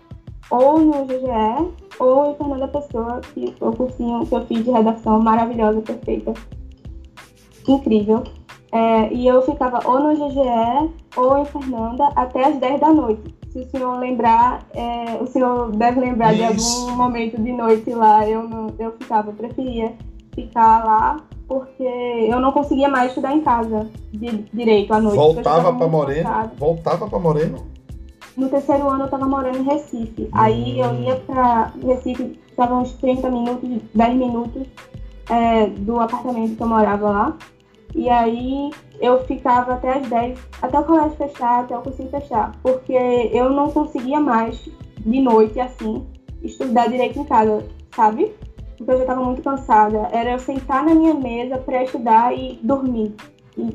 ou 0.52 0.80
no 0.80 1.06
GGE 1.06 1.72
ou 1.98 2.32
em 2.32 2.36
Fernanda 2.36 2.68
Pessoa, 2.68 3.22
que 3.34 3.54
foi 3.58 3.70
o 3.70 3.74
cursinho 3.74 4.26
que 4.26 4.36
eu 4.36 4.46
fiz 4.46 4.66
de 4.66 4.72
redação 4.72 5.22
maravilhosa, 5.22 5.82
perfeita, 5.82 6.34
incrível. 7.68 8.24
É, 8.72 9.14
e 9.14 9.26
eu 9.26 9.42
ficava 9.44 9.80
ou 9.88 10.00
no 10.00 10.14
GGE 10.14 10.94
ou 11.16 11.38
em 11.38 11.46
Fernanda 11.46 12.10
até 12.16 12.48
as 12.48 12.58
10 12.58 12.82
da 12.82 12.94
noite. 12.94 13.34
Se 13.52 13.60
o 13.60 13.70
senhor 13.70 13.98
lembrar, 13.98 14.68
é, 14.74 15.18
o 15.22 15.26
senhor 15.26 15.72
deve 15.72 16.02
lembrar 16.02 16.34
Isso. 16.34 16.42
de 16.42 16.44
algum 16.46 16.98
momento 16.98 17.42
de 17.42 17.52
noite 17.52 17.90
lá. 17.92 18.28
Eu, 18.28 18.48
não, 18.48 18.68
eu 18.78 18.92
ficava, 18.92 19.32
eu 19.32 19.34
preferia 19.34 19.94
ficar 20.36 20.84
lá 20.86 21.18
porque 21.50 21.84
eu 21.84 22.40
não 22.40 22.52
conseguia 22.52 22.88
mais 22.88 23.10
estudar 23.10 23.36
em 23.36 23.42
casa 23.42 23.90
de, 24.14 24.44
direito 24.54 24.94
à 24.94 25.02
noite. 25.02 25.18
Voltava 25.18 25.74
para 25.74 25.88
Moreno? 25.88 26.52
Voltava 26.58 27.08
para 27.10 27.20
Moreno? 27.20 27.66
No 28.38 28.48
terceiro 28.50 28.88
ano 28.88 29.02
eu 29.02 29.06
estava 29.06 29.26
morando 29.26 29.58
em 29.58 29.64
Recife. 29.64 30.22
Hum. 30.26 30.30
Aí 30.32 30.80
eu 30.80 30.94
ia 31.02 31.16
para 31.16 31.74
Recife, 31.84 32.40
estava 32.48 32.76
uns 32.76 32.94
30 32.94 33.32
minutos, 33.32 33.68
10 33.96 34.16
minutos 34.16 34.68
é, 35.28 35.66
do 35.66 36.00
apartamento 36.00 36.56
que 36.56 36.62
eu 36.62 36.68
morava 36.68 37.10
lá. 37.10 37.38
E 37.96 38.08
aí 38.08 38.70
eu 39.02 39.26
ficava 39.26 39.74
até 39.74 39.98
as 39.98 40.08
10, 40.08 40.40
até 40.62 40.80
o 40.80 40.84
colégio 40.84 41.18
fechar, 41.18 41.62
até 41.62 41.76
o 41.76 41.82
cursinho 41.82 42.10
fechar, 42.10 42.52
porque 42.62 42.94
eu 42.94 43.50
não 43.50 43.72
conseguia 43.72 44.20
mais, 44.20 44.70
de 45.00 45.20
noite 45.20 45.60
assim, 45.60 46.06
estudar 46.44 46.88
direito 46.88 47.18
em 47.18 47.24
casa, 47.24 47.66
sabe? 47.96 48.32
Porque 48.80 48.92
eu 48.92 48.98
já 48.98 49.04
estava 49.04 49.24
muito 49.24 49.44
cansada. 49.44 50.10
Era 50.12 50.32
eu 50.32 50.40
sentar 50.40 50.84
na 50.84 50.96
minha 50.96 51.14
mesa 51.14 51.60
para 51.60 51.84
estudar 51.84 52.36
e 52.36 52.60
dormir 52.64 53.14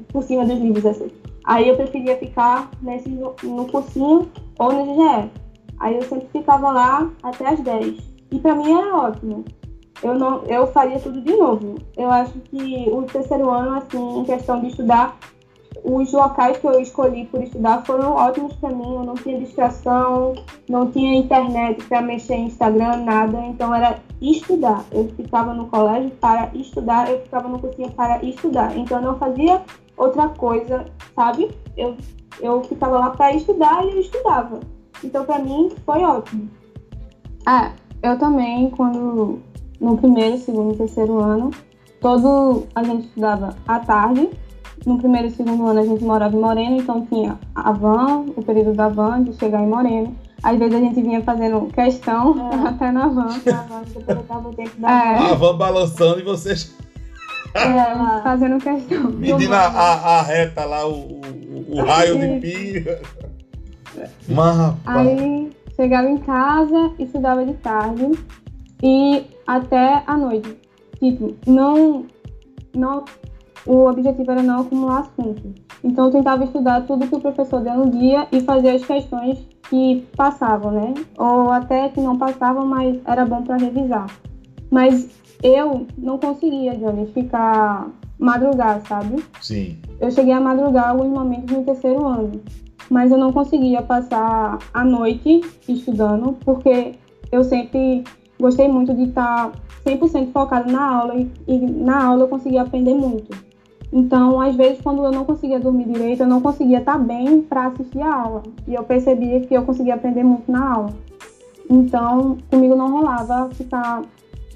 por 0.08 0.24
cima 0.24 0.44
dos 0.44 0.58
livros 0.58 0.84
assim. 0.84 1.12
Aí 1.44 1.68
eu 1.68 1.76
preferia 1.76 2.16
ficar 2.16 2.68
nesse, 2.82 3.08
no 3.08 3.66
cursinho 3.70 4.28
ou 4.58 4.72
no 4.72 4.94
GGE. 4.94 5.30
Aí 5.78 5.94
eu 5.94 6.02
sempre 6.02 6.26
ficava 6.32 6.72
lá 6.72 7.08
até 7.22 7.46
as 7.46 7.60
10. 7.60 7.98
E 8.32 8.38
para 8.40 8.56
mim 8.56 8.72
era 8.72 8.96
ótimo 8.96 9.44
eu 10.04 10.14
não 10.18 10.44
eu 10.44 10.66
faria 10.66 11.00
tudo 11.00 11.20
de 11.20 11.34
novo. 11.34 11.76
Eu 11.96 12.10
acho 12.10 12.38
que 12.40 12.88
o 12.90 13.02
terceiro 13.02 13.48
ano, 13.50 13.78
assim, 13.78 14.20
em 14.20 14.24
questão 14.24 14.60
de 14.60 14.68
estudar, 14.68 15.16
os 15.82 16.12
locais 16.12 16.56
que 16.56 16.66
eu 16.66 16.80
escolhi 16.80 17.26
por 17.26 17.42
estudar 17.42 17.84
foram 17.84 18.12
ótimos 18.12 18.52
para 18.54 18.70
mim. 18.70 18.94
Eu 18.94 19.04
não 19.04 19.14
tinha 19.14 19.38
distração, 19.38 20.34
não 20.68 20.90
tinha 20.90 21.14
internet 21.14 21.84
para 21.84 22.00
mexer 22.00 22.34
em 22.34 22.46
Instagram, 22.46 22.98
nada. 22.98 23.38
Então 23.46 23.74
era 23.74 23.98
estudar. 24.20 24.84
Eu 24.92 25.08
ficava 25.16 25.52
no 25.52 25.66
colégio 25.66 26.10
para 26.12 26.50
estudar, 26.54 27.10
eu 27.10 27.20
ficava 27.20 27.48
no 27.48 27.58
cursinho 27.58 27.90
para 27.92 28.24
estudar. 28.24 28.76
Então 28.76 28.98
eu 28.98 29.04
não 29.04 29.18
fazia 29.18 29.62
outra 29.96 30.28
coisa, 30.28 30.86
sabe? 31.14 31.50
Eu, 31.76 31.96
eu 32.40 32.62
ficava 32.62 32.98
lá 32.98 33.10
para 33.10 33.32
estudar 33.34 33.84
e 33.84 33.90
eu 33.90 34.00
estudava. 34.00 34.60
Então 35.02 35.24
para 35.24 35.38
mim 35.38 35.72
foi 35.84 36.04
ótimo. 36.04 36.48
Ah, 37.46 37.72
eu 38.02 38.18
também, 38.18 38.70
quando 38.70 39.42
no 39.80 39.98
primeiro, 39.98 40.38
segundo 40.38 40.76
terceiro 40.76 41.18
ano. 41.18 41.50
Todo 42.00 42.64
a 42.74 42.82
gente 42.82 43.06
estudava 43.06 43.56
à 43.66 43.78
tarde. 43.78 44.30
No 44.86 44.98
primeiro 44.98 45.28
e 45.28 45.30
segundo 45.30 45.66
ano 45.66 45.80
a 45.80 45.84
gente 45.84 46.04
morava 46.04 46.36
em 46.36 46.40
Moreno, 46.40 46.76
então 46.76 47.06
tinha 47.06 47.38
a 47.54 47.72
van, 47.72 48.26
o 48.36 48.42
período 48.42 48.74
da 48.74 48.88
van, 48.88 49.22
de 49.22 49.32
chegar 49.34 49.62
em 49.62 49.66
Moreno. 49.66 50.14
Às 50.42 50.58
vezes 50.58 50.74
a 50.74 50.78
gente 50.78 51.00
vinha 51.00 51.22
fazendo 51.22 51.66
questão 51.72 52.50
é. 52.52 52.68
até 52.68 52.92
na 52.92 53.08
van. 53.08 53.28
é. 54.82 55.30
A 55.30 55.34
van 55.34 55.56
balançando 55.56 56.20
e 56.20 56.22
vocês. 56.22 56.76
É, 57.54 58.22
fazendo 58.22 58.58
questão. 58.58 59.10
Medindo 59.12 59.54
a, 59.54 59.66
a, 59.66 60.18
a, 60.18 60.22
reta 60.22 60.64
lá, 60.64 60.86
o, 60.86 61.20
o, 61.20 61.66
o 61.68 61.84
raio 61.84 62.18
de 62.18 62.40
pi. 62.40 62.84
Mas, 64.28 64.74
Aí 64.84 65.50
chegava 65.76 66.08
em 66.08 66.18
casa, 66.18 66.92
estudava 66.98 67.44
de 67.44 67.54
tarde 67.54 68.10
e 68.82 69.24
até 69.46 70.02
a 70.06 70.16
noite. 70.16 70.58
Tipo, 70.98 71.34
não, 71.46 72.06
não, 72.74 73.04
o 73.66 73.88
objetivo 73.88 74.30
era 74.30 74.42
não 74.42 74.60
acumular 74.60 75.00
assunto. 75.00 75.54
Então 75.82 76.06
eu 76.06 76.10
tentava 76.10 76.44
estudar 76.44 76.82
tudo 76.82 77.06
que 77.06 77.14
o 77.14 77.20
professor 77.20 77.60
deu 77.60 77.74
no 77.74 77.90
dia 77.90 78.26
e 78.30 78.40
fazer 78.40 78.70
as 78.70 78.84
questões 78.84 79.38
que 79.68 80.06
passavam, 80.16 80.70
né? 80.72 80.94
Ou 81.18 81.50
até 81.50 81.88
que 81.88 82.00
não 82.00 82.18
passavam, 82.18 82.66
mas 82.66 82.98
era 83.04 83.24
bom 83.24 83.42
para 83.42 83.56
revisar. 83.56 84.06
Mas 84.70 85.08
eu 85.42 85.86
não 85.96 86.18
conseguia, 86.18 86.74
Johnny, 86.74 87.06
ficar 87.06 87.90
madrugar, 88.18 88.80
sabe? 88.86 89.22
Sim. 89.40 89.76
Eu 90.00 90.10
cheguei 90.10 90.32
a 90.32 90.40
madrugar 90.40 90.90
alguns 90.90 91.08
momentos 91.08 91.54
no 91.54 91.64
terceiro 91.64 92.06
ano, 92.06 92.40
mas 92.90 93.10
eu 93.10 93.18
não 93.18 93.32
conseguia 93.32 93.82
passar 93.82 94.58
a 94.72 94.84
noite 94.84 95.40
estudando, 95.68 96.36
porque 96.44 96.92
eu 97.30 97.44
sempre 97.44 98.04
gostei 98.38 98.68
muito 98.68 98.94
de 98.94 99.04
estar 99.04 99.52
100% 99.84 100.32
focada 100.32 100.70
na 100.70 100.82
aula 100.82 101.16
e, 101.16 101.30
e, 101.46 101.58
na 101.58 102.04
aula 102.04 102.24
eu 102.24 102.28
conseguia 102.28 102.62
aprender 102.62 102.94
muito. 102.94 103.36
Então, 103.94 104.40
às 104.40 104.56
vezes, 104.56 104.80
quando 104.82 105.04
eu 105.04 105.12
não 105.12 105.24
conseguia 105.24 105.60
dormir 105.60 105.84
direito, 105.84 106.24
eu 106.24 106.26
não 106.26 106.40
conseguia 106.40 106.78
estar 106.78 106.98
bem 106.98 107.40
para 107.42 107.68
assistir 107.68 108.02
a 108.02 108.12
aula. 108.12 108.42
E 108.66 108.74
eu 108.74 108.82
percebia 108.82 109.40
que 109.42 109.54
eu 109.54 109.62
conseguia 109.62 109.94
aprender 109.94 110.24
muito 110.24 110.50
na 110.50 110.74
aula. 110.74 110.90
Então, 111.70 112.36
comigo 112.50 112.74
não 112.74 112.90
rolava 112.90 113.48
ficar 113.50 114.02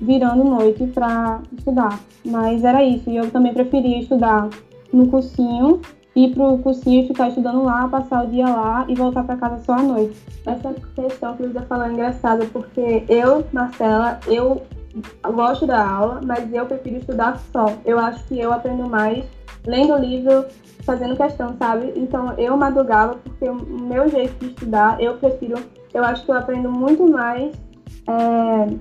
virando 0.01 0.43
noite 0.43 0.85
para 0.89 1.41
estudar. 1.57 2.01
Mas 2.27 2.65
era 2.65 2.83
isso. 2.83 3.09
E 3.09 3.17
eu 3.17 3.31
também 3.31 3.55
preferia 3.55 4.01
estudar 4.01 4.49
no 4.93 5.07
cursinho 5.07 5.81
ir 6.25 6.35
pro 6.35 6.59
cursinho 6.59 7.05
e 7.05 7.07
ficar 7.07 7.29
estudando 7.29 7.63
lá, 7.63 7.87
passar 7.87 8.25
o 8.25 8.29
dia 8.29 8.49
lá 8.49 8.85
e 8.89 8.95
voltar 8.95 9.23
para 9.23 9.37
casa 9.37 9.63
só 9.65 9.75
à 9.75 9.83
noite. 9.83 10.17
Essa 10.45 10.75
questão 10.97 11.37
que 11.37 11.43
Luísa 11.45 11.63
falou 11.63 11.87
é 11.87 11.93
engraçada, 11.93 12.45
porque 12.47 13.05
eu, 13.09 13.45
Marcela, 13.53 14.19
eu 14.27 14.63
gosto 15.33 15.67
da 15.67 15.87
aula, 15.87 16.21
mas 16.25 16.53
eu 16.53 16.67
prefiro 16.67 16.97
estudar 16.97 17.39
só. 17.53 17.67
Eu 17.85 17.99
acho 17.99 18.25
que 18.25 18.39
eu 18.39 18.53
aprendo 18.53 18.89
mais 18.89 19.25
lendo 19.67 19.97
livro, 19.97 20.47
fazendo 20.83 21.17
questão, 21.17 21.55
sabe? 21.59 21.93
Então 21.97 22.33
eu 22.39 22.57
madrugava, 22.57 23.17
porque 23.17 23.49
o 23.49 23.55
meu 23.55 24.09
jeito 24.09 24.35
de 24.39 24.51
estudar, 24.51 25.01
eu 25.01 25.15
prefiro, 25.19 25.59
eu 25.93 26.05
acho 26.05 26.25
que 26.25 26.31
eu 26.31 26.37
aprendo 26.37 26.71
muito 26.71 27.07
mais 27.07 27.55
é, 28.09 28.77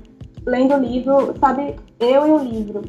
lendo 0.45 0.77
livro, 0.77 1.33
sabe? 1.39 1.75
Eu 1.99 2.27
e 2.27 2.31
o 2.31 2.37
livro. 2.37 2.81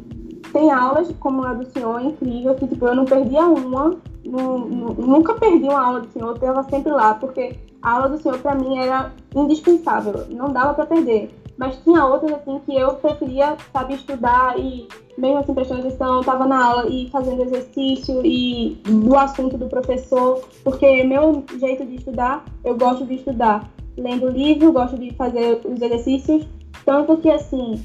Tem 0.53 0.71
aulas, 0.71 1.13
como 1.21 1.45
a 1.45 1.53
do 1.53 1.67
senhor, 1.71 2.01
incrível, 2.01 2.55
que 2.55 2.67
tipo, 2.67 2.87
eu 2.87 2.95
não 2.95 3.05
perdia 3.05 3.45
uma, 3.47 3.99
nunca 4.25 5.35
perdi 5.35 5.65
uma 5.65 5.81
aula 5.81 6.01
do 6.01 6.13
senhor, 6.13 6.29
eu 6.29 6.35
estava 6.35 6.63
sempre 6.65 6.91
lá, 6.91 7.15
porque 7.15 7.59
a 7.83 7.93
aula 7.93 8.09
do 8.09 8.19
senhor 8.19 8.39
para 8.39 8.55
mim 8.55 8.79
era 8.79 9.13
indispensável, 9.35 10.27
não 10.31 10.51
dava 10.51 10.75
para 10.75 10.87
perder. 10.87 11.31
Mas 11.59 11.77
tinha 11.83 12.07
outras 12.07 12.33
assim 12.33 12.61
que 12.65 12.75
eu 12.75 12.95
preferia, 12.95 13.57
sabe, 13.73 13.95
estudar 13.95 14.59
e 14.59 14.87
mesmo 15.19 15.39
assim 15.39 15.53
prestando 15.53 15.81
atenção, 15.81 16.21
estava 16.21 16.47
na 16.47 16.65
aula 16.65 16.89
e 16.89 17.11
fazendo 17.11 17.43
exercício 17.43 18.25
e 18.25 18.81
do 18.87 19.17
assunto 19.17 19.59
do 19.59 19.67
professor, 19.67 20.41
porque 20.63 21.03
meu 21.03 21.43
jeito 21.59 21.85
de 21.85 21.97
estudar, 21.97 22.45
eu 22.65 22.77
gosto 22.79 23.05
de 23.05 23.17
estudar 23.17 23.69
lendo 23.97 24.29
livro, 24.29 24.73
gosto 24.73 24.97
de 24.97 25.13
fazer 25.15 25.61
os 25.65 25.83
exercícios, 25.83 26.47
tanto 26.85 27.17
que 27.17 27.29
assim, 27.29 27.85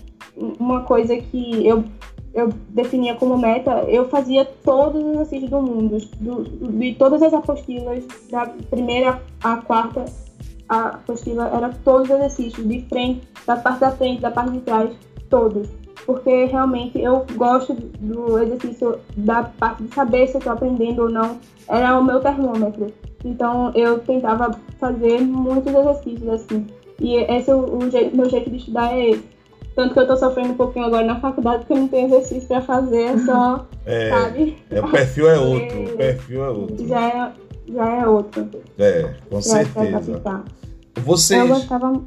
uma 0.59 0.81
coisa 0.81 1.17
que 1.17 1.65
eu 1.65 1.83
eu 2.33 2.49
definia 2.69 3.13
como 3.13 3.37
meta, 3.37 3.83
eu 3.87 4.09
fazia 4.09 4.43
todos 4.43 5.03
os 5.03 5.11
exercícios 5.13 5.51
do 5.51 5.61
mundo, 5.61 5.97
do, 6.19 6.43
de 6.43 6.95
todas 6.95 7.21
as 7.21 7.31
apostilas, 7.31 8.03
da 8.31 8.47
primeira 8.71 9.21
à 9.43 9.57
quarta 9.57 10.05
a 10.73 10.87
apostila, 10.89 11.49
era 11.53 11.69
todos 11.83 12.09
os 12.09 12.15
exercícios, 12.15 12.67
de 12.67 12.81
frente, 12.89 13.27
da 13.45 13.55
parte 13.55 13.79
da 13.79 13.91
frente, 13.91 14.21
da 14.21 14.31
parte 14.31 14.51
de 14.51 14.59
trás, 14.61 14.91
todos. 15.29 15.67
Porque 16.05 16.45
realmente 16.45 16.99
eu 17.01 17.25
gosto 17.35 17.73
do 17.73 18.37
exercício 18.39 18.99
da 19.15 19.43
parte 19.43 19.83
de 19.83 19.93
saber 19.93 20.27
se 20.27 20.35
eu 20.35 20.39
estou 20.39 20.53
aprendendo 20.53 21.03
ou 21.03 21.09
não, 21.09 21.37
era 21.67 21.97
o 21.97 22.03
meu 22.03 22.19
termômetro. 22.19 22.87
Então 23.23 23.71
eu 23.73 23.99
tentava 23.99 24.51
fazer 24.79 25.21
muitos 25.21 25.73
exercícios 25.73 26.29
assim. 26.29 26.67
E 26.99 27.15
esse 27.15 27.49
é 27.49 27.55
o, 27.55 27.77
o 27.77 27.89
jeito, 27.89 28.15
meu 28.15 28.29
jeito 28.29 28.49
de 28.49 28.57
estudar 28.57 28.93
é 28.93 29.11
esse 29.11 29.33
Tanto 29.75 29.93
que 29.93 29.99
eu 29.99 30.07
tô 30.07 30.15
sofrendo 30.15 30.53
um 30.53 30.55
pouquinho 30.55 30.85
agora 30.85 31.03
na 31.03 31.19
faculdade 31.19 31.59
porque 31.59 31.73
eu 31.73 31.77
não 31.77 31.87
tenho 31.87 32.07
exercício 32.07 32.47
pra 32.47 32.61
fazer, 32.61 33.01
é 33.03 33.17
só, 33.19 33.65
É, 33.85 34.09
sabe? 34.09 34.57
é, 34.69 34.79
o 34.79 34.89
perfil 34.89 35.29
é 35.29 35.39
outro, 35.39 35.83
o 35.83 35.97
perfil 35.97 36.43
é 36.43 36.49
outro. 36.49 36.87
Já 36.87 37.07
é, 37.07 37.31
já 37.73 37.89
é 37.89 38.07
outro. 38.07 38.49
É, 38.77 39.13
com 39.29 39.41
Já 39.41 39.61
é 39.61 39.65
adaptar. 40.95 40.99
Eu 40.99 41.03
Vocês. 41.03 41.47
gostava 41.47 42.01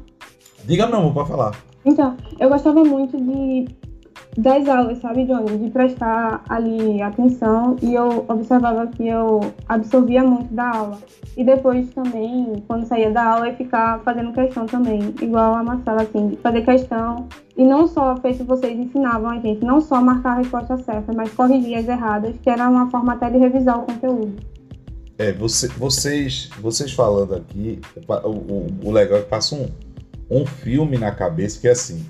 Diga 0.65 0.87
não, 0.87 1.13
pode 1.13 1.29
falar. 1.29 1.55
Então, 1.85 2.17
eu 2.39 2.49
gostava 2.49 2.83
muito 2.83 3.15
de 3.17 3.65
das 4.37 4.67
aulas, 4.67 4.99
sabe, 4.99 5.25
Johnny? 5.25 5.57
De 5.57 5.71
prestar 5.71 6.43
ali 6.47 7.01
atenção 7.01 7.75
e 7.81 7.95
eu 7.95 8.25
observava 8.27 8.85
que 8.85 9.07
eu 9.07 9.39
absorvia 9.67 10.23
muito 10.23 10.53
da 10.53 10.69
aula. 10.69 10.97
E 11.35 11.43
depois 11.43 11.89
também, 11.91 12.63
quando 12.67 12.85
saía 12.85 13.09
da 13.09 13.23
aula, 13.23 13.49
eu 13.49 13.55
ficar 13.55 13.99
fazendo 14.01 14.33
questão 14.33 14.65
também, 14.65 14.99
igual 15.21 15.55
a 15.55 15.63
Marcela, 15.63 16.03
assim, 16.03 16.27
de 16.27 16.37
fazer 16.37 16.61
questão. 16.61 17.27
E 17.55 17.63
não 17.63 17.87
só 17.87 18.15
feito 18.17 18.43
vocês 18.43 18.77
ensinavam 18.77 19.31
a 19.31 19.39
gente, 19.39 19.65
não 19.65 19.81
só 19.81 20.01
marcar 20.01 20.33
a 20.33 20.37
resposta 20.37 20.77
certa, 20.77 21.11
mas 21.13 21.33
corrigir 21.33 21.75
as 21.75 21.87
erradas, 21.87 22.35
que 22.43 22.49
era 22.49 22.69
uma 22.69 22.91
forma 22.91 23.13
até 23.13 23.29
de 23.29 23.37
revisar 23.37 23.79
o 23.79 23.83
conteúdo. 23.83 24.35
É, 25.17 25.31
você- 25.33 25.67
vocês, 25.69 26.49
vocês 26.59 26.91
falando 26.91 27.35
aqui, 27.35 27.79
o, 28.23 28.29
o- 28.29 28.67
o 28.85 28.91
legal 28.91 29.19
é 29.19 29.21
que 29.23 29.29
passa 29.29 29.55
um, 29.55 29.67
um 30.29 30.45
filme 30.45 30.97
na 30.97 31.11
cabeça 31.11 31.59
que 31.59 31.67
é 31.67 31.71
assim. 31.71 32.05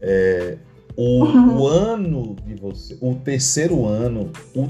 é, 0.00 0.56
o, 0.96 1.24
o 1.24 1.66
ano 1.68 2.34
de 2.46 2.54
você, 2.54 2.96
o 3.00 3.14
terceiro 3.16 3.84
ano, 3.86 4.32
o, 4.54 4.66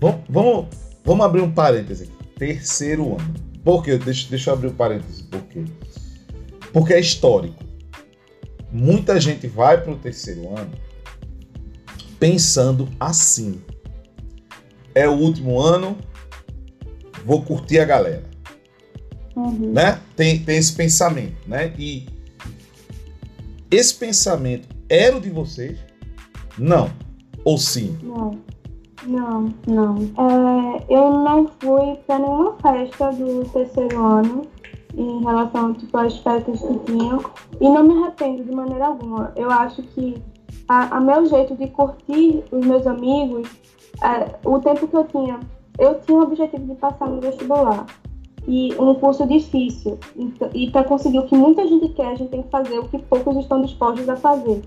vamos, 0.00 0.20
vamos, 0.28 0.66
vamos 1.04 1.26
abrir 1.26 1.42
um 1.42 1.50
parêntese 1.52 2.04
aqui. 2.04 2.12
Terceiro 2.38 3.12
ano. 3.20 3.34
Por 3.64 3.82
quê? 3.84 3.98
Deixa, 3.98 4.28
deixa 4.30 4.50
eu 4.50 4.54
abrir 4.54 4.68
um 4.68 4.74
parêntese. 4.74 5.22
Por 5.24 5.42
quê? 5.42 5.64
Porque 6.72 6.92
é 6.94 7.00
histórico. 7.00 7.62
Muita 8.72 9.20
gente 9.20 9.46
vai 9.46 9.80
para 9.82 9.92
o 9.92 9.96
terceiro 9.96 10.48
ano 10.56 10.70
pensando 12.18 12.88
assim. 12.98 13.60
É 14.94 15.08
o 15.08 15.12
último 15.12 15.60
ano, 15.60 15.96
vou 17.28 17.42
curtir 17.42 17.78
a 17.78 17.84
galera, 17.84 18.22
Uhum. 19.36 19.70
né? 19.72 20.00
Tem, 20.16 20.38
tem 20.38 20.56
esse 20.56 20.72
pensamento, 20.74 21.36
né? 21.46 21.72
E 21.78 22.06
esse 23.70 23.94
pensamento 23.94 24.66
era 24.88 25.14
o 25.16 25.20
de 25.20 25.28
vocês? 25.28 25.78
Não. 26.56 26.90
Ou 27.44 27.58
sim? 27.58 27.96
Não, 28.02 28.30
não. 29.06 29.54
Não. 29.66 29.96
É, 30.18 30.84
eu 30.88 31.10
não 31.12 31.46
fui 31.60 31.96
pra 32.06 32.18
nenhuma 32.18 32.56
festa 32.62 33.12
do 33.12 33.44
terceiro 33.50 34.02
ano 34.04 34.42
em 34.96 35.22
relação 35.22 35.74
tipo, 35.74 35.96
às 35.98 36.16
festas 36.18 36.58
que 36.60 36.78
tinham 36.86 37.22
e 37.60 37.68
não 37.68 37.84
me 37.84 38.02
arrependo 38.02 38.42
de 38.44 38.50
maneira 38.50 38.86
alguma. 38.86 39.32
Eu 39.36 39.50
acho 39.50 39.82
que 39.82 40.20
a, 40.66 40.96
a 40.96 41.00
meu 41.00 41.26
jeito 41.26 41.54
de 41.54 41.68
curtir 41.68 42.42
os 42.50 42.66
meus 42.66 42.86
amigos, 42.86 43.48
é, 44.02 44.34
o 44.44 44.58
tempo 44.58 44.88
que 44.88 44.96
eu 44.96 45.04
tinha, 45.04 45.38
eu 45.78 46.00
tinha 46.00 46.18
o 46.18 46.22
objetivo 46.22 46.66
de 46.66 46.74
passar 46.74 47.08
no 47.08 47.20
vestibular 47.20 47.86
e 48.46 48.74
um 48.78 48.94
curso 48.94 49.26
difícil. 49.26 49.98
Então, 50.16 50.48
e 50.54 50.70
para 50.70 50.84
conseguir 50.84 51.18
o 51.18 51.26
que 51.26 51.36
muita 51.36 51.66
gente 51.66 51.88
quer, 51.90 52.08
a 52.08 52.14
gente 52.14 52.30
tem 52.30 52.42
que 52.42 52.50
fazer 52.50 52.78
o 52.78 52.88
que 52.88 52.98
poucos 52.98 53.36
estão 53.36 53.62
dispostos 53.62 54.08
a 54.08 54.16
fazer. 54.16 54.62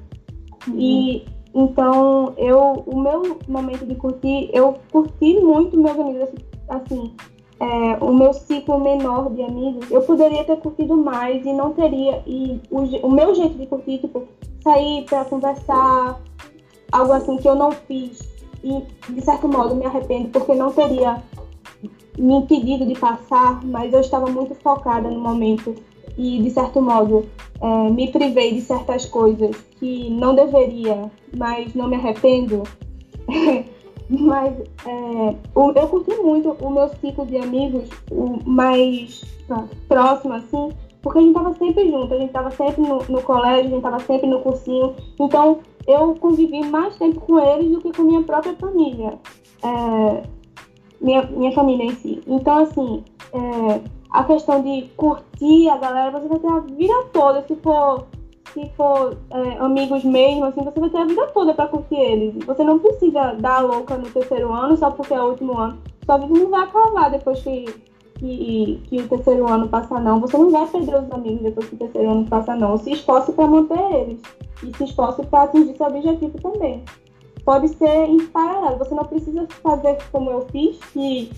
E 0.76 1.26
então 1.54 2.34
eu, 2.38 2.84
o 2.86 3.00
meu 3.02 3.40
momento 3.48 3.86
de 3.86 3.96
curtir, 3.96 4.50
eu 4.54 4.76
curti 4.92 5.40
muito 5.42 5.78
meus 5.78 6.00
amigos, 6.00 6.30
assim, 6.70 7.14
é, 7.60 7.98
o 8.04 8.14
meu 8.14 8.34
ciclo 8.34 8.80
menor 8.80 9.32
de 9.34 9.44
amigos, 9.44 9.90
eu 9.92 10.02
poderia 10.02 10.44
ter 10.44 10.58
curtido 10.58 10.96
mais 10.96 11.46
e 11.46 11.52
não 11.52 11.74
teria. 11.74 12.24
E 12.26 12.60
o, 12.70 13.08
o 13.08 13.12
meu 13.12 13.36
jeito 13.36 13.58
de 13.58 13.68
curtir, 13.68 13.98
tipo, 14.00 14.24
sair 14.64 15.06
para 15.06 15.26
conversar, 15.26 16.22
algo 16.92 17.14
assim 17.14 17.38
que 17.38 17.48
eu 17.48 17.56
não 17.56 17.72
fiz. 17.72 18.31
E 18.64 18.84
de 19.12 19.22
certo 19.22 19.48
modo 19.48 19.76
me 19.76 19.86
arrependo 19.86 20.30
porque 20.30 20.54
não 20.54 20.72
teria 20.72 21.22
me 22.18 22.34
impedido 22.36 22.86
de 22.86 22.94
passar, 22.94 23.64
mas 23.66 23.94
eu 23.94 24.02
estava 24.02 24.30
muito 24.30 24.54
focada 24.56 25.10
no 25.10 25.20
momento 25.20 25.76
e 26.18 26.42
de 26.42 26.50
certo 26.52 26.82
modo 26.82 27.26
é, 27.62 27.90
me 27.90 28.12
privei 28.12 28.54
de 28.54 28.62
certas 28.62 29.06
coisas 29.06 29.56
que 29.80 30.10
não 30.10 30.36
deveria, 30.36 31.12
mas 31.36 31.74
não 31.74 31.88
me 31.88 31.96
arrependo. 31.96 32.64
mas 34.10 34.54
é, 34.86 35.36
eu 35.56 35.88
curti 35.88 36.16
muito 36.22 36.52
o 36.60 36.70
meu 36.70 36.90
ciclo 36.90 37.26
de 37.26 37.38
amigos, 37.38 37.90
o 38.12 38.38
mais 38.46 39.24
próximo, 39.88 40.34
assim, 40.34 40.70
porque 41.02 41.20
a 41.20 41.22
gente 41.22 41.34
tava 41.34 41.54
sempre 41.56 41.90
junto, 41.90 42.14
a 42.14 42.18
gente 42.18 42.32
tava 42.32 42.52
sempre 42.52 42.82
no, 42.82 43.00
no 43.10 43.22
colégio, 43.22 43.68
a 43.68 43.70
gente 43.70 43.82
tava 43.82 44.00
sempre 44.00 44.28
no 44.28 44.42
cursinho. 44.42 44.96
Então 45.20 45.60
eu 45.88 46.16
convivi 46.16 46.66
mais 46.66 46.96
tempo 46.98 47.20
com 47.22 47.40
eles 47.40 47.72
do 47.72 47.82
que 47.82 47.92
com 47.92 48.04
minha 48.04 48.24
própria 48.24 48.54
família. 48.56 49.20
É, 49.64 50.24
minha, 51.00 51.24
minha 51.24 51.52
família 51.52 51.86
em 51.86 51.96
si. 51.96 52.22
Então, 52.28 52.60
assim, 52.60 53.04
é, 53.34 53.82
a 54.12 54.24
questão 54.24 54.62
de 54.62 54.90
curtir 54.96 55.70
a 55.70 55.78
galera, 55.78 56.12
você 56.12 56.28
vai 56.28 56.40
ter 56.40 56.48
a 56.48 56.60
vida 56.60 56.94
toda. 57.12 57.44
Se 57.48 57.56
for, 57.58 58.08
se 58.54 58.70
for 58.76 59.18
é, 59.30 59.58
amigos 59.58 60.04
mesmo, 60.04 60.46
assim, 60.46 60.64
você 60.64 60.80
vai 60.80 60.90
ter 60.90 60.98
a 60.98 61.06
vida 61.06 61.28
toda 61.28 61.54
pra 61.54 61.68
curtir 61.68 61.96
eles. 61.96 62.46
Você 62.46 62.64
não 62.64 62.80
precisa 62.80 63.34
dar 63.34 63.62
louca 63.62 63.98
no 63.98 64.10
terceiro 64.12 64.54
ano 64.54 64.78
só 64.78 64.92
porque 64.92 65.14
é 65.14 65.22
o 65.22 65.30
último 65.30 65.58
ano. 65.58 65.78
Sua 66.06 66.18
vida 66.18 66.40
não 66.40 66.50
vai 66.50 66.62
acabar 66.62 67.10
depois 67.10 67.42
que, 67.42 67.66
que, 68.22 68.82
que 68.88 69.02
o 69.02 69.08
terceiro 69.10 69.52
ano 69.52 69.68
passar, 69.68 70.00
não. 70.00 70.22
Você 70.22 70.38
não 70.38 70.52
vai 70.52 70.66
perder 70.68 71.04
os 71.04 71.12
amigos 71.12 71.42
depois 71.42 71.68
que 71.68 71.76
o 71.76 71.80
terceiro 71.80 72.12
ano 72.12 72.28
passar, 72.28 72.56
não. 72.56 72.78
Se 72.78 72.92
esforce 72.92 73.34
pra 73.34 73.48
manter 73.48 73.80
eles. 73.94 74.22
E 74.64 74.78
se 74.78 74.84
esforce 74.84 75.26
pra 75.26 75.44
atingir 75.44 75.76
seu 75.76 75.88
objetivo 75.88 76.40
também 76.40 76.84
pode 77.44 77.70
ser 77.70 78.06
em 78.08 78.20
paralelo. 78.28 78.78
Você 78.78 78.94
não 78.94 79.06
precisa 79.06 79.48
fazer 79.62 79.98
como 80.12 80.32
eu 80.32 80.42
fiz, 80.52 80.78
que 80.94 81.32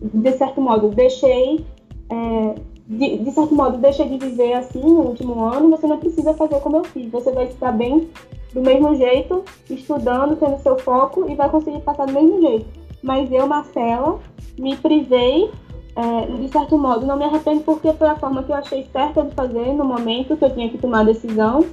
de 0.00 0.32
certo 0.32 0.60
modo 0.60 0.88
deixei, 0.88 1.64
é, 2.10 2.54
de, 2.86 3.18
de 3.18 3.30
certo 3.30 3.54
modo 3.54 3.78
deixei 3.78 4.08
de 4.08 4.18
viver 4.18 4.54
assim 4.54 4.80
no 4.80 5.02
último 5.02 5.42
ano. 5.44 5.70
Você 5.70 5.86
não 5.86 5.98
precisa 5.98 6.34
fazer 6.34 6.60
como 6.60 6.76
eu 6.76 6.84
fiz. 6.84 7.10
Você 7.10 7.32
vai 7.32 7.44
estar 7.44 7.72
bem 7.72 8.08
do 8.52 8.60
mesmo 8.60 8.94
jeito, 8.94 9.44
estudando, 9.68 10.36
tendo 10.36 10.58
seu 10.62 10.78
foco 10.78 11.28
e 11.30 11.34
vai 11.34 11.48
conseguir 11.48 11.80
passar 11.80 12.06
do 12.06 12.12
mesmo 12.12 12.40
jeito. 12.40 12.66
Mas 13.02 13.30
eu, 13.30 13.46
Marcela, 13.46 14.18
me 14.58 14.76
privei. 14.76 15.50
É, 15.96 16.26
de 16.26 16.48
certo 16.48 16.76
modo, 16.76 17.06
não 17.06 17.16
me 17.16 17.24
arrependo 17.24 17.62
porque 17.62 17.92
foi 17.92 18.08
a 18.08 18.16
forma 18.16 18.42
que 18.42 18.50
eu 18.50 18.56
achei 18.56 18.88
certa 18.92 19.22
de 19.22 19.34
fazer 19.34 19.72
no 19.72 19.84
momento 19.84 20.36
que 20.36 20.44
eu 20.44 20.54
tinha 20.54 20.68
que 20.68 20.78
tomar 20.78 21.00
a 21.00 21.04
decisão. 21.04 21.64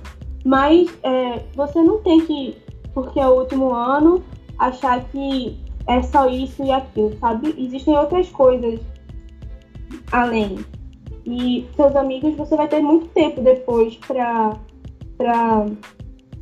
Mas 0.45 0.89
é, 1.03 1.43
você 1.55 1.81
não 1.81 1.99
tem 1.99 2.25
que 2.25 2.55
porque 2.93 3.19
é 3.19 3.27
o 3.27 3.39
último 3.39 3.73
ano, 3.73 4.23
achar 4.57 5.03
que 5.05 5.57
é 5.87 6.01
só 6.01 6.29
isso 6.29 6.63
e 6.63 6.71
aquilo, 6.71 7.17
sabe? 7.19 7.55
Existem 7.57 7.97
outras 7.97 8.29
coisas 8.29 8.79
além. 10.11 10.59
E 11.25 11.65
seus 11.75 11.95
amigos, 11.95 12.35
você 12.35 12.55
vai 12.55 12.67
ter 12.67 12.81
muito 12.81 13.07
tempo 13.09 13.41
depois 13.41 13.95
pra, 13.95 14.57
pra 15.17 15.65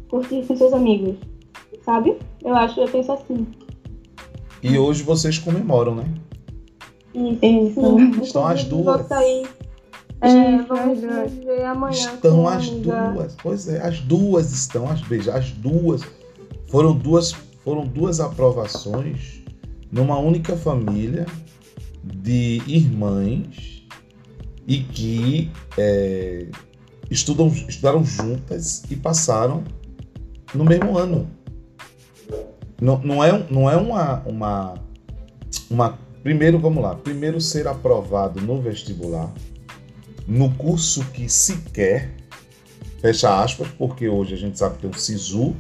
curtir 0.09 0.45
com 0.45 0.55
seus 0.55 0.73
amigos, 0.73 1.17
sabe? 1.83 2.17
Eu 2.43 2.55
acho, 2.55 2.79
eu 2.79 2.87
penso 2.87 3.11
assim. 3.11 3.45
E 4.63 4.77
hoje 4.77 5.03
vocês 5.03 5.37
comemoram, 5.37 5.95
né? 5.95 6.05
Isso. 7.13 7.45
Isso. 7.45 7.82
Sim. 7.82 8.22
Estão 8.22 8.48
as 8.48 8.63
duas. 8.63 9.08
Sair. 9.08 9.48
É, 10.22 10.28
É, 10.30 10.58
vamos 10.63 10.98
as 10.98 11.02
duas. 11.02 11.34
nos 11.34 11.43
ver 11.45 11.63
amanhã. 11.65 11.91
Estão 12.13 12.36
com 12.43 12.48
as 12.50 12.67
amiga. 12.67 13.12
duas. 13.12 13.36
Pois 13.41 13.67
é, 13.69 13.82
as 13.86 14.00
duas 14.02 14.52
estão. 14.52 14.89
As, 14.89 15.02
veja, 15.02 15.34
as 15.34 15.52
duas 15.52 16.02
foram 16.67 16.93
duas 16.95 17.32
foram 17.63 17.86
duas 17.86 18.19
aprovações 18.19 19.41
numa 19.91 20.17
única 20.17 20.56
família 20.56 21.26
de 22.04 22.62
irmãs 22.67 23.84
e 24.67 24.80
que 24.80 25.52
é, 25.78 26.48
estudam, 27.10 27.48
estudaram 27.48 28.04
juntas 28.04 28.84
e 28.89 28.95
passaram 28.95 29.63
no 30.54 30.63
mesmo 30.63 30.98
ano. 30.98 31.30
Não, 32.82 32.98
não 33.00 33.24
é, 33.24 33.34
um- 33.34 33.45
não 33.50 33.69
é 33.69 33.76
uma, 33.76 34.19
uma, 34.26 34.74
uma. 35.69 35.98
Primeiro, 36.23 36.60
vamos 36.60 36.84
lá. 36.84 36.95
Primeiro, 36.95 37.39
ser 37.39 37.67
aprovado 37.67 38.41
no 38.41 38.62
vestibular, 38.62 39.34
no 40.27 40.53
curso 40.55 41.03
que 41.12 41.29
se 41.29 41.58
quer, 41.73 42.13
fecha 43.01 43.41
aspas, 43.41 43.67
porque 43.69 44.08
hoje 44.08 44.34
a 44.34 44.38
gente 44.38 44.58
sabe 44.58 44.75
que 44.75 44.82
tem 44.82 44.89
um 44.89 44.93
SISU 44.93 45.55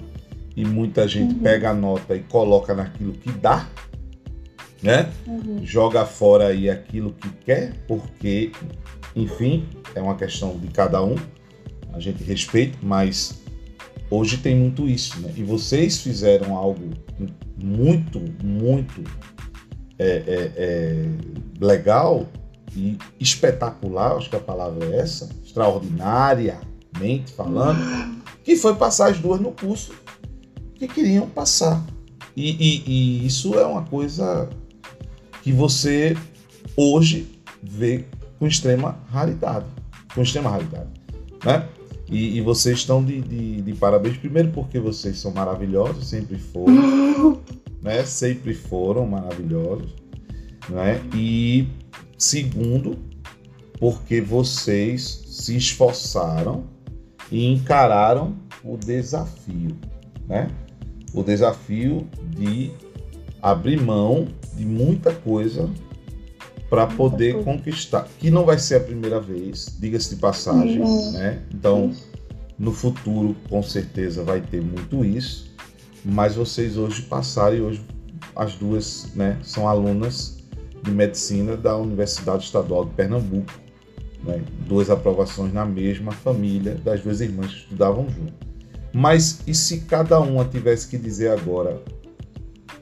e 0.55 0.65
muita 0.65 1.07
gente 1.07 1.33
pega 1.35 1.69
a 1.69 1.73
nota 1.73 2.15
e 2.15 2.19
coloca 2.19 2.73
naquilo 2.73 3.13
que 3.13 3.31
dá, 3.31 3.67
né? 4.83 5.11
Uhum. 5.25 5.61
Joga 5.63 6.05
fora 6.05 6.47
aí 6.47 6.69
aquilo 6.69 7.13
que 7.13 7.29
quer, 7.45 7.73
porque, 7.87 8.51
enfim, 9.15 9.65
é 9.95 10.01
uma 10.01 10.15
questão 10.15 10.57
de 10.57 10.67
cada 10.67 11.01
um, 11.03 11.15
a 11.93 11.99
gente 11.99 12.23
respeita, 12.23 12.77
mas 12.81 13.41
hoje 14.11 14.37
tem 14.37 14.55
muito 14.55 14.87
isso, 14.87 15.19
né? 15.21 15.33
E 15.37 15.43
vocês 15.43 16.01
fizeram 16.01 16.55
algo 16.55 16.89
muito, 17.57 18.21
muito 18.43 19.03
é, 19.99 20.23
é, 20.25 20.51
é, 20.55 21.05
legal 21.59 22.25
e 22.75 22.97
espetacular, 23.19 24.15
acho 24.15 24.29
que 24.29 24.35
a 24.35 24.39
palavra 24.39 24.85
é 24.85 24.99
essa, 24.99 25.29
extraordinariamente 25.43 27.33
falando, 27.35 27.79
que 28.43 28.55
foi 28.55 28.75
passar 28.75 29.09
as 29.09 29.19
duas 29.19 29.41
no 29.41 29.51
curso 29.51 29.93
que 30.75 30.87
queriam 30.87 31.27
passar. 31.27 31.85
E, 32.35 32.51
e, 32.51 32.83
e 32.87 33.27
isso 33.27 33.53
é 33.55 33.65
uma 33.65 33.83
coisa 33.83 34.49
que 35.43 35.51
você 35.51 36.15
hoje 36.77 37.27
vê 37.61 38.05
com 38.39 38.47
extrema 38.47 38.97
raridade. 39.11 39.65
Com 40.15 40.21
extrema 40.21 40.49
raridade. 40.49 40.89
Né? 41.43 41.67
E, 42.09 42.37
e 42.37 42.41
vocês 42.41 42.79
estão 42.79 43.03
de, 43.03 43.21
de, 43.21 43.61
de, 43.61 43.73
parabéns, 43.73 44.17
primeiro 44.17 44.49
porque 44.51 44.79
vocês 44.79 45.19
são 45.19 45.31
maravilhosos, 45.31 46.07
sempre 46.07 46.37
foram. 46.37 47.39
né? 47.81 48.03
Sempre 48.03 48.53
foram 48.53 49.05
maravilhosos. 49.05 49.93
Né? 50.69 51.01
E 51.15 51.67
segundo, 52.17 52.97
porque 53.79 54.21
vocês 54.21 55.23
se 55.25 55.55
esforçaram 55.55 56.65
e 57.31 57.45
encararam 57.45 58.35
o 58.63 58.77
desafio, 58.77 59.75
né? 60.27 60.49
O 61.13 61.23
desafio 61.23 62.07
de 62.37 62.71
abrir 63.41 63.81
mão 63.81 64.27
de 64.55 64.65
muita 64.65 65.13
coisa 65.13 65.69
para 66.69 66.85
poder 66.85 67.33
coisa. 67.33 67.45
conquistar, 67.45 68.07
que 68.19 68.29
não 68.29 68.45
vai 68.45 68.59
ser 68.59 68.75
a 68.75 68.79
primeira 68.79 69.19
vez, 69.19 69.75
diga-se 69.79 70.15
de 70.15 70.21
passagem, 70.21 70.81
uhum. 70.81 71.11
né? 71.13 71.41
Então, 71.53 71.91
no 72.57 72.71
futuro, 72.71 73.35
com 73.49 73.63
certeza 73.63 74.23
vai 74.23 74.41
ter 74.41 74.61
muito 74.61 75.03
isso, 75.03 75.48
mas 76.03 76.35
vocês 76.35 76.77
hoje 76.77 77.01
passaram 77.03 77.55
e 77.55 77.61
hoje 77.61 77.81
as 78.35 78.55
duas, 78.55 79.07
né, 79.15 79.37
são 79.43 79.67
alunas 79.67 80.37
de 80.83 80.91
medicina 80.91 81.57
da 81.57 81.75
Universidade 81.75 82.45
Estadual 82.45 82.85
de 82.85 82.91
Pernambuco, 82.91 83.51
né? 84.23 84.41
duas 84.67 84.89
aprovações 84.89 85.53
na 85.53 85.65
mesma 85.65 86.11
família 86.11 86.75
das 86.75 87.01
duas 87.01 87.21
irmãs 87.21 87.47
que 87.47 87.59
estudavam 87.59 88.07
junto. 88.09 88.33
Mas 88.93 89.41
e 89.45 89.53
se 89.53 89.81
cada 89.81 90.19
uma 90.19 90.45
tivesse 90.45 90.87
que 90.87 90.97
dizer 90.97 91.31
agora 91.31 91.81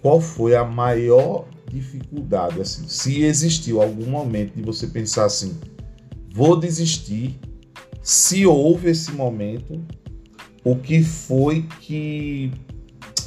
qual 0.02 0.22
foi 0.22 0.56
a 0.56 0.64
maior 0.64 1.46
dificuldade, 1.70 2.62
assim, 2.62 2.88
se 2.88 3.24
existiu 3.24 3.82
algum 3.82 4.06
momento 4.06 4.56
de 4.56 4.62
você 4.62 4.88
pensar 4.88 5.26
assim, 5.26 5.58
vou 6.32 6.58
desistir, 6.58 7.38
se 8.02 8.46
houve 8.46 8.90
esse 8.90 9.12
momento, 9.12 9.84
o 10.64 10.76
que 10.76 11.04
foi 11.04 11.64
que 11.82 12.52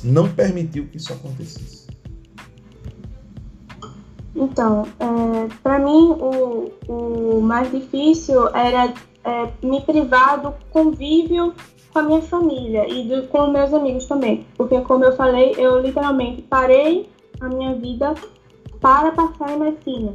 não 0.02 0.28
permitiu 0.28 0.86
que 0.86 0.96
isso 0.96 1.12
acontecesse? 1.12 1.88
Então, 4.34 4.86
é, 4.98 5.48
para 5.62 5.78
mim 5.78 6.16
o, 6.18 6.72
o 6.88 7.40
mais 7.42 7.70
difícil 7.70 8.48
era 8.54 8.92
é, 9.24 9.48
me 9.62 9.80
privar 9.82 10.40
do 10.40 10.54
convívio 10.70 11.54
com 11.92 11.98
a 11.98 12.02
minha 12.02 12.22
família 12.22 12.88
e 12.88 13.08
do, 13.08 13.26
com 13.28 13.48
meus 13.48 13.72
amigos 13.74 14.06
também. 14.06 14.46
Porque, 14.56 14.80
como 14.82 15.04
eu 15.04 15.16
falei, 15.16 15.54
eu 15.58 15.80
literalmente 15.80 16.42
parei 16.42 17.08
a 17.40 17.48
minha 17.48 17.74
vida 17.74 18.14
para 18.80 19.12
passar 19.12 19.52
em 19.52 19.58
medicina. 19.58 20.12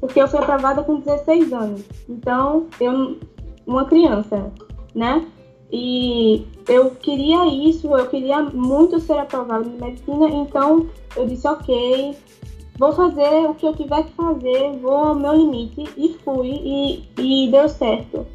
Porque 0.00 0.20
eu 0.20 0.28
fui 0.28 0.38
aprovada 0.38 0.82
com 0.82 1.00
16 1.00 1.52
anos. 1.52 1.82
Então, 2.08 2.66
eu, 2.80 3.18
uma 3.66 3.84
criança, 3.84 4.50
né? 4.94 5.26
E 5.72 6.46
eu 6.68 6.90
queria 6.90 7.46
isso, 7.46 7.94
eu 7.94 8.06
queria 8.08 8.42
muito 8.42 8.98
ser 8.98 9.18
aprovada 9.18 9.66
em 9.66 9.80
medicina, 9.80 10.28
então 10.28 10.86
eu 11.16 11.26
disse, 11.26 11.46
ok, 11.46 12.16
vou 12.76 12.92
fazer 12.92 13.48
o 13.48 13.54
que 13.54 13.66
eu 13.66 13.74
tiver 13.74 14.02
que 14.04 14.12
fazer, 14.12 14.76
vou 14.78 14.96
ao 14.96 15.14
meu 15.14 15.32
limite, 15.32 15.84
e 15.96 16.16
fui, 16.24 16.48
e, 16.48 17.08
e 17.18 17.50
deu 17.50 17.68
certo. 17.68 18.26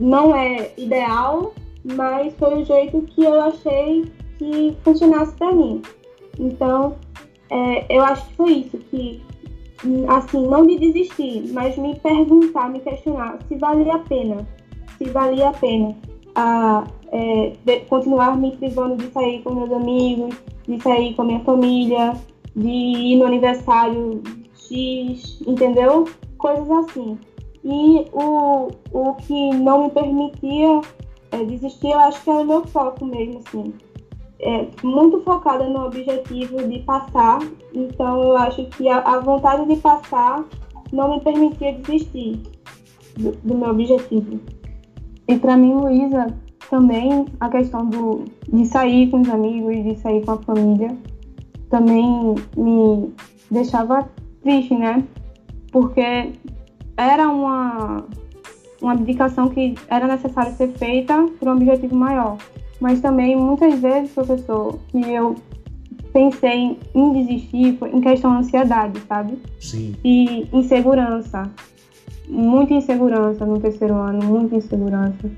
Não 0.00 0.34
é 0.34 0.72
ideal, 0.78 1.52
mas 1.84 2.32
foi 2.34 2.62
o 2.62 2.64
jeito 2.64 3.02
que 3.02 3.24
eu 3.24 3.40
achei 3.42 4.06
que 4.38 4.76
funcionasse 4.82 5.34
para 5.36 5.52
mim. 5.52 5.82
Então, 6.38 6.96
é, 7.50 7.94
eu 7.94 8.02
acho 8.04 8.26
que 8.28 8.34
foi 8.36 8.52
isso, 8.52 8.78
que, 8.90 9.22
assim, 10.08 10.46
não 10.46 10.66
de 10.66 10.78
desistir, 10.78 11.50
mas 11.52 11.76
me 11.76 11.94
perguntar, 11.96 12.70
me 12.70 12.80
questionar 12.80 13.38
se 13.48 13.56
valia 13.56 13.96
a 13.96 13.98
pena, 13.98 14.48
se 14.96 15.04
valia 15.10 15.48
a 15.48 15.52
pena 15.52 15.94
a, 16.38 16.84
é, 17.10 17.52
de, 17.64 17.80
continuar 17.86 18.36
me 18.36 18.56
privando 18.56 18.96
de 18.96 19.10
sair 19.10 19.42
com 19.42 19.54
meus 19.54 19.72
amigos, 19.72 20.36
de 20.68 20.80
sair 20.80 21.14
com 21.14 21.22
a 21.22 21.24
minha 21.24 21.40
família, 21.40 22.14
de 22.54 22.68
ir 22.68 23.16
no 23.16 23.26
aniversário 23.26 24.22
X, 24.54 25.40
entendeu? 25.44 26.08
Coisas 26.38 26.70
assim. 26.70 27.18
E 27.64 28.06
o, 28.12 28.68
o 28.92 29.14
que 29.14 29.50
não 29.50 29.84
me 29.84 29.90
permitia 29.90 30.80
é, 31.32 31.44
desistir, 31.44 31.90
eu 31.90 31.98
acho 31.98 32.22
que 32.22 32.30
era 32.30 32.40
o 32.40 32.46
meu 32.46 32.64
foco 32.68 33.04
mesmo, 33.04 33.42
assim. 33.44 33.74
É, 34.40 34.68
muito 34.84 35.20
focada 35.24 35.68
no 35.68 35.86
objetivo 35.86 36.58
de 36.68 36.78
passar, 36.80 37.40
então 37.74 38.22
eu 38.22 38.36
acho 38.36 38.64
que 38.66 38.88
a, 38.88 38.98
a 38.98 39.18
vontade 39.18 39.66
de 39.66 39.74
passar 39.80 40.44
não 40.92 41.16
me 41.16 41.20
permitia 41.20 41.72
desistir 41.72 42.40
do, 43.16 43.32
do 43.32 43.54
meu 43.56 43.70
objetivo. 43.70 44.38
E 45.28 45.38
para 45.38 45.56
mim, 45.56 45.74
Luísa, 45.74 46.26
também 46.70 47.26
a 47.38 47.48
questão 47.48 47.86
do, 47.86 48.24
de 48.50 48.64
sair 48.64 49.10
com 49.10 49.20
os 49.20 49.28
amigos, 49.28 49.84
de 49.84 49.94
sair 49.96 50.24
com 50.24 50.32
a 50.32 50.38
família, 50.38 50.96
também 51.70 52.34
me 52.56 53.12
deixava 53.50 54.08
triste, 54.42 54.74
né? 54.74 55.04
Porque 55.70 56.32
era 56.96 57.28
uma, 57.28 58.04
uma 58.80 58.92
abdicação 58.92 59.48
que 59.48 59.74
era 59.88 60.06
necessária 60.06 60.52
ser 60.52 60.68
feita 60.68 61.26
por 61.38 61.48
um 61.48 61.52
objetivo 61.52 61.94
maior. 61.94 62.38
Mas 62.80 63.00
também, 63.00 63.36
muitas 63.36 63.78
vezes, 63.80 64.12
professor, 64.12 64.78
que 64.88 64.98
eu 64.98 65.34
pensei 66.12 66.78
em 66.94 67.12
desistir 67.12 67.76
foi 67.78 67.90
em 67.90 68.00
questão 68.00 68.32
de 68.32 68.38
ansiedade, 68.38 69.00
sabe? 69.06 69.38
Sim. 69.60 69.94
E 70.04 70.48
insegurança. 70.52 71.50
Muita 72.28 72.74
insegurança 72.74 73.44
no 73.46 73.58
terceiro 73.58 73.94
ano, 73.94 74.22
muita 74.24 74.56
insegurança. 74.56 75.30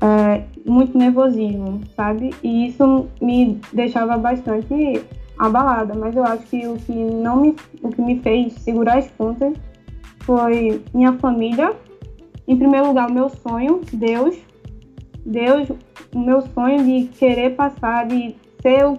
É, 0.00 0.44
muito 0.66 0.96
nervosismo, 0.96 1.80
sabe? 1.96 2.30
E 2.42 2.66
isso 2.66 3.06
me 3.20 3.58
deixava 3.72 4.18
bastante 4.18 5.02
abalada, 5.38 5.94
mas 5.94 6.14
eu 6.14 6.24
acho 6.24 6.44
que 6.44 6.66
o 6.66 6.76
que 6.76 6.92
não 6.92 7.40
me, 7.40 7.56
o 7.82 7.88
que 7.88 8.02
me 8.02 8.18
fez 8.20 8.52
segurar 8.54 8.98
as 8.98 9.08
pontas 9.08 9.54
foi 10.20 10.82
minha 10.92 11.12
família 11.14 11.74
em 12.46 12.56
primeiro 12.56 12.88
lugar, 12.88 13.08
o 13.08 13.12
meu 13.12 13.28
sonho, 13.28 13.80
Deus. 13.92 14.36
Deus, 15.24 15.68
o 16.14 16.18
meu 16.18 16.42
sonho 16.42 16.84
de 16.84 17.06
querer 17.08 17.56
passar, 17.56 18.06
de 18.06 18.36
ser 18.60 18.84
o, 18.86 18.98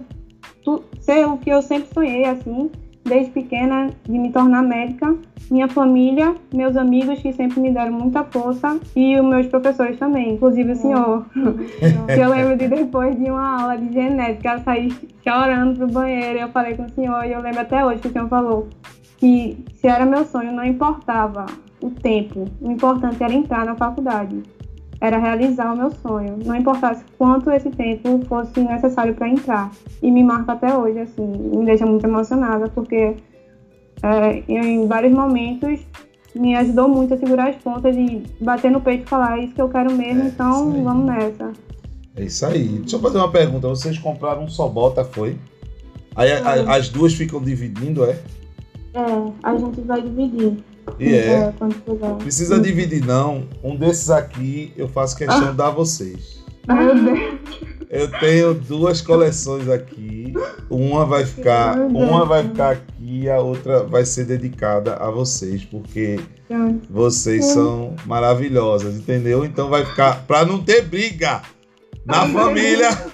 ser 0.98 1.24
o 1.26 1.38
que 1.38 1.50
eu 1.50 1.62
sempre 1.62 1.88
sonhei, 1.94 2.24
assim, 2.24 2.70
desde 3.06 3.32
pequena, 3.32 3.90
de 4.04 4.18
me 4.18 4.30
tornar 4.30 4.62
médica. 4.62 5.14
Minha 5.50 5.68
família, 5.68 6.34
meus 6.52 6.76
amigos 6.76 7.20
que 7.20 7.32
sempre 7.32 7.60
me 7.60 7.70
deram 7.70 7.92
muita 7.92 8.24
força 8.24 8.78
e 8.96 9.18
os 9.18 9.24
meus 9.24 9.46
professores 9.46 9.98
também, 9.98 10.34
inclusive 10.34 10.72
o 10.72 10.76
senhor. 10.76 11.26
que 11.32 12.20
eu 12.20 12.30
lembro 12.30 12.56
de 12.56 12.68
depois 12.68 13.16
de 13.16 13.30
uma 13.30 13.62
aula 13.62 13.78
de 13.78 13.92
genética, 13.92 14.54
eu 14.54 14.58
saí 14.60 14.92
chorando 15.22 15.78
pro 15.78 15.86
banheiro, 15.88 16.40
eu 16.40 16.48
falei 16.48 16.74
com 16.74 16.82
o 16.82 16.90
senhor 16.90 17.24
e 17.24 17.32
eu 17.32 17.40
lembro 17.40 17.60
até 17.60 17.84
hoje 17.84 18.00
que 18.00 18.08
o 18.08 18.12
senhor 18.12 18.28
falou 18.28 18.68
que 19.18 19.64
se 19.74 19.86
era 19.86 20.04
meu 20.04 20.24
sonho, 20.24 20.52
não 20.52 20.64
importava 20.64 21.46
o 21.80 21.90
tempo. 21.90 22.44
O 22.60 22.70
importante 22.70 23.22
era 23.22 23.32
entrar 23.32 23.64
na 23.64 23.74
faculdade. 23.74 24.42
Era 25.00 25.18
realizar 25.18 25.72
o 25.72 25.76
meu 25.76 25.90
sonho. 25.90 26.38
Não 26.44 26.56
importasse 26.56 27.04
quanto 27.18 27.50
esse 27.50 27.70
tempo 27.70 28.20
fosse 28.26 28.60
necessário 28.60 29.14
para 29.14 29.28
entrar. 29.28 29.70
E 30.02 30.10
me 30.10 30.24
marca 30.24 30.52
até 30.52 30.76
hoje, 30.76 31.00
assim. 31.00 31.26
Me 31.26 31.64
deixa 31.66 31.84
muito 31.84 32.04
emocionada, 32.06 32.68
porque 32.68 33.16
é, 34.02 34.42
em 34.48 34.86
vários 34.86 35.12
momentos 35.12 35.80
me 36.34 36.54
ajudou 36.54 36.88
muito 36.88 37.14
a 37.14 37.16
segurar 37.18 37.48
as 37.48 37.56
pontas 37.56 37.96
e 37.96 38.22
bater 38.40 38.70
no 38.70 38.80
peito 38.80 39.04
e 39.04 39.08
falar: 39.08 39.38
é 39.38 39.44
isso 39.44 39.54
que 39.54 39.62
eu 39.62 39.68
quero 39.68 39.92
mesmo, 39.92 40.22
é, 40.22 40.26
então 40.26 40.82
vamos 40.82 41.06
nessa. 41.06 41.52
É 42.16 42.24
isso 42.24 42.46
aí. 42.46 42.66
Deixa 42.66 42.96
eu 42.96 43.00
fazer 43.00 43.18
uma 43.18 43.30
pergunta. 43.30 43.68
Vocês 43.68 43.98
compraram 43.98 44.44
um 44.44 44.48
só 44.48 44.68
bota, 44.68 45.04
foi? 45.04 45.36
Aí 46.14 46.32
a, 46.32 46.74
as 46.74 46.88
duas 46.88 47.12
ficam 47.12 47.42
dividindo, 47.42 48.04
é? 48.04 48.18
É, 48.94 49.32
a 49.42 49.56
gente 49.56 49.82
vai 49.82 50.00
dividir. 50.00 50.56
E 50.98 51.14
é. 51.14 51.28
é 51.28 51.54
precisa 52.18 52.58
dividir, 52.60 53.04
não. 53.04 53.44
Um 53.62 53.76
desses 53.76 54.10
aqui 54.10 54.72
eu 54.76 54.88
faço 54.88 55.16
questão 55.16 55.50
de 55.50 55.56
dar 55.56 55.68
a 55.68 55.70
vocês. 55.70 56.44
Meu 56.66 56.94
Deus. 56.94 57.76
Eu 57.88 58.10
tenho 58.18 58.52
duas 58.54 59.00
coleções 59.00 59.68
aqui. 59.68 60.34
Uma 60.68 61.06
vai 61.06 61.24
ficar, 61.24 61.78
uma 61.78 62.24
vai 62.24 62.42
ficar 62.42 62.70
aqui, 62.72 63.30
a 63.30 63.38
outra 63.38 63.84
vai 63.84 64.04
ser 64.04 64.24
dedicada 64.24 64.96
a 64.96 65.10
vocês, 65.10 65.64
porque 65.64 66.18
vocês 66.90 67.44
são 67.46 67.94
maravilhosas, 68.04 68.96
entendeu? 68.96 69.44
Então 69.44 69.68
vai 69.68 69.84
ficar 69.84 70.24
para 70.26 70.44
não 70.44 70.62
ter 70.62 70.82
briga 70.82 71.42
na 72.04 72.28
família. 72.28 72.88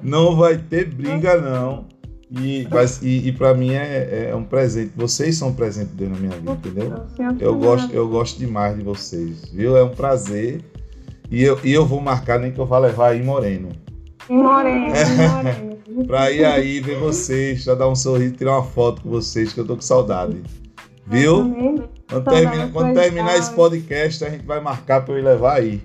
Não 0.00 0.34
vai 0.34 0.56
ter 0.56 0.86
briga 0.86 1.38
não. 1.38 1.84
E, 2.30 2.66
mas, 2.70 3.02
e, 3.02 3.28
e 3.28 3.32
para 3.32 3.54
mim 3.54 3.72
é, 3.72 4.28
é, 4.30 4.36
um 4.36 4.44
presente. 4.44 4.92
Vocês 4.94 5.36
são 5.36 5.48
um 5.48 5.54
presente 5.54 5.88
de 5.88 5.96
Deus 5.96 6.10
na 6.12 6.18
minha 6.18 6.36
vida, 6.36 6.52
entendeu? 6.52 6.94
Eu 7.40 7.56
gosto, 7.56 7.92
eu 7.92 8.08
gosto 8.08 8.38
demais 8.38 8.76
de 8.76 8.82
vocês, 8.84 9.46
viu? 9.52 9.76
É 9.76 9.82
um 9.82 9.90
prazer. 9.90 10.62
E 11.28 11.42
eu, 11.42 11.58
e 11.64 11.72
eu 11.72 11.84
vou 11.84 12.00
marcar 12.00 12.38
nem 12.38 12.52
que 12.52 12.58
eu 12.58 12.66
vá 12.66 12.78
levar 12.78 13.10
aí 13.10 13.22
Moreno. 13.22 13.70
Moreno, 14.28 14.94
Moreno. 15.34 15.70
pra 16.06 16.30
ir 16.30 16.44
aí 16.44 16.80
ver 16.80 16.98
vocês, 16.98 17.64
já 17.64 17.74
dar 17.74 17.88
um 17.88 17.96
sorriso, 17.96 18.34
tirar 18.34 18.52
uma 18.52 18.64
foto 18.64 19.02
com 19.02 19.10
vocês, 19.10 19.52
que 19.52 19.58
eu 19.58 19.66
tô 19.66 19.74
com 19.74 19.82
saudade. 19.82 20.40
Viu? 21.06 21.88
Quando, 22.08 22.24
termina, 22.30 22.68
quando 22.68 22.94
terminar 22.94 23.36
esse 23.36 23.52
podcast, 23.52 24.24
a 24.24 24.30
gente 24.30 24.46
vai 24.46 24.60
marcar 24.60 25.04
pra 25.04 25.14
eu 25.14 25.18
ir 25.18 25.22
levar 25.22 25.58
aí. 25.58 25.82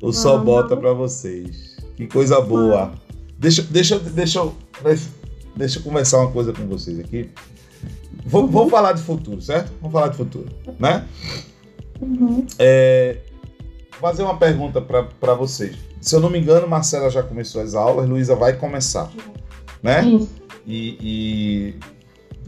O 0.00 0.12
Sol 0.12 0.38
Bota 0.38 0.76
pra 0.76 0.92
vocês. 0.92 1.76
Que 1.96 2.06
coisa 2.06 2.40
boa. 2.40 2.92
Deixa, 3.38 3.62
deixa, 3.62 3.98
deixa, 3.98 4.48
deixa, 4.82 5.08
deixa 5.56 5.78
eu 5.78 5.82
conversar 5.82 6.18
uma 6.18 6.30
coisa 6.30 6.52
com 6.52 6.66
vocês 6.66 6.98
aqui. 6.98 7.30
Vamos, 8.26 8.50
vamos 8.50 8.70
falar 8.70 8.92
de 8.92 9.02
futuro, 9.02 9.40
certo? 9.40 9.72
Vamos 9.80 9.92
falar 9.92 10.08
de 10.08 10.16
futuro, 10.16 10.48
né? 10.78 11.06
Uhum. 12.00 12.46
É, 12.58 13.18
fazer 14.00 14.22
uma 14.22 14.36
pergunta 14.36 14.80
para 14.80 15.34
vocês. 15.34 15.76
Se 16.00 16.14
eu 16.14 16.20
não 16.20 16.30
me 16.30 16.38
engano, 16.38 16.66
Marcela 16.66 17.10
já 17.10 17.22
começou 17.22 17.62
as 17.62 17.74
aulas, 17.74 18.08
Luísa 18.08 18.34
vai 18.34 18.54
começar, 18.54 19.10
né? 19.82 20.02
E, 20.66 20.98
e, 21.00 21.74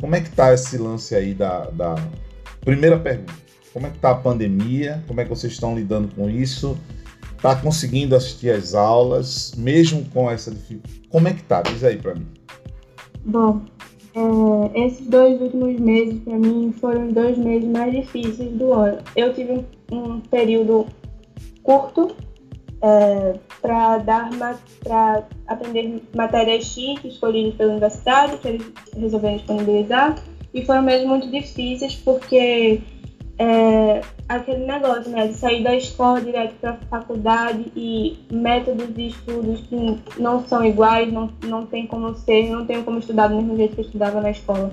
como 0.01 0.15
é 0.15 0.21
que 0.21 0.31
tá 0.31 0.53
esse 0.53 0.77
lance 0.79 1.15
aí 1.15 1.35
da, 1.35 1.71
da... 1.71 1.95
Primeira 2.61 2.99
pergunta. 2.99 3.33
Como 3.73 3.87
é 3.87 3.91
que 3.91 3.99
tá 3.99 4.11
a 4.11 4.15
pandemia? 4.15 5.05
Como 5.07 5.21
é 5.21 5.25
que 5.25 5.31
vocês 5.31 5.53
estão 5.53 5.75
lidando 5.75 6.09
com 6.15 6.29
isso? 6.29 6.77
Tá 7.41 7.55
conseguindo 7.55 8.17
assistir 8.17 8.51
às 8.51 8.75
aulas, 8.75 9.53
mesmo 9.57 10.05
com 10.07 10.31
essa 10.31 10.51
dificuldade? 10.51 11.03
Como 11.09 11.29
é 11.29 11.33
que 11.33 11.43
tá? 11.43 11.63
Diz 11.63 11.85
aí 11.85 11.97
para 11.97 12.15
mim. 12.15 12.27
Bom, 13.27 13.61
é, 14.15 14.87
esses 14.87 15.05
dois 15.09 15.41
últimos 15.41 15.81
meses 15.81 16.21
para 16.23 16.39
mim 16.39 16.73
foram 16.81 17.09
dois 17.09 17.37
meses 17.37 17.69
mais 17.69 17.93
difíceis 17.93 18.53
do 18.53 18.73
ano. 18.73 18.99
Eu 19.17 19.35
tive 19.35 19.65
um, 19.91 19.97
um 19.97 20.21
período 20.21 20.87
curto 21.61 22.15
é, 22.81 23.35
para 23.61 23.99
dar 23.99 24.31
para 24.85 25.25
aprender 25.49 26.01
matérias 26.15 26.67
X 26.67 27.05
escolhidas 27.05 27.55
pela 27.55 27.73
universidade 27.73 28.39
que 28.39 28.47
eles 28.47 28.73
resolveram 28.97 29.37
disponibilizar 29.39 30.15
e 30.55 30.65
foram 30.65 30.83
mesmo 30.83 31.09
muito 31.09 31.29
difíceis 31.29 31.97
porque 31.97 32.81
é, 33.39 34.01
aquele 34.29 34.65
negócio 34.65 35.11
né 35.11 35.27
de 35.29 35.35
sair 35.35 35.63
da 35.63 35.75
escola 35.75 36.21
direto 36.21 36.55
para 36.61 36.71
a 36.71 36.77
faculdade 36.89 37.71
e 37.77 38.19
métodos 38.31 38.95
de 38.95 39.09
estudos 39.09 39.61
que 39.63 39.99
não 40.19 40.45
são 40.47 40.65
iguais 40.65 41.13
não 41.13 41.31
não 41.45 41.67
tem 41.67 41.87
como 41.87 42.15
ser 42.15 42.51
não 42.51 42.65
tem 42.65 42.83
como 42.83 42.99
estudar 42.99 43.29
do 43.29 43.37
mesmo 43.37 43.57
jeito 43.57 43.75
que 43.75 43.81
eu 43.81 43.85
estudava 43.85 44.21
na 44.21 44.31
escola 44.31 44.73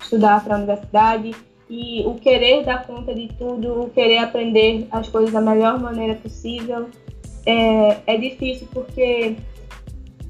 estudar 0.00 0.42
para 0.42 0.54
a 0.54 0.58
universidade 0.58 1.34
e 1.68 2.02
o 2.04 2.14
querer 2.14 2.64
dar 2.64 2.84
conta 2.84 3.14
de 3.14 3.28
tudo, 3.38 3.82
o 3.84 3.90
querer 3.90 4.18
aprender 4.18 4.88
as 4.90 5.08
coisas 5.08 5.32
da 5.32 5.40
melhor 5.40 5.78
maneira 5.78 6.16
possível 6.16 6.88
é, 7.46 7.98
é 8.06 8.16
difícil 8.16 8.66
porque 8.72 9.36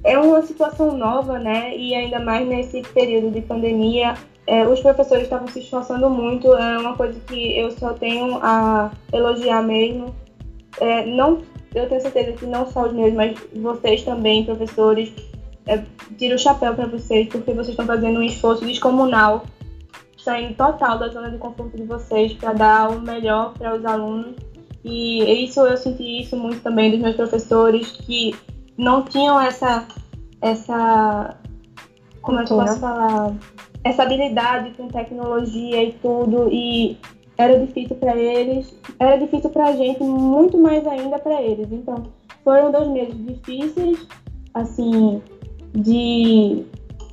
é 0.05 0.19
uma 0.19 0.43
situação 0.43 0.97
nova, 0.97 1.39
né? 1.39 1.77
E 1.77 1.95
ainda 1.95 2.21
mais 2.21 2.47
nesse 2.47 2.83
período 2.83 3.31
de 3.31 3.41
pandemia, 3.41 4.15
é, 4.47 4.67
os 4.67 4.81
professores 4.81 5.25
estavam 5.25 5.49
se 5.49 5.61
esforçando 5.61 6.09
muito, 6.11 6.53
é 6.55 6.79
uma 6.79 6.97
coisa 6.97 7.19
que 7.27 7.59
eu 7.59 7.71
só 7.73 7.93
tenho 7.93 8.39
a 8.43 8.91
elogiar 9.13 9.63
mesmo. 9.63 10.15
É, 10.81 11.05
não, 11.07 11.43
eu 11.75 11.89
tenho 11.89 12.01
certeza 12.01 12.33
que 12.33 12.47
não 12.47 12.67
só 12.67 12.87
os 12.87 12.93
meus, 12.93 13.13
mas 13.15 13.39
vocês 13.55 14.03
também, 14.03 14.45
professores, 14.45 15.13
é, 15.67 15.83
tiro 16.19 16.35
o 16.35 16.39
chapéu 16.39 16.75
para 16.75 16.87
vocês, 16.87 17.29
porque 17.29 17.53
vocês 17.53 17.71
estão 17.71 17.87
fazendo 17.87 18.19
um 18.19 18.23
esforço 18.23 18.65
descomunal 18.65 19.45
saindo 20.19 20.55
total 20.55 20.99
da 20.99 21.09
zona 21.09 21.31
de 21.31 21.39
conforto 21.39 21.77
de 21.77 21.85
vocês 21.85 22.33
para 22.35 22.53
dar 22.53 22.91
o 22.91 23.01
melhor 23.01 23.55
para 23.55 23.75
os 23.75 23.85
alunos. 23.85 24.37
E 24.85 25.45
isso 25.45 25.61
eu 25.61 25.77
senti 25.77 26.21
isso 26.21 26.37
muito 26.37 26.61
também 26.61 26.91
dos 26.91 27.01
meus 27.01 27.17
professores 27.17 27.91
que 27.93 28.35
não 28.77 29.03
tinham 29.03 29.41
essa 29.41 29.87
essa 30.41 31.37
como 32.23 32.41
é 32.41 32.45
que 32.45 32.53
eu 32.53 32.57
posso 32.57 32.81
falar 32.81 33.35
essa 33.85 34.03
habilidade 34.03 34.73
com 34.77 34.89
tecnologia 34.89 35.83
e 35.83 35.93
tudo 35.93 36.49
e 36.53 36.97
era 37.37 37.59
difícil 37.59 37.97
para 37.97 38.17
eles, 38.17 38.75
era 38.99 39.17
difícil 39.17 39.51
para 39.51 39.67
a 39.67 39.73
gente, 39.73 40.03
muito 40.03 40.59
mais 40.59 40.87
ainda 40.87 41.19
para 41.19 41.41
eles. 41.41 41.73
Então, 41.73 42.03
foram 42.45 42.71
dois 42.71 42.89
meses 42.89 43.27
difíceis, 43.27 44.07
assim, 44.53 45.23
de 45.73 46.65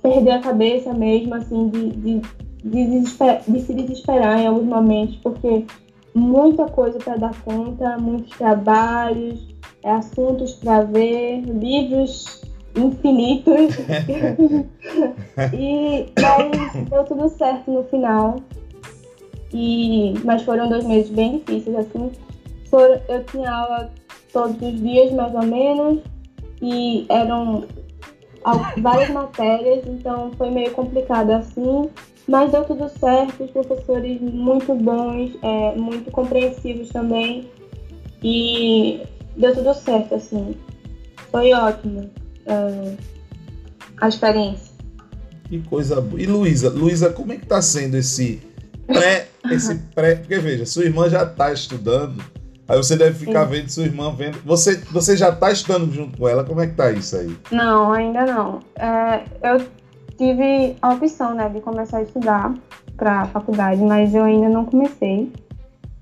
perder 0.01 0.31
a 0.31 0.39
cabeça 0.39 0.93
mesmo, 0.93 1.33
assim, 1.35 1.69
de, 1.69 1.89
de 1.91 2.21
de, 2.63 3.01
de 3.47 3.61
se 3.61 3.73
desesperar 3.73 4.39
em 4.39 4.47
alguns 4.47 4.65
momentos, 4.65 5.15
porque 5.17 5.65
muita 6.13 6.65
coisa 6.65 6.99
para 6.99 7.15
dar 7.15 7.41
conta, 7.43 7.97
muitos 7.97 8.35
trabalhos, 8.37 9.47
assuntos 9.83 10.53
para 10.55 10.83
ver, 10.83 11.41
livros 11.41 12.41
infinitos. 12.77 13.75
e 15.53 16.05
mas 16.21 16.89
deu 16.89 17.03
tudo 17.03 17.29
certo 17.29 17.71
no 17.71 17.83
final. 17.85 18.37
E, 19.53 20.13
mas 20.23 20.43
foram 20.43 20.67
dois 20.69 20.85
meses 20.85 21.09
bem 21.09 21.37
difíceis, 21.37 21.75
assim. 21.75 22.11
Eu 23.07 23.23
tinha 23.25 23.51
aula 23.51 23.91
todos 24.33 24.61
os 24.61 24.81
dias, 24.81 25.11
mais 25.13 25.33
ou 25.33 25.43
menos, 25.43 26.01
e 26.61 27.05
eram 27.09 27.63
várias 28.77 29.09
matérias, 29.09 29.85
então 29.87 30.31
foi 30.37 30.49
meio 30.49 30.71
complicado 30.71 31.31
assim. 31.31 31.89
Mas 32.27 32.51
deu 32.51 32.65
tudo 32.65 32.89
certo, 32.89 33.45
os 33.45 33.51
professores 33.51 34.19
muito 34.19 34.75
bons, 34.75 35.31
é, 35.41 35.75
muito 35.75 36.11
compreensivos 36.11 36.89
também. 36.89 37.49
E 38.21 39.01
deu 39.37 39.55
tudo 39.55 39.73
certo, 39.73 40.15
assim. 40.15 40.53
Foi 41.31 41.53
ótimo 41.53 42.09
é, 42.47 42.93
a 43.99 44.07
experiência. 44.07 44.75
Que 45.43 45.59
coisa 45.61 46.01
boa. 46.01 46.21
E 46.21 46.25
Luísa, 46.25 46.69
Luísa, 46.69 47.09
como 47.11 47.31
é 47.33 47.37
que 47.37 47.45
tá 47.45 47.61
sendo 47.61 47.95
esse 47.95 48.41
pré, 48.85 49.27
esse 49.51 49.75
pré, 49.95 50.15
porque 50.15 50.37
veja, 50.39 50.65
sua 50.65 50.85
irmã 50.85 51.09
já 51.09 51.23
está 51.23 51.53
estudando, 51.53 52.21
aí 52.67 52.77
você 52.77 52.95
deve 52.95 53.25
ficar 53.25 53.45
Sim. 53.45 53.51
vendo 53.51 53.69
sua 53.69 53.83
irmã 53.83 54.13
vendo. 54.13 54.39
Você, 54.45 54.75
você 54.91 55.15
já 55.15 55.29
está 55.29 55.51
estudando 55.51 55.91
junto 55.93 56.17
com 56.17 56.27
ela, 56.27 56.43
como 56.43 56.61
é 56.61 56.67
que 56.67 56.73
tá 56.73 56.91
isso 56.91 57.15
aí? 57.15 57.35
Não, 57.51 57.93
ainda 57.93 58.25
não. 58.25 58.59
É, 58.75 59.23
eu 59.43 59.65
tive 60.17 60.75
a 60.81 60.89
opção 60.93 61.33
né, 61.33 61.47
de 61.49 61.61
começar 61.61 61.99
a 61.99 62.03
estudar 62.03 62.53
para 62.97 63.21
a 63.21 63.25
faculdade, 63.27 63.81
mas 63.81 64.13
eu 64.13 64.23
ainda 64.23 64.49
não 64.49 64.65
comecei. 64.65 65.31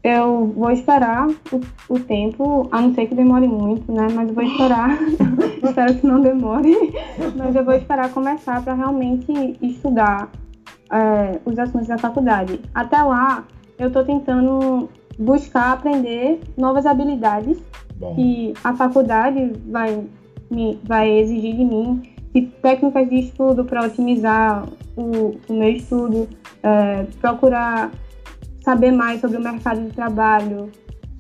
Eu 0.06 0.54
vou 0.56 0.70
esperar 0.70 1.28
o, 1.52 1.62
o, 1.90 2.00
tempo, 2.00 2.70
a 2.72 2.80
não 2.80 2.94
ser 2.94 3.08
que 3.08 3.16
demore 3.16 3.48
muito, 3.48 3.92
né? 3.92 4.06
Mas 4.14 4.30
eu 4.30 4.36
vou 4.36 4.44
esperar, 4.44 5.00
espero 5.64 5.96
que 5.96 6.06
não 6.06 6.22
demore, 6.22 6.94
mas 7.36 7.56
eu 7.56 7.66
vou 7.66 7.74
esperar 7.74 8.14
começar 8.14 8.64
para 8.64 8.76
realmente 8.76 9.58
estudar 9.64 10.30
é, 10.92 11.40
os 11.44 11.58
assuntos 11.58 11.88
da 11.88 11.98
faculdade. 11.98 12.62
Até 12.72 13.02
lá, 13.02 13.46
eu 13.80 13.88
estou 13.88 14.06
tentando 14.06 14.88
buscar 15.18 15.74
aprender 15.74 16.40
novas 16.56 16.86
habilidades 16.86 17.58
Bom. 17.96 18.14
que 18.14 18.54
a 18.64 18.76
faculdade 18.76 19.54
vai, 19.66 20.04
me, 20.52 20.80
vai 20.84 21.10
exigir 21.18 21.56
de 21.56 21.66
mim 21.66 22.04
técnicas 22.62 23.10
de 23.10 23.16
estudo 23.22 23.66
para 23.66 23.84
otimizar 23.84 24.68
o, 24.96 25.36
o, 25.50 25.54
meu 25.54 25.70
estudo, 25.70 26.30
é, 26.62 27.08
procurar 27.20 27.92
saber 28.66 28.92
mais 28.92 29.22
sobre 29.22 29.38
o 29.38 29.42
mercado 29.42 29.82
de 29.82 29.92
trabalho, 29.92 30.72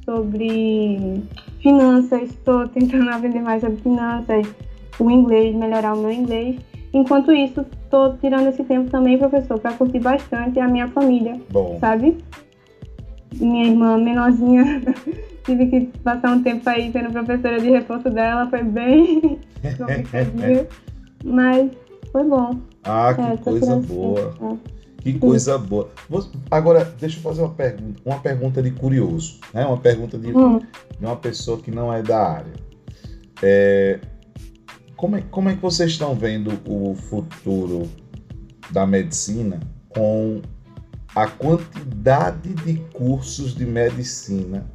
sobre 0.03 1.23
finanças, 1.61 2.23
estou 2.23 2.67
tentando 2.67 3.07
aprender 3.13 3.41
mais 3.41 3.61
sobre 3.61 3.77
finanças, 3.77 4.47
o 4.99 5.11
inglês, 5.11 5.55
melhorar 5.55 5.93
o 5.93 6.01
meu 6.01 6.11
inglês. 6.11 6.57
Enquanto 6.91 7.31
isso, 7.31 7.63
estou 7.83 8.17
tirando 8.17 8.47
esse 8.47 8.63
tempo 8.63 8.89
também, 8.89 9.17
professor, 9.17 9.59
para 9.59 9.73
curtir 9.73 9.99
bastante 9.99 10.59
a 10.59 10.67
minha 10.67 10.87
família, 10.87 11.39
Bom. 11.51 11.77
sabe? 11.79 12.17
Minha 13.35 13.67
irmã 13.67 13.97
menorzinha, 13.97 14.81
tive 15.45 15.67
que 15.67 15.81
passar 15.99 16.31
um 16.31 16.41
tempo 16.41 16.67
aí 16.67 16.91
sendo 16.91 17.11
professora 17.11 17.59
de 17.59 17.69
reforço 17.69 18.09
dela, 18.09 18.49
foi 18.49 18.63
bem 18.63 19.39
complicadinho. 19.77 20.65
Mas 21.23 21.69
foi 22.11 22.23
bom. 22.23 22.57
Ah, 22.83 23.13
que 23.13 23.21
é, 23.21 23.37
coisa 23.37 23.75
boa. 23.75 24.33
É. 24.41 24.74
Que 25.06 25.20
coisa 25.20 25.56
boa. 25.56 25.91
Agora, 26.49 26.84
deixa 26.99 27.20
eu 27.20 27.22
fazer 27.22 27.41
uma 27.41 27.53
pergunta, 27.53 28.01
uma 28.03 28.20
pergunta 28.20 28.60
de 28.60 28.72
curioso, 28.72 29.39
né? 29.53 29.64
Uma 29.64 29.78
pergunta 29.78 30.18
de, 30.18 30.36
hum. 30.36 30.58
de 30.58 31.06
uma 31.06 31.16
pessoa 31.16 31.60
que 31.60 31.70
não 31.70 31.93
é 31.93 32.01
da 32.01 32.28
área. 32.28 32.53
É, 33.39 33.99
como, 34.95 35.16
é, 35.16 35.22
como 35.30 35.47
é 35.49 35.56
que 35.56 35.62
vocês 35.62 35.91
estão 35.91 36.16
vendo 36.16 36.60
o 36.68 36.95
futuro 36.95 37.88
da 38.72 38.88
medicina 38.88 39.60
com 39.89 40.41
a 41.14 41.28
quantidade 41.28 42.56
de 42.56 42.74
cursos 42.91 43.53
de 43.53 43.64
medicina 43.64 44.66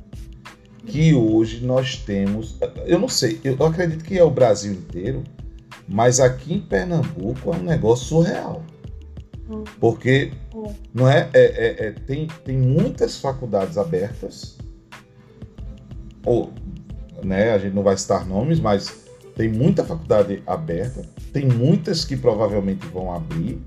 que 0.87 1.13
hoje 1.13 1.67
nós 1.67 1.97
temos? 1.97 2.57
Eu 2.87 3.01
não 3.01 3.09
sei, 3.09 3.41
eu 3.43 3.57
acredito 3.67 4.05
que 4.05 4.17
é 4.17 4.23
o 4.23 4.31
Brasil 4.31 4.75
inteiro, 4.75 5.25
Mas 5.89 6.21
aqui 6.21 6.55
em 6.55 6.61
Pernambuco 6.61 7.53
é 7.53 7.57
um 7.57 7.65
negócio 7.65 8.07
surreal. 8.07 8.63
Porque 9.81 10.33
não 10.95 11.09
é, 11.09 11.29
é, 11.33 11.41
é, 11.41 11.87
é, 11.87 11.93
tem, 11.93 12.29
tem 12.45 12.57
muitas 12.57 13.19
faculdades 13.19 13.77
abertas, 13.77 14.59
ou 16.25 16.53
né, 17.25 17.53
a 17.53 17.59
gente 17.59 17.75
não 17.75 17.83
vai 17.83 17.97
citar 17.97 18.27
nomes, 18.27 18.61
mas 18.61 19.07
tem 19.37 19.49
muita 19.49 19.85
faculdade 19.85 20.43
aberta, 20.47 21.03
tem 21.33 21.47
muitas 21.47 22.05
que 22.05 22.17
provavelmente 22.17 22.87
vão 22.87 23.13
abrir, 23.13 23.61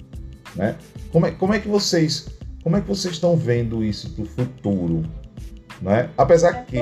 né? 0.56 0.78
Como 1.12 1.26
é, 1.26 1.32
como 1.32 1.54
é 1.54 1.60
que 1.60 1.68
vocês 1.68 2.28
como 2.64 2.78
é 2.78 2.82
que 2.82 2.88
vocês 2.88 3.16
estão 3.16 3.36
vendo 3.36 3.84
isso 3.84 4.10
para 4.12 4.24
o 4.24 4.26
futuro, 4.26 5.04
né? 5.82 6.10
Apesar 6.18 6.66
que 6.66 6.78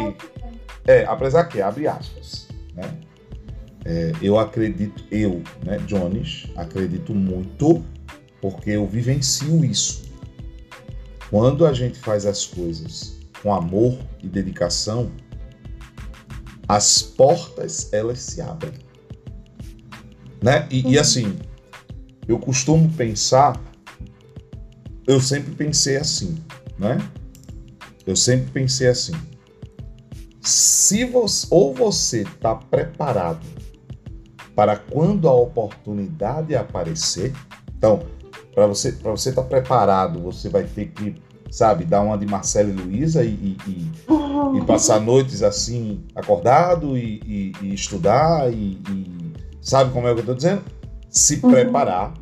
é, 0.85 1.05
apesar 1.05 1.45
que 1.45 1.61
abre 1.61 1.87
aspas, 1.87 2.47
né? 2.75 2.97
É, 3.83 4.11
eu 4.21 4.37
acredito, 4.37 5.03
eu, 5.09 5.41
né, 5.65 5.79
Jones, 5.87 6.45
acredito 6.55 7.15
muito 7.15 7.83
porque 8.41 8.71
eu 8.71 8.87
vivencio 8.87 9.63
isso. 9.63 10.03
Quando 11.29 11.65
a 11.65 11.71
gente 11.71 11.99
faz 11.99 12.25
as 12.25 12.45
coisas 12.45 13.17
com 13.41 13.53
amor 13.53 13.97
e 14.21 14.27
dedicação, 14.27 15.11
as 16.67 17.01
portas 17.01 17.91
elas 17.93 18.19
se 18.19 18.41
abrem. 18.41 18.73
Né? 20.41 20.67
E, 20.71 20.93
e 20.93 20.99
assim, 20.99 21.37
eu 22.27 22.39
costumo 22.39 22.91
pensar, 22.93 23.61
eu 25.07 25.21
sempre 25.21 25.53
pensei 25.53 25.97
assim, 25.97 26.37
né? 26.77 26.97
Eu 28.05 28.15
sempre 28.15 28.49
pensei 28.51 28.87
assim. 28.87 29.13
Se 30.41 31.05
você, 31.05 31.47
ou 31.51 31.73
você 31.73 32.23
está 32.23 32.55
preparado 32.55 33.45
para 34.55 34.75
quando 34.75 35.29
a 35.29 35.33
oportunidade 35.33 36.55
aparecer, 36.55 37.31
então 37.77 38.03
para 38.53 38.67
você 38.67 38.91
para 38.91 39.11
você 39.11 39.29
estar 39.29 39.43
tá 39.43 39.47
preparado, 39.47 40.21
você 40.21 40.49
vai 40.49 40.63
ter 40.63 40.87
que, 40.87 41.15
sabe, 41.49 41.85
dar 41.85 42.01
uma 42.01 42.17
de 42.17 42.25
Marcelo 42.25 42.69
e 42.69 42.73
Luísa 42.73 43.23
e, 43.23 43.29
e, 43.29 43.57
e, 43.67 44.57
e, 44.57 44.65
passar 44.65 44.99
noites 44.99 45.41
assim, 45.43 46.03
acordado 46.15 46.97
e, 46.97 47.53
estudar 47.61 48.51
e, 48.51 48.79
sabe 49.61 49.91
como 49.91 50.07
é 50.07 50.11
que 50.11 50.19
eu 50.19 50.21
estou 50.21 50.35
dizendo? 50.35 50.63
Se 51.09 51.39
uhum. 51.43 51.51
preparar. 51.51 52.13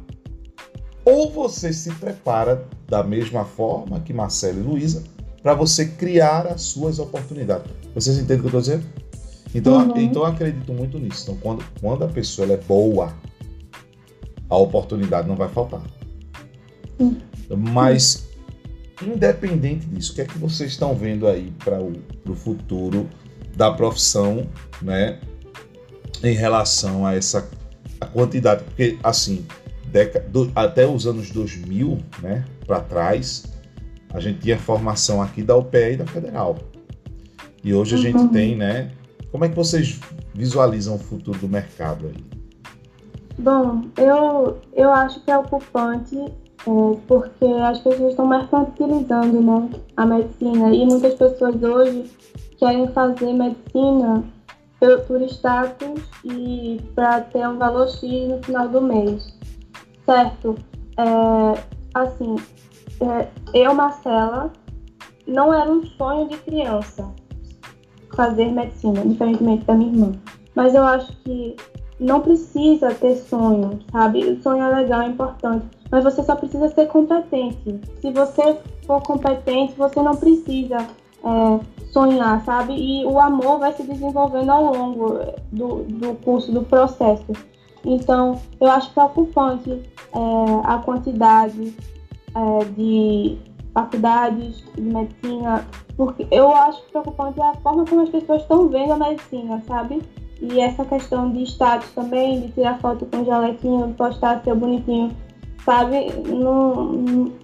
Ou 1.05 1.31
você 1.31 1.73
se 1.73 1.91
prepara 1.93 2.67
da 2.87 3.03
mesma 3.03 3.45
forma 3.45 3.99
que 4.01 4.13
Marcelo 4.13 4.59
e 4.59 4.63
Luísa 4.63 5.03
para 5.41 5.53
você 5.53 5.85
criar 5.85 6.47
as 6.47 6.61
suas 6.61 6.99
oportunidades. 6.99 7.71
Vocês 7.95 8.17
entendem 8.17 8.37
o 8.37 8.39
que 8.41 8.55
eu 8.55 8.59
estou 8.59 8.61
dizendo? 8.61 8.85
Então, 9.55 9.77
uhum. 9.77 9.97
então 9.97 10.23
eu 10.23 10.27
acredito 10.27 10.73
muito 10.73 10.99
nisso. 10.99 11.23
Então, 11.23 11.37
quando, 11.41 11.63
quando 11.81 12.03
a 12.03 12.07
pessoa 12.07 12.51
é 12.51 12.57
boa, 12.57 13.13
a 14.49 14.57
oportunidade 14.57 15.27
não 15.27 15.35
vai 15.35 15.47
faltar. 15.47 15.81
Mas, 17.49 18.27
independente 19.01 19.85
disso, 19.87 20.11
o 20.11 20.15
que 20.15 20.21
é 20.21 20.25
que 20.25 20.37
vocês 20.37 20.71
estão 20.71 20.95
vendo 20.95 21.27
aí 21.27 21.51
para 21.63 21.79
o 21.81 22.35
futuro 22.35 23.07
da 23.55 23.71
profissão, 23.71 24.47
né? 24.81 25.19
Em 26.23 26.33
relação 26.33 27.05
a 27.05 27.15
essa 27.15 27.49
a 28.01 28.05
quantidade, 28.05 28.63
porque 28.63 28.97
assim, 29.03 29.45
do, 30.29 30.51
até 30.55 30.87
os 30.87 31.05
anos 31.05 31.31
2000, 31.31 31.97
né, 32.21 32.45
para 32.65 32.79
trás, 32.79 33.45
a 34.13 34.19
gente 34.19 34.39
tinha 34.39 34.57
formação 34.57 35.21
aqui 35.21 35.43
da 35.43 35.55
UPE 35.55 35.93
e 35.93 35.97
da 35.97 36.05
Federal. 36.05 36.57
E 37.63 37.73
hoje 37.73 37.95
a 37.95 37.97
uhum. 37.97 38.03
gente 38.03 38.27
tem, 38.29 38.55
né? 38.55 38.91
Como 39.31 39.43
é 39.43 39.49
que 39.49 39.55
vocês 39.55 39.99
visualizam 40.33 40.95
o 40.95 40.99
futuro 40.99 41.37
do 41.37 41.47
mercado 41.47 42.07
aí? 42.07 42.23
Bom, 43.37 43.83
eu, 43.97 44.59
eu 44.73 44.91
acho 44.91 45.23
que 45.23 45.31
é 45.31 45.37
ocupante 45.37 46.15
é, 46.67 46.97
porque 47.07 47.45
as 47.45 47.79
pessoas 47.79 48.11
estão 48.11 48.27
mercantilizando 48.27 49.41
né, 49.41 49.69
a 49.97 50.05
medicina 50.05 50.73
e 50.73 50.85
muitas 50.85 51.13
pessoas 51.15 51.61
hoje 51.61 52.11
querem 52.57 52.87
fazer 52.89 53.33
medicina 53.33 54.23
por, 54.79 55.01
por 55.01 55.21
status 55.23 56.01
e 56.23 56.81
para 56.95 57.21
ter 57.21 57.47
um 57.47 57.57
valor 57.57 57.87
X 57.87 58.29
no 58.29 58.43
final 58.43 58.67
do 58.67 58.81
mês. 58.81 59.37
Certo? 60.05 60.55
É, 60.97 61.63
assim, 61.93 62.35
é, 63.01 63.27
eu, 63.53 63.73
Marcela, 63.73 64.51
não 65.27 65.53
era 65.53 65.71
um 65.71 65.85
sonho 65.85 66.27
de 66.27 66.37
criança 66.37 67.09
fazer 68.15 68.51
medicina, 68.51 69.01
diferentemente 69.05 69.65
da 69.65 69.73
minha 69.73 69.91
irmã. 69.91 70.11
Mas 70.55 70.75
eu 70.75 70.83
acho 70.83 71.15
que 71.23 71.55
não 71.99 72.21
precisa 72.21 72.93
ter 72.93 73.15
sonho, 73.15 73.79
sabe? 73.91 74.25
O 74.25 74.41
sonho 74.41 74.63
é 74.63 74.75
legal, 74.75 75.01
é 75.01 75.07
importante, 75.07 75.65
mas 75.91 76.03
você 76.03 76.23
só 76.23 76.35
precisa 76.35 76.69
ser 76.69 76.87
competente. 76.87 77.79
Se 78.01 78.11
você 78.11 78.57
for 78.85 79.01
competente, 79.01 79.73
você 79.77 80.01
não 80.01 80.15
precisa 80.15 80.77
é, 81.23 81.85
sonhar, 81.91 82.43
sabe? 82.43 82.73
E 82.73 83.05
o 83.05 83.19
amor 83.19 83.59
vai 83.59 83.73
se 83.73 83.83
desenvolvendo 83.83 84.49
ao 84.51 84.73
longo 84.73 85.19
do, 85.51 85.83
do 85.83 86.13
curso, 86.23 86.51
do 86.51 86.63
processo. 86.63 87.31
Então, 87.83 88.39
eu 88.59 88.69
acho 88.69 88.91
preocupante 88.93 89.71
é, 89.71 90.19
a 90.63 90.77
quantidade 90.79 91.73
é, 92.35 92.65
de 92.75 93.37
faculdades 93.73 94.63
de 94.75 94.81
medicina, 94.81 95.65
porque 95.95 96.27
eu 96.31 96.53
acho 96.53 96.81
preocupante 96.91 97.41
a 97.41 97.53
forma 97.55 97.85
como 97.85 98.01
as 98.01 98.09
pessoas 98.09 98.41
estão 98.41 98.67
vendo 98.67 98.93
a 98.93 98.97
medicina, 98.97 99.61
sabe? 99.67 100.01
E 100.41 100.59
essa 100.59 100.85
questão 100.85 101.31
de 101.31 101.43
status 101.43 101.91
também, 101.91 102.41
de 102.41 102.51
tirar 102.51 102.79
foto 102.79 103.05
com 103.05 103.21
o 103.21 103.25
jalequinho, 103.25 103.93
postar 103.97 104.41
seu 104.43 104.55
bonitinho, 104.55 105.15
sabe? 105.65 106.11
Não, 106.27 106.93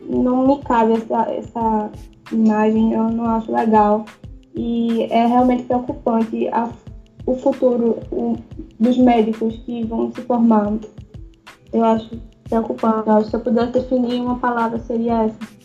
não 0.09 0.47
me 0.47 0.59
cabe 0.63 0.93
essa, 0.93 1.22
essa 1.32 1.91
imagem, 2.32 2.93
eu 2.93 3.09
não 3.09 3.26
acho 3.26 3.51
legal. 3.51 4.05
E 4.55 5.03
é 5.11 5.26
realmente 5.26 5.63
preocupante 5.63 6.47
a, 6.49 6.70
o 7.26 7.36
futuro 7.36 7.99
o, 8.11 8.36
dos 8.80 8.97
médicos 8.97 9.55
que 9.66 9.84
vão 9.84 10.11
se 10.11 10.22
formar. 10.22 10.74
Eu 11.74 11.84
acho 11.84 12.20
preocupante. 12.49 13.07
Eu 13.07 13.13
acho 13.13 13.26
que 13.26 13.32
se 13.32 13.36
eu 13.36 13.41
pudesse 13.41 13.72
definir 13.74 14.22
uma 14.22 14.39
palavra, 14.39 14.80
seria 14.80 15.24
essa. 15.24 15.55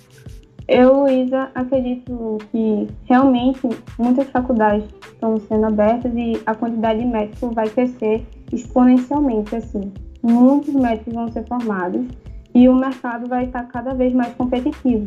Eu, 0.67 1.01
Luísa, 1.01 1.51
acredito 1.55 2.39
que 2.53 2.87
realmente 3.05 3.61
muitas 3.99 4.29
faculdades 4.31 4.89
estão 5.13 5.37
sendo 5.41 5.67
abertas 5.67 6.13
e 6.15 6.41
a 6.47 6.55
quantidade 6.55 7.01
de 7.01 7.07
médicos 7.07 7.55
vai 7.55 7.69
crescer 7.69 8.25
exponencialmente, 8.53 9.57
assim. 9.57 9.93
Muitos 10.23 10.73
médicos 10.75 11.13
vão 11.13 11.31
ser 11.33 11.45
formados 11.47 12.07
e 12.55 12.69
o 12.69 12.75
mercado 12.75 13.29
vai 13.29 13.47
estar 13.47 13.65
cada 13.65 13.95
vez 13.95 14.13
mais 14.13 14.35
competitivo. 14.35 15.07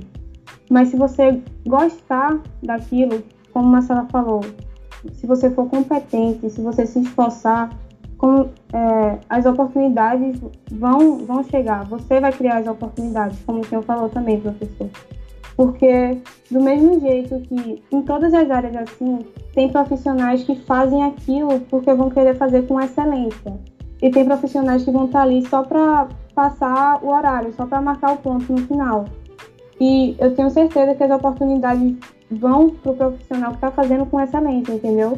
Mas 0.69 0.89
se 0.89 0.97
você 0.97 1.41
gostar 1.65 2.39
daquilo, 2.61 3.23
como 3.51 3.67
a 3.67 3.71
Marcela 3.71 4.07
falou, 4.11 4.41
se 5.13 5.27
você 5.27 5.49
for 5.51 5.67
competente, 5.67 6.49
se 6.49 6.61
você 6.61 6.85
se 6.85 6.99
esforçar, 6.99 7.69
com, 8.17 8.49
é, 8.71 9.19
as 9.29 9.45
oportunidades 9.45 10.39
vão, 10.71 11.25
vão 11.25 11.43
chegar. 11.43 11.83
Você 11.85 12.21
vai 12.21 12.31
criar 12.31 12.59
as 12.59 12.67
oportunidades, 12.67 13.37
como 13.45 13.59
o 13.59 13.65
senhor 13.65 13.83
falou 13.83 14.07
também, 14.07 14.39
professor. 14.39 14.89
Porque, 15.57 16.17
do 16.49 16.61
mesmo 16.61 16.99
jeito 16.99 17.39
que 17.41 17.83
em 17.91 18.01
todas 18.01 18.33
as 18.33 18.49
áreas 18.49 18.75
assim, 18.77 19.19
tem 19.53 19.69
profissionais 19.69 20.43
que 20.43 20.55
fazem 20.55 21.03
aquilo 21.03 21.59
porque 21.69 21.93
vão 21.93 22.09
querer 22.09 22.35
fazer 22.35 22.65
com 22.65 22.79
excelência. 22.79 23.53
E 24.01 24.09
tem 24.09 24.25
profissionais 24.25 24.83
que 24.83 24.91
vão 24.91 25.05
estar 25.05 25.23
ali 25.23 25.45
só 25.47 25.63
para 25.63 26.07
passar 26.33 27.03
o 27.03 27.09
horário, 27.09 27.53
só 27.53 27.65
para 27.65 27.81
marcar 27.81 28.13
o 28.13 28.17
ponto 28.17 28.51
no 28.51 28.59
final. 28.67 29.05
E 29.79 30.15
eu 30.19 30.35
tenho 30.35 30.49
certeza 30.49 30.95
que 30.95 31.03
as 31.03 31.11
oportunidades 31.11 31.95
vão 32.31 32.69
para 32.69 32.91
o 32.91 32.95
profissional 32.95 33.51
que 33.51 33.57
está 33.57 33.71
fazendo 33.71 34.05
com 34.05 34.19
excelência, 34.19 34.73
entendeu? 34.73 35.17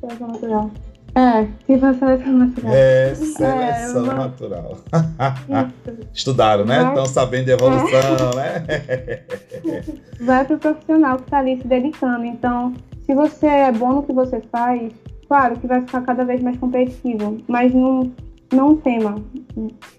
Seleção 0.00 0.28
natural. 0.28 0.70
É, 1.14 1.48
tipo 1.66 1.86
a 1.86 1.94
seleção 1.94 2.32
natural. 2.34 2.72
É, 2.74 3.14
seleção 3.14 4.10
é, 4.10 4.14
natural. 4.14 4.76
Estudaram, 6.12 6.66
né? 6.66 6.88
Estão 6.88 7.06
sabendo 7.06 7.46
de 7.46 7.52
evolução, 7.52 8.30
é. 8.32 8.60
né? 8.60 9.22
Vai 10.20 10.44
para 10.44 10.56
o 10.56 10.58
profissional 10.58 11.16
que 11.16 11.22
está 11.22 11.38
ali 11.38 11.56
se 11.56 11.66
dedicando. 11.66 12.26
Então, 12.26 12.74
se 13.06 13.14
você 13.14 13.46
é 13.46 13.72
bom 13.72 13.94
no 13.94 14.02
que 14.02 14.12
você 14.12 14.42
faz, 14.52 14.92
claro 15.26 15.58
que 15.58 15.66
vai 15.66 15.80
ficar 15.80 16.02
cada 16.02 16.24
vez 16.24 16.42
mais 16.42 16.58
competitivo, 16.58 17.38
mas 17.48 17.72
não, 17.72 18.12
não 18.52 18.76
tema. 18.76 19.14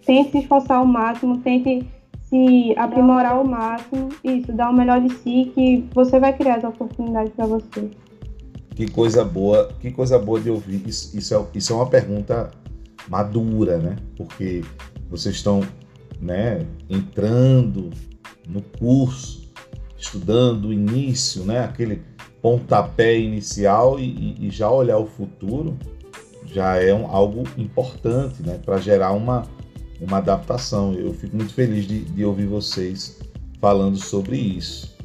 Tente 0.06 0.32
se 0.32 0.38
esforçar 0.40 0.78
ao 0.78 0.86
máximo, 0.86 1.40
tente 1.40 1.88
se 2.22 2.74
aprimorar 2.78 3.34
ao 3.34 3.46
máximo, 3.46 4.10
isso, 4.24 4.52
dar 4.52 4.70
o 4.70 4.74
melhor 4.74 5.02
de 5.02 5.14
si, 5.14 5.52
que 5.56 5.86
você 5.94 6.20
vai 6.20 6.36
criar 6.36 6.58
as 6.58 6.64
oportunidades 6.64 7.34
para 7.34 7.48
você. 7.48 7.90
Que 8.76 8.90
coisa 8.92 9.24
boa, 9.24 9.70
que 9.80 9.90
coisa 9.92 10.20
boa 10.20 10.40
de 10.40 10.50
ouvir. 10.50 10.88
Isso, 10.88 11.18
isso, 11.18 11.34
é, 11.34 11.46
isso 11.56 11.74
é 11.74 11.76
uma 11.76 11.88
pergunta 11.88 12.52
madura, 13.08 13.78
né? 13.78 13.96
Porque 14.16 14.62
vocês 15.10 15.36
estão 15.36 15.62
né, 16.22 16.66
entrando 16.90 17.90
no 18.48 18.62
curso, 18.62 19.52
estudando 19.98 20.66
o 20.66 20.74
início, 20.74 21.44
né? 21.44 21.64
Aquele 21.64 22.02
pontapé 22.42 23.18
inicial 23.18 24.00
e, 24.00 24.36
e 24.40 24.50
já 24.50 24.70
olhar 24.70 24.98
o 24.98 25.08
futuro. 25.08 25.78
Já 26.48 26.78
é 26.78 26.94
um, 26.94 27.08
algo 27.08 27.44
importante 27.58 28.42
né, 28.42 28.60
para 28.64 28.78
gerar 28.78 29.12
uma, 29.12 29.46
uma 30.00 30.18
adaptação. 30.18 30.94
Eu 30.94 31.14
fico 31.14 31.36
muito 31.36 31.54
feliz 31.54 31.86
de, 31.86 32.02
de 32.02 32.26
ouvir 32.26 32.46
vocês 32.46 33.20
falando 33.60 33.98
sobre 33.98 34.38
isso. 34.38 34.96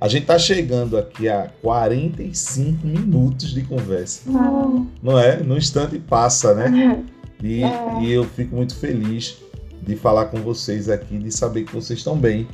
A 0.00 0.06
gente 0.06 0.22
está 0.22 0.38
chegando 0.38 0.96
aqui 0.96 1.28
a 1.28 1.50
45 1.60 2.86
minutos 2.86 3.52
de 3.52 3.62
conversa. 3.62 4.22
Ah. 4.30 4.84
Não 5.02 5.18
é? 5.18 5.38
No 5.42 5.56
instante 5.56 5.98
passa, 5.98 6.54
né? 6.54 7.04
E, 7.42 7.62
é. 7.64 8.02
e 8.02 8.12
eu 8.12 8.24
fico 8.24 8.54
muito 8.54 8.76
feliz 8.76 9.38
de 9.82 9.96
falar 9.96 10.26
com 10.26 10.38
vocês 10.38 10.88
aqui, 10.88 11.18
de 11.18 11.32
saber 11.32 11.64
que 11.64 11.74
vocês 11.74 11.98
estão 11.98 12.16
bem. 12.16 12.46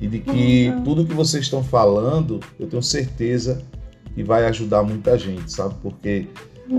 E 0.00 0.06
de 0.06 0.20
que 0.20 0.68
uhum. 0.68 0.84
tudo 0.84 1.04
que 1.04 1.14
vocês 1.14 1.44
estão 1.44 1.64
falando, 1.64 2.38
eu 2.58 2.68
tenho 2.68 2.82
certeza 2.82 3.60
que 4.14 4.22
vai 4.22 4.46
ajudar 4.46 4.82
muita 4.82 5.18
gente, 5.18 5.50
sabe? 5.50 5.74
Porque. 5.82 6.26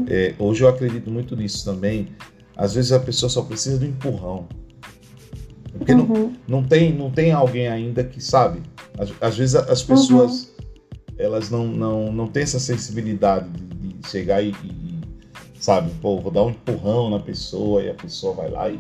É, 0.07 0.33
hoje 0.37 0.63
eu 0.63 0.67
acredito 0.67 1.09
muito 1.09 1.35
nisso 1.35 1.65
também. 1.65 2.09
Às 2.55 2.73
vezes 2.73 2.91
a 2.91 2.99
pessoa 2.99 3.29
só 3.29 3.41
precisa 3.41 3.77
do 3.77 3.85
empurrão. 3.85 4.47
Porque 5.77 5.93
uhum. 5.93 6.05
não, 6.07 6.33
não, 6.47 6.63
tem, 6.63 6.93
não 6.93 7.09
tem 7.09 7.31
alguém 7.31 7.67
ainda 7.67 8.03
que 8.03 8.21
sabe. 8.21 8.61
Às, 8.97 9.11
às 9.21 9.37
vezes 9.37 9.55
as 9.55 9.81
pessoas 9.81 10.51
uhum. 10.59 11.15
elas 11.17 11.49
não, 11.49 11.67
não, 11.67 12.11
não 12.11 12.27
têm 12.27 12.43
essa 12.43 12.59
sensibilidade 12.59 13.49
de, 13.49 13.93
de 13.93 14.09
chegar 14.09 14.41
e, 14.41 14.49
e, 14.49 14.99
sabe, 15.59 15.91
pô, 16.01 16.19
vou 16.19 16.31
dar 16.31 16.43
um 16.43 16.49
empurrão 16.49 17.09
na 17.09 17.19
pessoa 17.19 17.81
e 17.81 17.89
a 17.89 17.93
pessoa 17.93 18.33
vai 18.33 18.49
lá 18.49 18.69
e, 18.69 18.79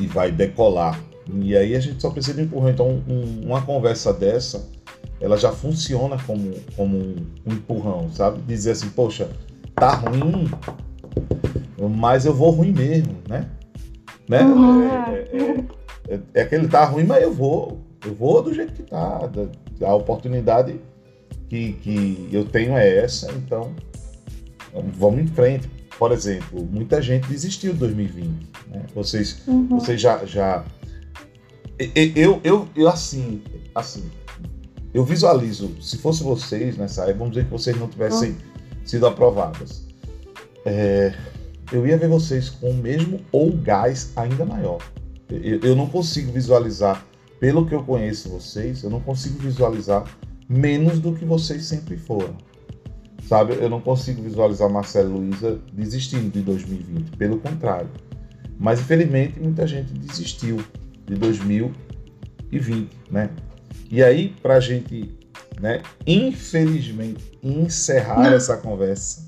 e 0.00 0.06
vai 0.06 0.32
decolar. 0.32 1.00
E 1.32 1.56
aí 1.56 1.76
a 1.76 1.80
gente 1.80 2.00
só 2.00 2.10
precisa 2.10 2.34
de 2.34 2.42
um 2.42 2.44
empurrão. 2.46 2.70
Então 2.70 3.02
um, 3.08 3.46
uma 3.46 3.62
conversa 3.62 4.12
dessa, 4.12 4.68
ela 5.20 5.36
já 5.36 5.52
funciona 5.52 6.16
como, 6.26 6.54
como 6.74 6.96
um, 6.96 7.16
um 7.46 7.52
empurrão, 7.52 8.10
sabe? 8.12 8.40
Dizer 8.42 8.72
assim, 8.72 8.88
poxa, 8.88 9.28
tá 9.80 9.94
ruim, 9.94 10.50
mas 11.96 12.26
eu 12.26 12.34
vou 12.34 12.50
ruim 12.50 12.72
mesmo, 12.72 13.16
né? 13.28 13.48
né? 14.28 14.42
Uhum. 14.42 14.82
É, 14.82 15.28
é, 15.32 15.66
é, 16.08 16.14
é, 16.14 16.20
é 16.34 16.42
aquele 16.42 16.68
tá 16.68 16.84
ruim, 16.84 17.04
mas 17.04 17.22
eu 17.22 17.32
vou. 17.32 17.80
Eu 18.04 18.14
vou 18.14 18.42
do 18.42 18.54
jeito 18.54 18.72
que 18.72 18.82
tá. 18.82 19.30
A 19.82 19.94
oportunidade 19.94 20.80
que, 21.48 21.72
que 21.74 22.28
eu 22.30 22.44
tenho 22.44 22.76
é 22.76 22.98
essa, 22.98 23.32
então 23.32 23.74
vamos 24.94 25.20
em 25.20 25.26
frente. 25.26 25.68
Por 25.98 26.12
exemplo, 26.12 26.66
muita 26.70 27.02
gente 27.02 27.26
desistiu 27.28 27.72
de 27.72 27.78
2020. 27.80 28.28
Né? 28.68 28.82
Vocês, 28.94 29.42
uhum. 29.46 29.66
vocês 29.68 30.00
já, 30.00 30.24
já. 30.24 30.64
Eu, 32.14 32.40
eu, 32.42 32.68
eu, 32.74 32.88
assim, 32.88 33.42
assim, 33.74 34.10
eu 34.94 35.04
visualizo, 35.04 35.76
se 35.80 35.98
fosse 35.98 36.22
vocês 36.22 36.76
nessa 36.76 37.02
época, 37.02 37.18
vamos 37.18 37.34
dizer 37.34 37.44
que 37.44 37.50
vocês 37.50 37.78
não 37.78 37.86
tivessem 37.86 38.30
uhum. 38.30 38.49
Sido 38.84 39.06
aprovadas. 39.06 39.86
É, 40.64 41.14
eu 41.72 41.86
ia 41.86 41.96
ver 41.96 42.08
vocês 42.08 42.48
com 42.48 42.70
o 42.70 42.74
mesmo 42.74 43.20
ou 43.32 43.52
gás 43.52 44.12
ainda 44.16 44.44
maior. 44.44 44.78
Eu, 45.28 45.60
eu 45.60 45.76
não 45.76 45.86
consigo 45.86 46.32
visualizar, 46.32 47.04
pelo 47.38 47.66
que 47.66 47.74
eu 47.74 47.82
conheço 47.82 48.28
vocês, 48.28 48.82
eu 48.82 48.90
não 48.90 49.00
consigo 49.00 49.38
visualizar 49.38 50.04
menos 50.48 50.98
do 50.98 51.14
que 51.14 51.24
vocês 51.24 51.64
sempre 51.64 51.96
foram. 51.96 52.36
Sabe, 53.26 53.54
eu 53.54 53.70
não 53.70 53.80
consigo 53.80 54.20
visualizar 54.22 54.68
Marcelo 54.68 55.16
Luiza 55.16 55.60
desistindo 55.72 56.30
de 56.32 56.40
2020, 56.40 57.16
pelo 57.16 57.38
contrário. 57.38 57.88
Mas 58.58 58.80
infelizmente 58.80 59.38
muita 59.38 59.66
gente 59.66 59.92
desistiu 59.92 60.58
de 61.06 61.14
2020, 61.14 62.90
né? 63.10 63.30
E 63.90 64.02
aí, 64.02 64.34
para 64.42 64.56
a 64.56 64.60
gente, 64.60 65.16
né, 65.60 65.82
infelizmente, 66.06 67.38
encerrar 67.42 68.32
essa 68.32 68.56
conversa, 68.56 69.26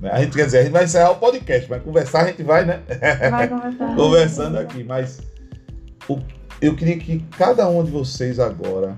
né? 0.00 0.10
a 0.12 0.22
gente 0.22 0.36
quer 0.36 0.46
dizer, 0.46 0.58
a 0.58 0.62
gente 0.62 0.72
vai 0.72 0.84
encerrar 0.84 1.10
o 1.10 1.16
podcast, 1.16 1.68
mas 1.68 1.82
conversar 1.82 2.22
a 2.22 2.26
gente 2.28 2.42
vai, 2.42 2.64
né? 2.64 2.80
Vai 3.30 3.48
conversar. 3.50 3.96
Conversando 3.96 4.58
aqui, 4.58 4.84
mas 4.84 5.20
eu 6.60 6.76
queria 6.76 6.96
que 6.98 7.20
cada 7.36 7.68
um 7.68 7.84
de 7.84 7.90
vocês 7.90 8.38
agora 8.38 8.96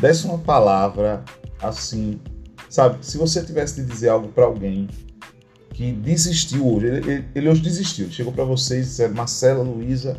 desse 0.00 0.26
uma 0.26 0.38
palavra 0.38 1.24
assim, 1.60 2.20
sabe? 2.68 3.04
Se 3.04 3.18
você 3.18 3.42
tivesse 3.42 3.82
de 3.82 3.90
dizer 3.90 4.10
algo 4.10 4.28
para 4.28 4.44
alguém 4.44 4.88
que 5.70 5.90
desistiu 5.90 6.68
hoje, 6.68 6.86
ele, 6.86 7.10
ele, 7.10 7.24
ele 7.34 7.48
hoje 7.48 7.60
desistiu, 7.62 8.04
ele 8.04 8.14
chegou 8.14 8.32
para 8.32 8.44
vocês 8.44 8.86
e 8.86 8.88
disse: 8.90 9.08
Marcela, 9.08 9.62
Luísa, 9.62 10.16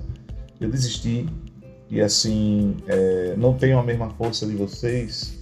eu 0.60 0.70
desisti 0.70 1.26
e 1.90 2.02
assim, 2.02 2.76
é, 2.88 3.36
não 3.38 3.54
tenho 3.54 3.78
a 3.78 3.84
mesma 3.84 4.10
força 4.12 4.46
de 4.46 4.56
vocês 4.56 5.35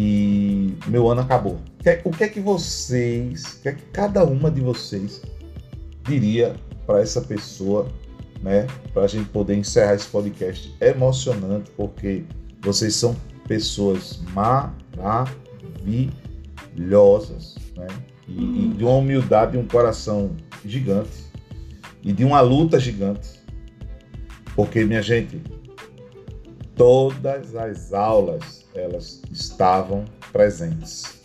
e 0.00 0.74
meu 0.86 1.08
ano 1.08 1.20
acabou. 1.20 1.58
O 2.04 2.10
que 2.10 2.24
é 2.24 2.28
que 2.28 2.40
vocês, 2.40 3.54
o 3.54 3.62
que 3.62 3.68
é 3.68 3.72
que 3.72 3.82
cada 3.92 4.24
uma 4.24 4.50
de 4.50 4.60
vocês 4.60 5.22
diria 6.04 6.54
para 6.86 7.00
essa 7.00 7.20
pessoa 7.20 7.86
né? 8.42 8.66
Para 8.92 9.04
a 9.04 9.06
gente 9.06 9.30
poder 9.30 9.56
encerrar 9.56 9.94
esse 9.94 10.08
podcast 10.08 10.74
emocionante, 10.80 11.70
porque 11.76 12.24
vocês 12.60 12.92
são 12.94 13.16
pessoas 13.46 14.20
maravilhosas, 14.96 17.54
né? 17.76 17.86
E, 18.28 18.42
e 18.42 18.74
de 18.76 18.84
uma 18.84 18.96
humildade 18.96 19.56
e 19.56 19.60
um 19.60 19.66
coração 19.66 20.32
gigante 20.64 21.30
e 22.02 22.12
de 22.12 22.24
uma 22.24 22.40
luta 22.40 22.78
gigante, 22.78 23.40
porque 24.54 24.84
minha 24.84 25.02
gente, 25.02 25.42
todas 26.76 27.56
as 27.56 27.92
aulas 27.92 28.59
elas 28.74 29.22
estavam 29.30 30.04
presentes, 30.32 31.20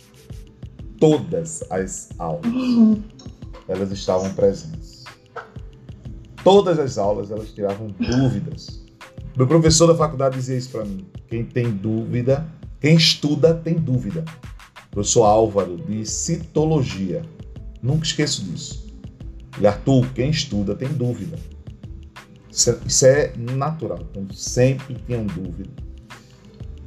todas 0.98 1.62
as 1.70 2.10
aulas 2.18 2.44
elas 3.68 3.90
estavam 3.90 4.32
presentes 4.34 4.96
todas 6.46 6.78
as 6.78 6.96
aulas 6.96 7.32
elas 7.32 7.50
tiravam 7.50 7.88
dúvidas. 7.98 8.80
Meu 9.36 9.48
professor 9.48 9.88
da 9.88 9.96
faculdade 9.96 10.36
dizia 10.36 10.56
isso 10.56 10.70
para 10.70 10.84
mim. 10.84 11.04
Quem 11.26 11.44
tem 11.44 11.72
dúvida, 11.72 12.46
quem 12.80 12.94
estuda 12.94 13.52
tem 13.52 13.74
dúvida. 13.74 14.24
Professor 14.92 15.24
Álvaro, 15.24 15.76
de 15.76 16.06
citologia. 16.06 17.22
Nunca 17.82 18.06
esqueço 18.06 18.44
disso. 18.44 18.86
E 19.60 19.66
Arthur, 19.66 20.06
quem 20.14 20.30
estuda 20.30 20.76
tem 20.76 20.86
dúvida. 20.86 21.36
Isso 22.48 23.06
é, 23.06 23.24
é 23.24 23.32
natural. 23.36 23.98
Então, 24.08 24.28
sempre 24.30 24.94
tinham 25.04 25.26
dúvida. 25.26 25.68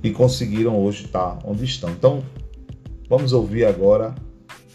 E 0.02 0.12
conseguiram 0.12 0.80
hoje 0.80 1.06
estar 1.06 1.40
onde 1.46 1.66
estão. 1.66 1.90
Então, 1.90 2.24
vamos 3.10 3.34
ouvir 3.34 3.66
agora 3.66 4.16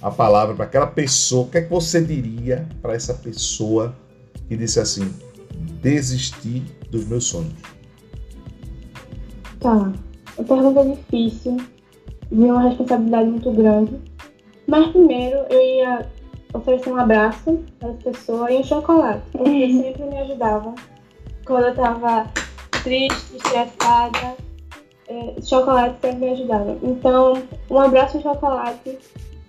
a 0.03 0.11
palavra 0.11 0.55
para 0.55 0.67
aquela 0.67 0.87
pessoa. 0.87 1.47
O 1.47 1.51
que 1.51 1.59
é 1.59 1.63
que 1.63 1.71
você 1.71 2.03
diria 2.03 2.69
para 2.83 2.95
essa 2.95 3.15
pessoa 3.15 3.95
e 4.51 4.57
disse 4.57 4.79
assim: 4.79 5.11
desisti 5.81 6.63
dos 6.91 7.07
meus 7.07 7.25
sonhos? 7.25 7.55
Tá, 9.61 9.93
a 10.39 10.43
pergunta 10.43 10.81
é 10.81 10.95
difícil, 10.95 11.57
vi 12.31 12.45
uma 12.45 12.69
responsabilidade 12.69 13.31
muito 13.31 13.51
grande, 13.53 13.99
mas 14.67 14.89
primeiro 14.89 15.39
eu 15.49 15.61
ia 15.61 16.07
oferecer 16.53 16.91
um 16.91 16.97
abraço 16.97 17.65
para 17.79 17.91
as 17.91 18.03
pessoas 18.03 18.51
e 18.51 18.57
um 18.57 18.65
chocolate, 18.65 19.23
porque 19.33 19.51
uhum. 19.51 19.83
sempre 19.83 20.05
me 20.05 20.19
ajudavam 20.19 20.75
quando 21.47 21.65
eu 21.65 21.71
estava 21.71 22.31
triste, 22.83 23.37
estressada. 23.37 24.44
É, 25.15 25.41
chocolate 25.43 26.01
sempre 26.01 26.27
me 26.27 26.33
ajudava. 26.33 26.77
Então, 26.83 27.35
um 27.71 27.79
abraço 27.79 28.21
chocolate 28.21 28.99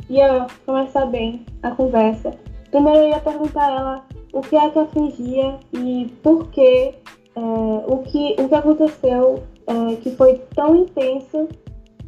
ia 0.07 0.45
começar 0.63 1.07
bem 1.07 1.43
a 1.63 1.71
conversa. 1.71 2.31
Primeiro 2.69 2.99
eu 2.99 3.09
ia 3.09 3.19
perguntar 3.19 3.67
a 3.67 3.71
ela 3.71 4.05
o 4.31 4.41
que 4.41 4.55
é 4.55 4.69
que 4.69 4.77
afligia 4.77 5.57
e 5.73 6.13
por 6.21 6.49
que, 6.49 6.93
é, 7.35 7.39
o, 7.87 7.97
que 8.03 8.35
o 8.37 8.47
que 8.47 8.55
aconteceu 8.55 9.43
é, 9.65 9.95
que 9.95 10.11
foi 10.11 10.35
tão 10.53 10.75
intenso, 10.75 11.49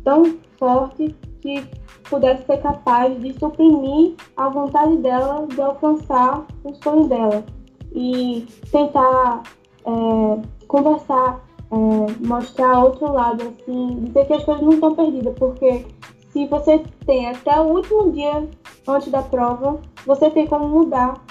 tão 0.04 0.38
forte, 0.60 1.16
que 1.42 1.66
pudesse 2.10 2.46
ser 2.46 2.62
capaz 2.62 3.20
de 3.20 3.34
suprimir 3.40 4.14
a 4.36 4.50
vontade 4.50 4.98
dela 4.98 5.48
de 5.48 5.60
alcançar 5.60 6.46
o 6.64 6.76
sonho 6.76 7.08
dela. 7.08 7.44
E 7.92 8.46
tentar 8.72 9.42
é, 9.86 10.42
conversar, 10.68 11.47
é, 11.72 12.28
mostrar 12.28 12.84
outro 12.84 13.12
lado, 13.12 13.44
assim, 13.44 14.04
dizer 14.06 14.26
que 14.26 14.34
as 14.34 14.44
coisas 14.44 14.64
não 14.64 14.74
estão 14.74 14.96
perdidas, 14.96 15.36
porque 15.38 15.86
se 16.32 16.46
você 16.46 16.84
tem 17.06 17.30
até 17.30 17.60
o 17.60 17.66
último 17.66 18.12
dia 18.12 18.48
antes 18.88 19.10
da 19.10 19.22
prova, 19.22 19.80
você 20.06 20.30
tem 20.30 20.48
como 20.48 20.68
mudar 20.68 21.22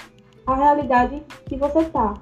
a 0.45 0.55
realidade 0.55 1.21
que 1.45 1.57
você 1.57 1.79
está. 1.79 2.13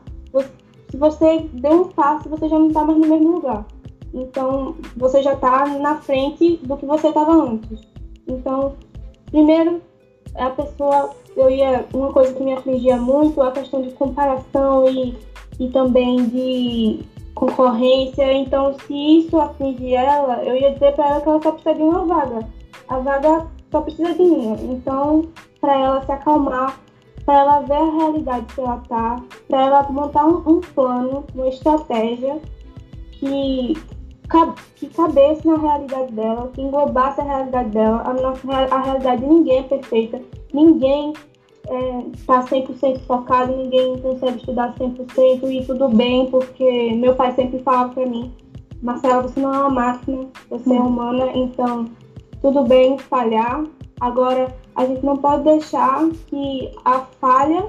Se 0.90 0.98
você 0.98 1.50
deu 1.52 1.82
um 1.82 1.90
passo, 1.90 2.30
você 2.30 2.48
já 2.48 2.58
não 2.58 2.68
está 2.68 2.84
mais 2.86 2.98
no 2.98 3.08
mesmo 3.08 3.34
lugar. 3.34 3.66
Então, 4.14 4.76
você 4.96 5.22
já 5.22 5.34
está 5.34 5.66
na 5.66 5.98
frente 5.98 6.58
do 6.64 6.78
que 6.78 6.86
você 6.86 7.10
estava 7.10 7.34
antes. 7.34 7.82
Então, 8.28 8.76
primeiro, 9.30 9.82
a 10.36 10.52
pessoa, 10.52 11.14
eu 11.36 11.50
ia, 11.50 11.86
uma 11.94 12.14
coisa 12.14 12.34
que 12.34 12.44
me 12.44 12.54
afligia 12.54 12.96
muito 12.98 13.42
a 13.42 13.52
questão 13.52 13.82
de 13.82 13.92
comparação 13.92 14.88
e, 14.88 15.18
e 15.60 15.68
também 15.70 16.26
de 16.30 17.00
concorrência. 17.36 18.34
Então, 18.34 18.74
se 18.80 18.94
isso 18.94 19.40
afligir 19.40 19.94
ela, 19.94 20.44
eu 20.44 20.56
ia 20.56 20.74
dizer 20.74 20.94
para 20.94 21.10
ela 21.10 21.22
que 21.22 21.30
ela 21.30 21.42
só 21.42 21.52
precisa 21.52 21.76
de 21.76 21.84
uma 21.84 22.06
vaga. 22.06 22.48
A 22.88 23.00
vaga 23.00 23.48
só 23.72 23.82
precisa 23.82 24.14
de 24.14 24.24
mim. 24.24 24.58
Então, 24.72 25.24
para 25.62 25.78
ela 25.78 26.06
se 26.06 26.12
acalmar 26.12 26.80
para 27.26 27.40
ela 27.40 27.60
ver 27.62 27.74
a 27.74 27.92
realidade 27.92 28.46
que 28.54 28.62
ela 28.62 28.82
tá, 28.88 29.22
para 29.48 29.66
ela 29.66 29.84
montar 29.90 30.26
um, 30.26 30.44
um, 30.48 30.62
plano, 30.62 31.26
uma 31.34 31.48
estratégia 31.48 32.40
que, 33.14 33.74
que 34.76 34.88
cabesse 34.88 35.46
na 35.48 35.58
realidade 35.58 36.12
dela, 36.14 36.52
que 36.54 36.62
englobasse 36.62 37.20
a 37.22 37.24
realidade 37.24 37.70
dela. 37.70 38.04
A, 38.06 38.14
nossa, 38.14 38.52
a 38.52 38.82
realidade 38.82 39.22
de 39.22 39.28
ninguém 39.28 39.60
é 39.60 39.64
perfeita, 39.64 40.22
ninguém 40.54 41.14
está 42.14 42.40
é, 42.40 42.62
100% 42.62 43.00
focado, 43.06 43.56
ninguém 43.56 43.98
consegue 44.00 44.38
estudar 44.38 44.76
100% 44.76 45.52
e 45.52 45.66
tudo 45.66 45.90
bem, 45.90 46.30
porque 46.30 46.94
meu 46.94 47.16
pai 47.16 47.34
sempre 47.34 47.60
falava 47.60 47.94
para 47.94 48.06
mim, 48.06 48.32
Marcela, 48.82 49.24
você 49.24 49.40
não 49.40 49.54
é 49.54 49.58
uma 49.60 49.70
máquina, 49.70 50.28
você 50.50 50.74
é 50.74 50.80
humana, 50.80 51.32
então 51.34 51.86
tudo 52.42 52.64
bem 52.64 52.98
falhar. 52.98 53.64
Agora, 54.00 54.56
a 54.76 54.86
gente 54.86 55.04
não 55.04 55.18
pode 55.18 55.44
deixar 55.44 56.08
que 56.28 56.72
a 56.84 57.00
falha 57.20 57.66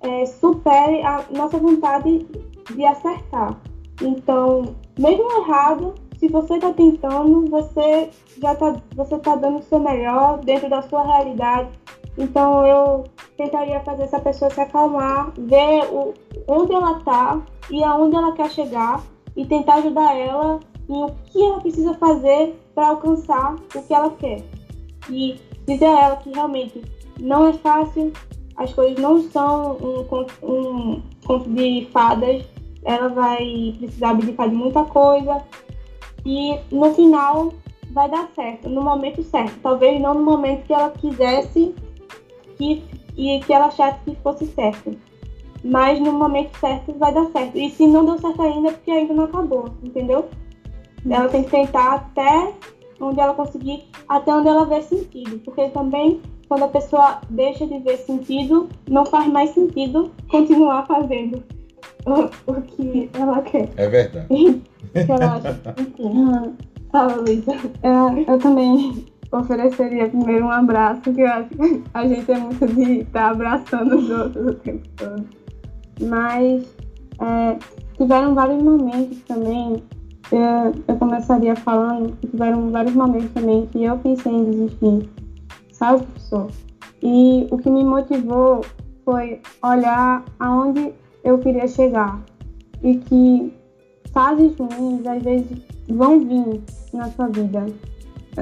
é, 0.00 0.24
supere 0.24 1.02
a 1.02 1.24
nossa 1.30 1.58
vontade 1.58 2.26
de 2.74 2.84
acertar. 2.84 3.60
Então, 4.00 4.74
mesmo 4.98 5.30
errado, 5.40 5.94
se 6.18 6.28
você 6.28 6.54
está 6.54 6.72
tentando, 6.72 7.44
você 7.50 8.10
já 8.40 8.52
está 8.52 8.76
você 8.94 9.18
tá 9.18 9.36
dando 9.36 9.58
o 9.58 9.62
seu 9.62 9.78
melhor 9.78 10.38
dentro 10.38 10.68
da 10.70 10.82
sua 10.82 11.02
realidade. 11.02 11.68
Então, 12.16 12.66
eu 12.66 13.04
tentaria 13.36 13.80
fazer 13.80 14.04
essa 14.04 14.20
pessoa 14.20 14.50
se 14.50 14.60
acalmar, 14.60 15.32
ver 15.36 15.84
o, 15.90 16.14
onde 16.46 16.72
ela 16.72 16.98
está 16.98 17.42
e 17.70 17.82
aonde 17.82 18.14
ela 18.14 18.32
quer 18.32 18.50
chegar 18.50 19.02
e 19.36 19.44
tentar 19.44 19.76
ajudar 19.76 20.16
ela 20.16 20.60
em 20.88 21.02
o 21.02 21.10
que 21.26 21.44
ela 21.44 21.60
precisa 21.60 21.94
fazer 21.94 22.54
para 22.74 22.88
alcançar 22.88 23.54
o 23.54 23.82
que 23.82 23.92
ela 23.92 24.10
quer. 24.10 24.42
E 25.10 25.40
dizer 25.66 25.86
a 25.86 26.00
ela 26.00 26.16
que 26.16 26.30
realmente 26.30 26.82
não 27.20 27.48
é 27.48 27.52
fácil, 27.54 28.12
as 28.56 28.72
coisas 28.72 28.98
não 28.98 29.22
são 29.30 29.72
um 29.72 30.04
conto, 30.04 30.34
um 30.42 31.02
de 31.54 31.88
fadas, 31.92 32.44
ela 32.84 33.08
vai 33.08 33.74
precisar 33.78 34.10
abdicar 34.10 34.48
de 34.48 34.54
muita 34.54 34.84
coisa 34.84 35.42
e 36.24 36.58
no 36.70 36.94
final 36.94 37.52
vai 37.90 38.08
dar 38.10 38.28
certo, 38.34 38.68
no 38.68 38.82
momento 38.82 39.22
certo. 39.22 39.58
Talvez 39.62 40.00
não 40.00 40.14
no 40.14 40.22
momento 40.22 40.66
que 40.66 40.72
ela 40.72 40.90
quisesse 40.90 41.74
que, 42.56 42.82
e 43.16 43.40
que 43.40 43.52
ela 43.52 43.66
achasse 43.66 43.98
que 44.04 44.16
fosse 44.16 44.46
certo. 44.46 44.96
Mas 45.62 45.98
no 45.98 46.12
momento 46.12 46.56
certo 46.58 46.92
vai 46.98 47.12
dar 47.12 47.26
certo. 47.26 47.56
E 47.56 47.70
se 47.70 47.86
não 47.86 48.04
deu 48.04 48.18
certo 48.18 48.42
ainda, 48.42 48.68
é 48.68 48.72
porque 48.72 48.90
ainda 48.90 49.14
não 49.14 49.24
acabou, 49.24 49.70
entendeu? 49.82 50.28
Ela 51.08 51.28
tem 51.28 51.44
que 51.44 51.50
tentar 51.50 51.94
até 51.94 52.52
onde 53.00 53.20
ela 53.20 53.34
conseguir, 53.34 53.84
até 54.08 54.34
onde 54.34 54.48
ela 54.48 54.64
vê 54.66 54.82
sentido. 54.82 55.38
Porque 55.38 55.68
também, 55.68 56.20
quando 56.48 56.64
a 56.64 56.68
pessoa 56.68 57.20
deixa 57.30 57.66
de 57.66 57.78
ver 57.78 57.98
sentido, 57.98 58.68
não 58.88 59.04
faz 59.06 59.26
mais 59.30 59.50
sentido 59.50 60.10
continuar 60.28 60.86
fazendo 60.86 61.42
o, 62.06 62.52
o 62.52 62.62
que 62.62 63.10
ela 63.14 63.40
quer. 63.42 63.68
É 63.76 63.88
verdade. 63.88 64.26
Enfim. 64.30 64.62
Fala, 66.90 67.16
Luísa. 67.16 67.52
Eu, 67.82 68.24
eu 68.34 68.38
também 68.38 69.04
ofereceria 69.38 70.08
primeiro 70.08 70.46
um 70.46 70.50
abraço, 70.50 71.02
que 71.02 71.20
eu 71.20 71.28
acho 71.28 71.48
que 71.50 71.82
a 71.92 72.06
gente 72.06 72.30
é 72.30 72.38
muito 72.38 72.66
de 72.66 73.00
estar 73.00 73.30
abraçando 73.30 73.96
os 73.96 74.10
outros 74.10 74.46
o 74.46 74.54
tempo 74.54 74.88
todo. 74.96 75.24
Mas 76.00 76.74
é, 77.20 77.58
tiveram 77.96 78.34
vários 78.34 78.62
momentos 78.62 79.18
também 79.22 79.82
eu, 80.32 80.84
eu 80.88 80.96
começaria 80.96 81.54
falando 81.54 82.16
que 82.16 82.28
tiveram 82.28 82.70
vários 82.70 82.94
momentos 82.94 83.30
também 83.32 83.66
que 83.66 83.84
eu 83.84 83.98
pensei 83.98 84.32
em 84.32 84.44
desistir, 84.50 85.10
sabe, 85.72 86.04
professor? 86.04 86.50
E 87.02 87.46
o 87.50 87.58
que 87.58 87.68
me 87.68 87.84
motivou 87.84 88.64
foi 89.04 89.40
olhar 89.62 90.24
aonde 90.38 90.92
eu 91.22 91.38
queria 91.38 91.68
chegar 91.68 92.22
e 92.82 92.96
que 92.96 93.52
fases 94.12 94.56
ruins 94.56 95.06
às 95.06 95.22
vezes 95.22 95.58
vão 95.88 96.20
vir 96.20 96.62
na 96.92 97.10
sua 97.10 97.28
vida. 97.28 97.66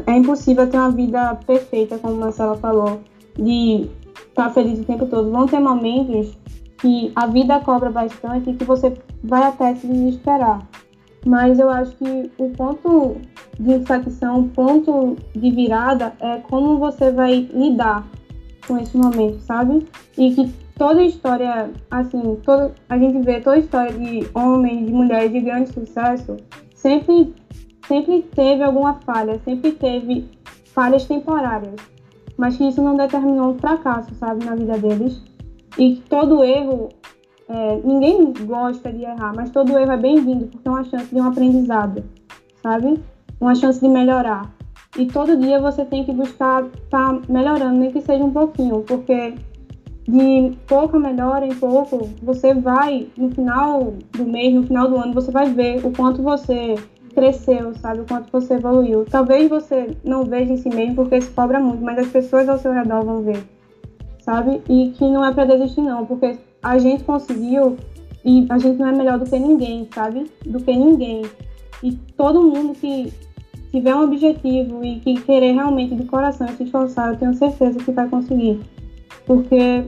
É 0.06 0.16
impossível 0.16 0.68
ter 0.68 0.78
uma 0.78 0.90
vida 0.90 1.34
perfeita, 1.46 1.98
como 1.98 2.14
a 2.14 2.26
Marcela 2.26 2.56
falou, 2.56 3.00
de 3.36 3.88
estar 4.28 4.50
feliz 4.50 4.80
o 4.80 4.84
tempo 4.84 5.06
todo. 5.06 5.30
Vão 5.30 5.46
ter 5.46 5.60
momentos 5.60 6.36
que 6.78 7.12
a 7.14 7.26
vida 7.26 7.60
cobra 7.60 7.90
bastante 7.90 8.50
e 8.50 8.54
que 8.54 8.64
você 8.64 8.92
vai 9.22 9.44
até 9.44 9.74
se 9.74 9.86
desesperar. 9.86 10.66
Mas 11.24 11.58
eu 11.58 11.70
acho 11.70 11.94
que 11.96 12.30
o 12.38 12.50
ponto 12.50 13.16
de 13.58 13.74
inflexão, 13.74 14.40
o 14.40 14.48
ponto 14.48 15.16
de 15.34 15.50
virada 15.50 16.12
é 16.20 16.38
como 16.38 16.78
você 16.78 17.12
vai 17.12 17.48
lidar 17.52 18.06
com 18.66 18.78
esse 18.78 18.96
momento, 18.96 19.38
sabe? 19.40 19.86
E 20.18 20.34
que 20.34 20.52
toda 20.76 21.02
história, 21.02 21.70
assim, 21.90 22.36
toda, 22.44 22.74
a 22.88 22.98
gente 22.98 23.24
vê 23.24 23.40
toda 23.40 23.58
história 23.58 23.92
de 23.92 24.26
homens, 24.34 24.86
de 24.86 24.92
mulheres 24.92 25.30
de 25.30 25.40
grande 25.40 25.72
sucesso, 25.72 26.36
sempre, 26.74 27.32
sempre 27.86 28.22
teve 28.34 28.62
alguma 28.62 28.94
falha, 28.94 29.40
sempre 29.44 29.72
teve 29.72 30.28
falhas 30.66 31.04
temporárias, 31.04 31.74
mas 32.36 32.56
que 32.56 32.66
isso 32.66 32.82
não 32.82 32.96
determinou 32.96 33.50
um 33.50 33.58
fracasso, 33.58 34.14
sabe, 34.14 34.44
na 34.44 34.54
vida 34.54 34.78
deles. 34.78 35.22
E 35.78 35.96
que 35.96 36.02
todo 36.08 36.44
erro 36.44 36.88
é, 37.48 37.80
ninguém 37.84 38.32
gosta 38.44 38.92
de 38.92 39.02
errar, 39.02 39.32
mas 39.34 39.50
todo 39.50 39.76
erro 39.78 39.92
é 39.92 39.96
bem-vindo, 39.96 40.46
porque 40.46 40.66
é 40.66 40.70
uma 40.70 40.84
chance 40.84 41.14
de 41.14 41.20
um 41.20 41.26
aprendizado, 41.26 42.04
sabe? 42.62 43.00
Uma 43.40 43.54
chance 43.54 43.80
de 43.80 43.88
melhorar. 43.88 44.50
E 44.98 45.06
todo 45.06 45.36
dia 45.36 45.60
você 45.60 45.84
tem 45.84 46.04
que 46.04 46.12
buscar 46.12 46.64
estar 46.64 47.14
tá 47.14 47.20
melhorando, 47.28 47.78
nem 47.78 47.90
que 47.90 48.00
seja 48.00 48.22
um 48.22 48.30
pouquinho, 48.30 48.82
porque 48.82 49.34
de 50.06 50.56
pouco 50.66 50.96
a 50.96 51.00
melhora 51.00 51.46
em 51.46 51.54
pouco, 51.54 52.10
você 52.22 52.54
vai, 52.54 53.06
no 53.16 53.30
final 53.30 53.94
do 54.12 54.24
mês, 54.24 54.54
no 54.54 54.64
final 54.64 54.88
do 54.88 54.96
ano, 54.96 55.14
você 55.14 55.30
vai 55.30 55.48
ver 55.50 55.84
o 55.86 55.92
quanto 55.92 56.22
você 56.22 56.74
cresceu, 57.12 57.74
sabe? 57.74 58.00
O 58.00 58.04
quanto 58.04 58.30
você 58.30 58.54
evoluiu. 58.54 59.04
Talvez 59.04 59.48
você 59.48 59.96
não 60.04 60.24
veja 60.24 60.52
em 60.52 60.56
si 60.56 60.68
mesmo 60.68 60.96
porque 60.96 61.20
se 61.20 61.30
cobra 61.30 61.60
muito, 61.60 61.82
mas 61.82 61.98
as 61.98 62.08
pessoas 62.08 62.48
ao 62.48 62.58
seu 62.58 62.72
redor 62.72 63.04
vão 63.04 63.22
ver, 63.22 63.42
sabe? 64.20 64.60
E 64.68 64.90
que 64.90 65.04
não 65.04 65.24
é 65.24 65.32
para 65.32 65.44
desistir, 65.44 65.82
não, 65.82 66.04
porque 66.06 66.36
a 66.62 66.78
gente 66.78 67.04
conseguiu 67.04 67.76
e 68.24 68.46
a 68.48 68.58
gente 68.58 68.78
não 68.78 68.88
é 68.88 68.92
melhor 68.92 69.18
do 69.18 69.24
que 69.24 69.38
ninguém, 69.38 69.88
sabe? 69.94 70.30
Do 70.44 70.60
que 70.60 70.74
ninguém. 70.74 71.22
E 71.82 71.92
todo 72.16 72.42
mundo 72.42 72.74
que 72.74 73.12
tiver 73.70 73.94
um 73.94 74.04
objetivo 74.04 74.84
e 74.84 75.00
que 75.00 75.20
querer 75.22 75.52
realmente 75.52 75.94
de 75.94 76.04
coração 76.04 76.46
se 76.48 76.62
esforçar, 76.62 77.12
eu 77.12 77.18
tenho 77.18 77.34
certeza 77.34 77.78
que 77.78 77.90
vai 77.90 78.08
conseguir. 78.08 78.60
Porque 79.26 79.84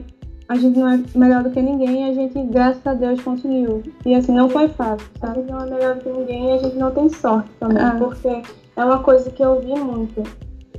a 0.47 0.55
gente 0.55 0.77
não 0.77 0.87
é 0.87 0.99
melhor 1.15 1.43
do 1.43 1.49
que 1.49 1.61
ninguém 1.61 2.05
e 2.05 2.09
a 2.09 2.13
gente, 2.13 2.39
graças 2.43 2.85
a 2.85 2.93
Deus, 2.93 3.21
conseguiu. 3.21 3.81
E 4.05 4.13
assim, 4.13 4.31
não 4.31 4.47
foi 4.49 4.67
fácil, 4.69 5.07
sabe? 5.19 5.39
A 5.39 5.41
gente 5.41 5.51
não 5.51 5.59
é 5.59 5.69
melhor 5.69 5.95
do 5.95 6.01
que 6.01 6.09
ninguém 6.09 6.49
e 6.49 6.51
a 6.51 6.57
gente 6.59 6.75
não 6.77 6.91
tem 6.91 7.09
sorte 7.09 7.49
também, 7.59 7.83
é. 7.83 7.91
porque 7.91 8.41
é 8.75 8.85
uma 8.85 8.99
coisa 8.99 9.29
que 9.31 9.43
eu 9.43 9.59
vi 9.59 9.73
muito. 9.73 10.23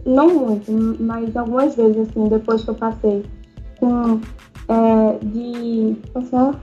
Não 0.04 0.28
muito, 0.28 0.70
mas 1.00 1.36
algumas 1.36 1.74
vezes, 1.74 2.08
assim, 2.08 2.28
depois 2.28 2.62
que 2.62 2.70
eu 2.70 2.74
passei 2.74 3.24
com 3.80 4.20
é, 4.68 5.18
de. 5.24 5.96
Passar? 6.12 6.54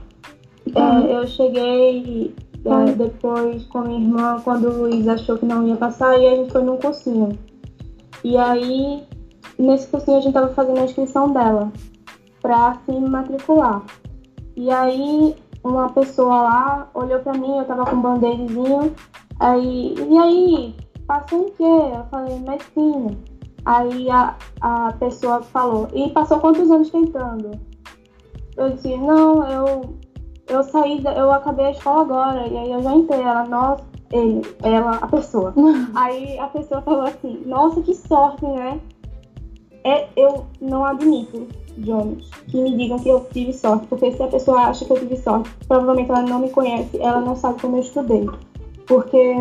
É, 0.74 1.14
eu 1.14 1.26
cheguei 1.26 2.34
é, 2.64 2.92
depois 2.92 3.64
com 3.64 3.78
a 3.78 3.82
minha 3.82 4.00
irmã 4.00 4.40
quando 4.42 4.68
o 4.68 4.82
Luiz 4.82 5.06
achou 5.06 5.36
que 5.36 5.44
não 5.44 5.68
ia 5.68 5.76
passar 5.76 6.18
e 6.18 6.26
a 6.26 6.36
gente 6.36 6.52
foi 6.52 6.62
num 6.62 6.78
cursinho. 6.78 7.38
E 8.24 8.38
aí, 8.38 9.02
nesse 9.58 9.88
cursinho 9.88 10.16
a 10.16 10.20
gente 10.22 10.32
tava 10.32 10.48
fazendo 10.54 10.80
a 10.80 10.84
inscrição 10.84 11.30
dela 11.30 11.70
pra 12.44 12.76
se 12.84 12.92
matricular. 12.92 13.82
E 14.54 14.70
aí, 14.70 15.34
uma 15.64 15.88
pessoa 15.88 16.42
lá 16.42 16.90
olhou 16.92 17.18
pra 17.20 17.32
mim, 17.32 17.56
eu 17.56 17.64
tava 17.64 17.86
com 17.86 17.96
um 17.96 18.02
band-aidzinho, 18.02 18.94
aí, 19.40 19.94
e 19.94 20.18
aí, 20.18 20.76
passou 21.06 21.46
em 21.46 21.50
quê? 21.52 21.96
Eu 21.96 22.04
falei, 22.10 22.38
medicina. 22.40 23.16
Aí 23.64 24.10
a, 24.10 24.36
a 24.60 24.92
pessoa 24.92 25.40
falou, 25.40 25.88
e 25.94 26.10
passou 26.10 26.38
quantos 26.38 26.70
anos 26.70 26.90
tentando? 26.90 27.58
Eu 28.58 28.70
disse, 28.74 28.94
não, 28.98 29.48
eu, 29.50 29.94
eu 30.46 30.62
saí, 30.64 31.02
eu 31.16 31.32
acabei 31.32 31.64
a 31.64 31.70
escola 31.70 32.02
agora, 32.02 32.46
e 32.46 32.58
aí 32.58 32.72
eu 32.72 32.82
já 32.82 32.94
entrei. 32.94 33.22
Ela, 33.22 33.46
nossa, 33.46 33.82
ele, 34.12 34.42
ela, 34.62 34.96
a 34.96 35.06
pessoa. 35.06 35.54
aí 35.96 36.38
a 36.38 36.48
pessoa 36.48 36.82
falou 36.82 37.04
assim, 37.04 37.42
nossa, 37.46 37.80
que 37.80 37.94
sorte, 37.94 38.44
né? 38.44 38.78
É, 39.82 40.08
eu 40.14 40.44
não 40.60 40.84
admito, 40.84 41.46
Jones, 41.78 42.28
que 42.48 42.60
me 42.60 42.76
digam 42.76 42.98
que 42.98 43.08
eu 43.08 43.26
tive 43.32 43.52
sorte, 43.52 43.86
porque 43.86 44.12
se 44.12 44.22
a 44.22 44.28
pessoa 44.28 44.60
acha 44.62 44.84
que 44.84 44.92
eu 44.92 44.98
tive 44.98 45.16
sorte, 45.16 45.50
provavelmente 45.66 46.10
ela 46.10 46.22
não 46.22 46.38
me 46.40 46.50
conhece, 46.50 46.98
ela 47.00 47.20
não 47.20 47.36
sabe 47.36 47.60
como 47.60 47.76
eu 47.76 47.80
estudei. 47.80 48.28
Porque 48.86 49.36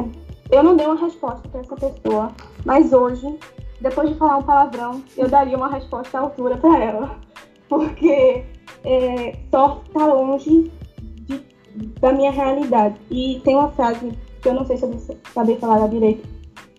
eu 0.52 0.64
não 0.64 0.76
dei 0.76 0.86
uma 0.86 0.96
resposta 0.96 1.48
para 1.50 1.62
essa 1.62 1.76
pessoa, 1.76 2.32
mas 2.66 2.94
hoje, 2.94 3.38
depois 3.82 4.10
de 4.10 4.16
falar 4.16 4.38
um 4.38 4.44
palavrão, 4.44 5.02
eu 5.18 5.28
daria 5.28 5.58
uma 5.58 5.70
resposta 5.70 6.18
à 6.18 6.22
altura 6.22 6.58
para 6.58 6.84
ela. 6.84 7.18
Porque 7.68 8.46
é, 8.84 9.36
só 9.50 9.82
está 9.88 10.06
longe 10.06 10.72
de, 11.22 11.42
da 12.00 12.14
minha 12.14 12.32
realidade. 12.32 12.96
E 13.10 13.42
tem 13.44 13.56
uma 13.56 13.72
frase 13.72 14.12
que 14.42 14.50
eu 14.50 14.54
não 14.54 14.66
sei 14.66 14.78
se 14.78 14.84
eu 14.84 14.94
saber 15.34 15.58
falar 15.58 15.88
direito. 15.88 16.28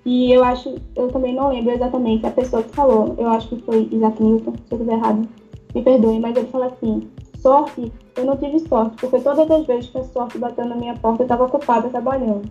E 0.04 0.32
eu 0.32 0.44
acho, 0.44 0.74
eu 0.94 1.08
também 1.08 1.34
não 1.34 1.48
lembro 1.48 1.72
exatamente 1.72 2.26
a 2.26 2.30
pessoa 2.30 2.62
que 2.62 2.74
falou. 2.76 3.14
Eu 3.18 3.28
acho 3.28 3.48
que 3.48 3.62
foi 3.62 3.88
Isaac 3.90 4.22
Newton, 4.22 4.52
se 4.52 4.74
eu 4.74 4.78
estiver 4.78 4.96
errado. 4.98 5.26
Me 5.74 5.82
perdoem, 5.82 6.20
mas 6.20 6.36
ele 6.36 6.46
fala 6.48 6.66
assim: 6.66 7.10
sorte, 7.40 7.92
eu 8.16 8.24
não 8.24 8.36
tive 8.36 8.60
sorte, 8.60 8.96
porque 8.96 9.20
todas 9.20 9.50
as 9.50 9.66
vezes 9.66 9.90
que 9.90 9.98
a 9.98 10.04
sorte 10.04 10.38
bateu 10.38 10.64
na 10.64 10.76
minha 10.76 10.94
porta, 10.94 11.22
eu 11.22 11.24
estava 11.24 11.44
ocupada 11.44 11.88
trabalhando. 11.88 12.50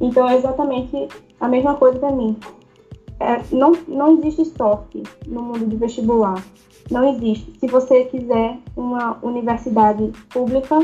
Então 0.00 0.28
é 0.28 0.36
exatamente 0.36 1.08
a 1.40 1.48
mesma 1.48 1.74
coisa 1.74 1.98
para 1.98 2.12
mim. 2.12 2.36
É, 3.18 3.42
não, 3.52 3.72
não 3.86 4.18
existe 4.18 4.46
sorte 4.56 5.02
no 5.26 5.42
mundo 5.42 5.66
do 5.66 5.76
vestibular. 5.76 6.42
Não 6.90 7.08
existe. 7.12 7.52
Se 7.58 7.66
você 7.66 8.04
quiser 8.04 8.58
uma 8.76 9.18
universidade 9.22 10.10
pública 10.30 10.78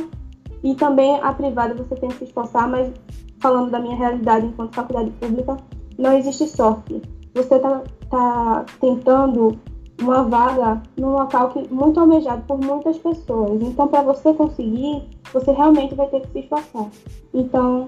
e 0.62 0.74
também 0.74 1.18
a 1.20 1.32
privada, 1.32 1.74
você 1.74 1.94
tem 1.96 2.10
que 2.10 2.18
se 2.18 2.24
esforçar, 2.24 2.68
mas 2.68 2.92
falando 3.38 3.70
da 3.70 3.80
minha 3.80 3.96
realidade 3.96 4.46
enquanto 4.46 4.74
faculdade 4.74 5.10
pública, 5.12 5.56
não 5.98 6.16
existe 6.16 6.46
sorte. 6.46 7.00
Você 7.34 7.54
está 7.54 7.82
tá 8.10 8.66
tentando 8.80 9.58
uma 10.00 10.24
vaga 10.24 10.82
num 10.96 11.10
local 11.10 11.50
que 11.50 11.72
muito 11.72 11.98
almejado 11.98 12.42
por 12.46 12.58
muitas 12.58 12.98
pessoas. 12.98 13.62
Então, 13.62 13.88
para 13.88 14.02
você 14.02 14.32
conseguir, 14.34 15.04
você 15.32 15.50
realmente 15.52 15.94
vai 15.94 16.06
ter 16.08 16.20
que 16.20 16.32
se 16.32 16.38
esforçar. 16.40 16.88
Então, 17.32 17.86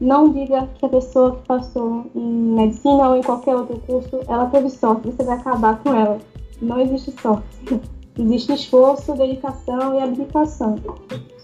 não 0.00 0.30
diga 0.30 0.68
que 0.78 0.86
a 0.86 0.88
pessoa 0.88 1.36
que 1.36 1.46
passou 1.46 2.06
em 2.14 2.20
medicina 2.54 3.08
ou 3.08 3.16
em 3.16 3.22
qualquer 3.22 3.54
outro 3.54 3.78
curso, 3.86 4.20
ela 4.28 4.46
teve 4.46 4.70
sorte, 4.70 5.10
você 5.10 5.24
vai 5.24 5.38
acabar 5.38 5.82
com 5.82 5.94
ela. 5.94 6.18
Não 6.60 6.80
existe 6.80 7.12
sorte. 7.20 7.46
Existe 8.18 8.54
esforço, 8.54 9.12
dedicação 9.14 9.94
e 9.94 10.00
abdicação. 10.00 10.76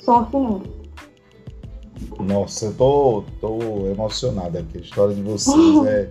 Sorte 0.03 0.35
não. 0.35 0.63
Nossa, 2.19 2.65
eu 2.65 2.75
tô, 2.75 3.25
tô 3.43 3.59
emocionado 3.89 4.57
aqui. 4.57 4.79
A 4.79 4.81
história 4.81 5.15
de 5.15 5.21
vocês 5.21 5.85
é, 5.87 6.09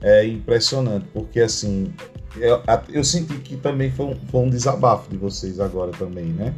é 0.00 0.26
impressionante, 0.26 1.06
porque 1.12 1.40
assim, 1.40 1.92
eu, 2.36 2.60
eu 2.88 3.04
senti 3.04 3.34
que 3.38 3.56
também 3.56 3.90
foi 3.90 4.06
um, 4.06 4.16
foi 4.30 4.40
um, 4.42 4.50
desabafo 4.50 5.10
de 5.10 5.16
vocês 5.16 5.60
agora 5.60 5.92
também, 5.92 6.26
né? 6.26 6.54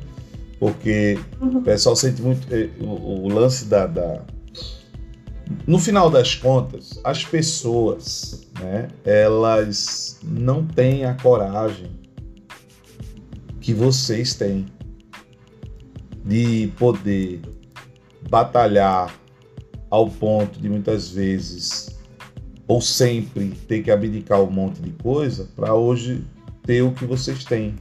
Porque 0.59 1.19
uhum. 1.41 1.59
o 1.59 1.63
pessoal 1.63 1.95
sente 1.95 2.23
muito 2.23 2.47
eh, 2.53 2.71
o, 2.81 3.25
o 3.25 3.29
lance 3.29 3.67
da, 3.67 3.87
da, 3.87 4.23
No 5.67 5.79
final 5.79 6.09
das 6.09 6.35
contas, 6.35 6.99
as 7.05 7.25
pessoas, 7.25 8.49
né? 8.61 8.89
Elas 9.05 10.19
não 10.23 10.67
têm 10.67 11.05
a 11.05 11.15
coragem 11.15 11.91
que 13.61 13.75
vocês 13.75 14.35
têm 14.35 14.67
de 16.25 16.73
poder 16.79 17.41
batalhar 18.29 19.15
ao 19.91 20.09
ponto 20.09 20.59
de 20.59 20.69
muitas 20.69 21.11
vezes 21.11 21.96
ou 22.69 22.81
sempre 22.81 23.51
ter 23.69 23.83
que 23.83 23.91
abdicar 23.91 24.43
um 24.43 24.51
monte 24.51 24.81
de 24.81 24.91
coisa 24.91 25.49
para 25.55 25.75
hoje 25.75 26.25
ter 26.63 26.83
o 26.83 26.93
que 26.93 27.05
vocês 27.05 27.45
têm. 27.45 27.75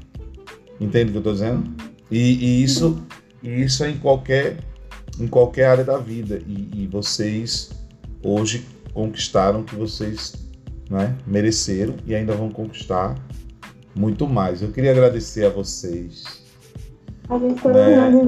Entende 0.79 1.09
o 1.09 1.11
que 1.11 1.17
eu 1.17 1.19
estou 1.19 1.33
dizendo? 1.33 1.63
E, 2.11 2.19
e, 2.19 2.63
isso, 2.63 3.03
e 3.41 3.61
isso 3.61 3.83
é 3.83 3.89
em 3.89 3.97
qualquer, 3.97 4.57
em 5.19 5.27
qualquer 5.27 5.65
área 5.65 5.83
da 5.83 5.97
vida. 5.97 6.41
E, 6.47 6.83
e 6.83 6.87
vocês 6.87 7.71
hoje 8.23 8.65
conquistaram 8.93 9.61
o 9.61 9.63
que 9.63 9.75
vocês 9.75 10.33
né, 10.89 11.15
mereceram 11.25 11.95
e 12.05 12.13
ainda 12.13 12.33
vão 12.33 12.49
conquistar 12.49 13.15
muito 13.95 14.27
mais. 14.27 14.61
Eu 14.61 14.71
queria 14.71 14.91
agradecer 14.91 15.45
a 15.45 15.49
vocês. 15.49 16.43
A 17.27 17.39
gente, 17.39 17.67
né? 17.67 17.95
a 17.95 18.11
gente. 18.11 18.25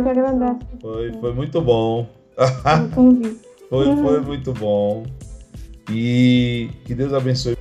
Foi, 0.81 1.13
foi 1.13 1.33
muito 1.33 1.61
bom. 1.61 2.09
foi, 3.69 3.85
foi 4.01 4.21
muito 4.21 4.53
bom. 4.53 5.05
E 5.89 6.69
que 6.85 6.93
Deus 6.93 7.13
abençoe 7.13 7.56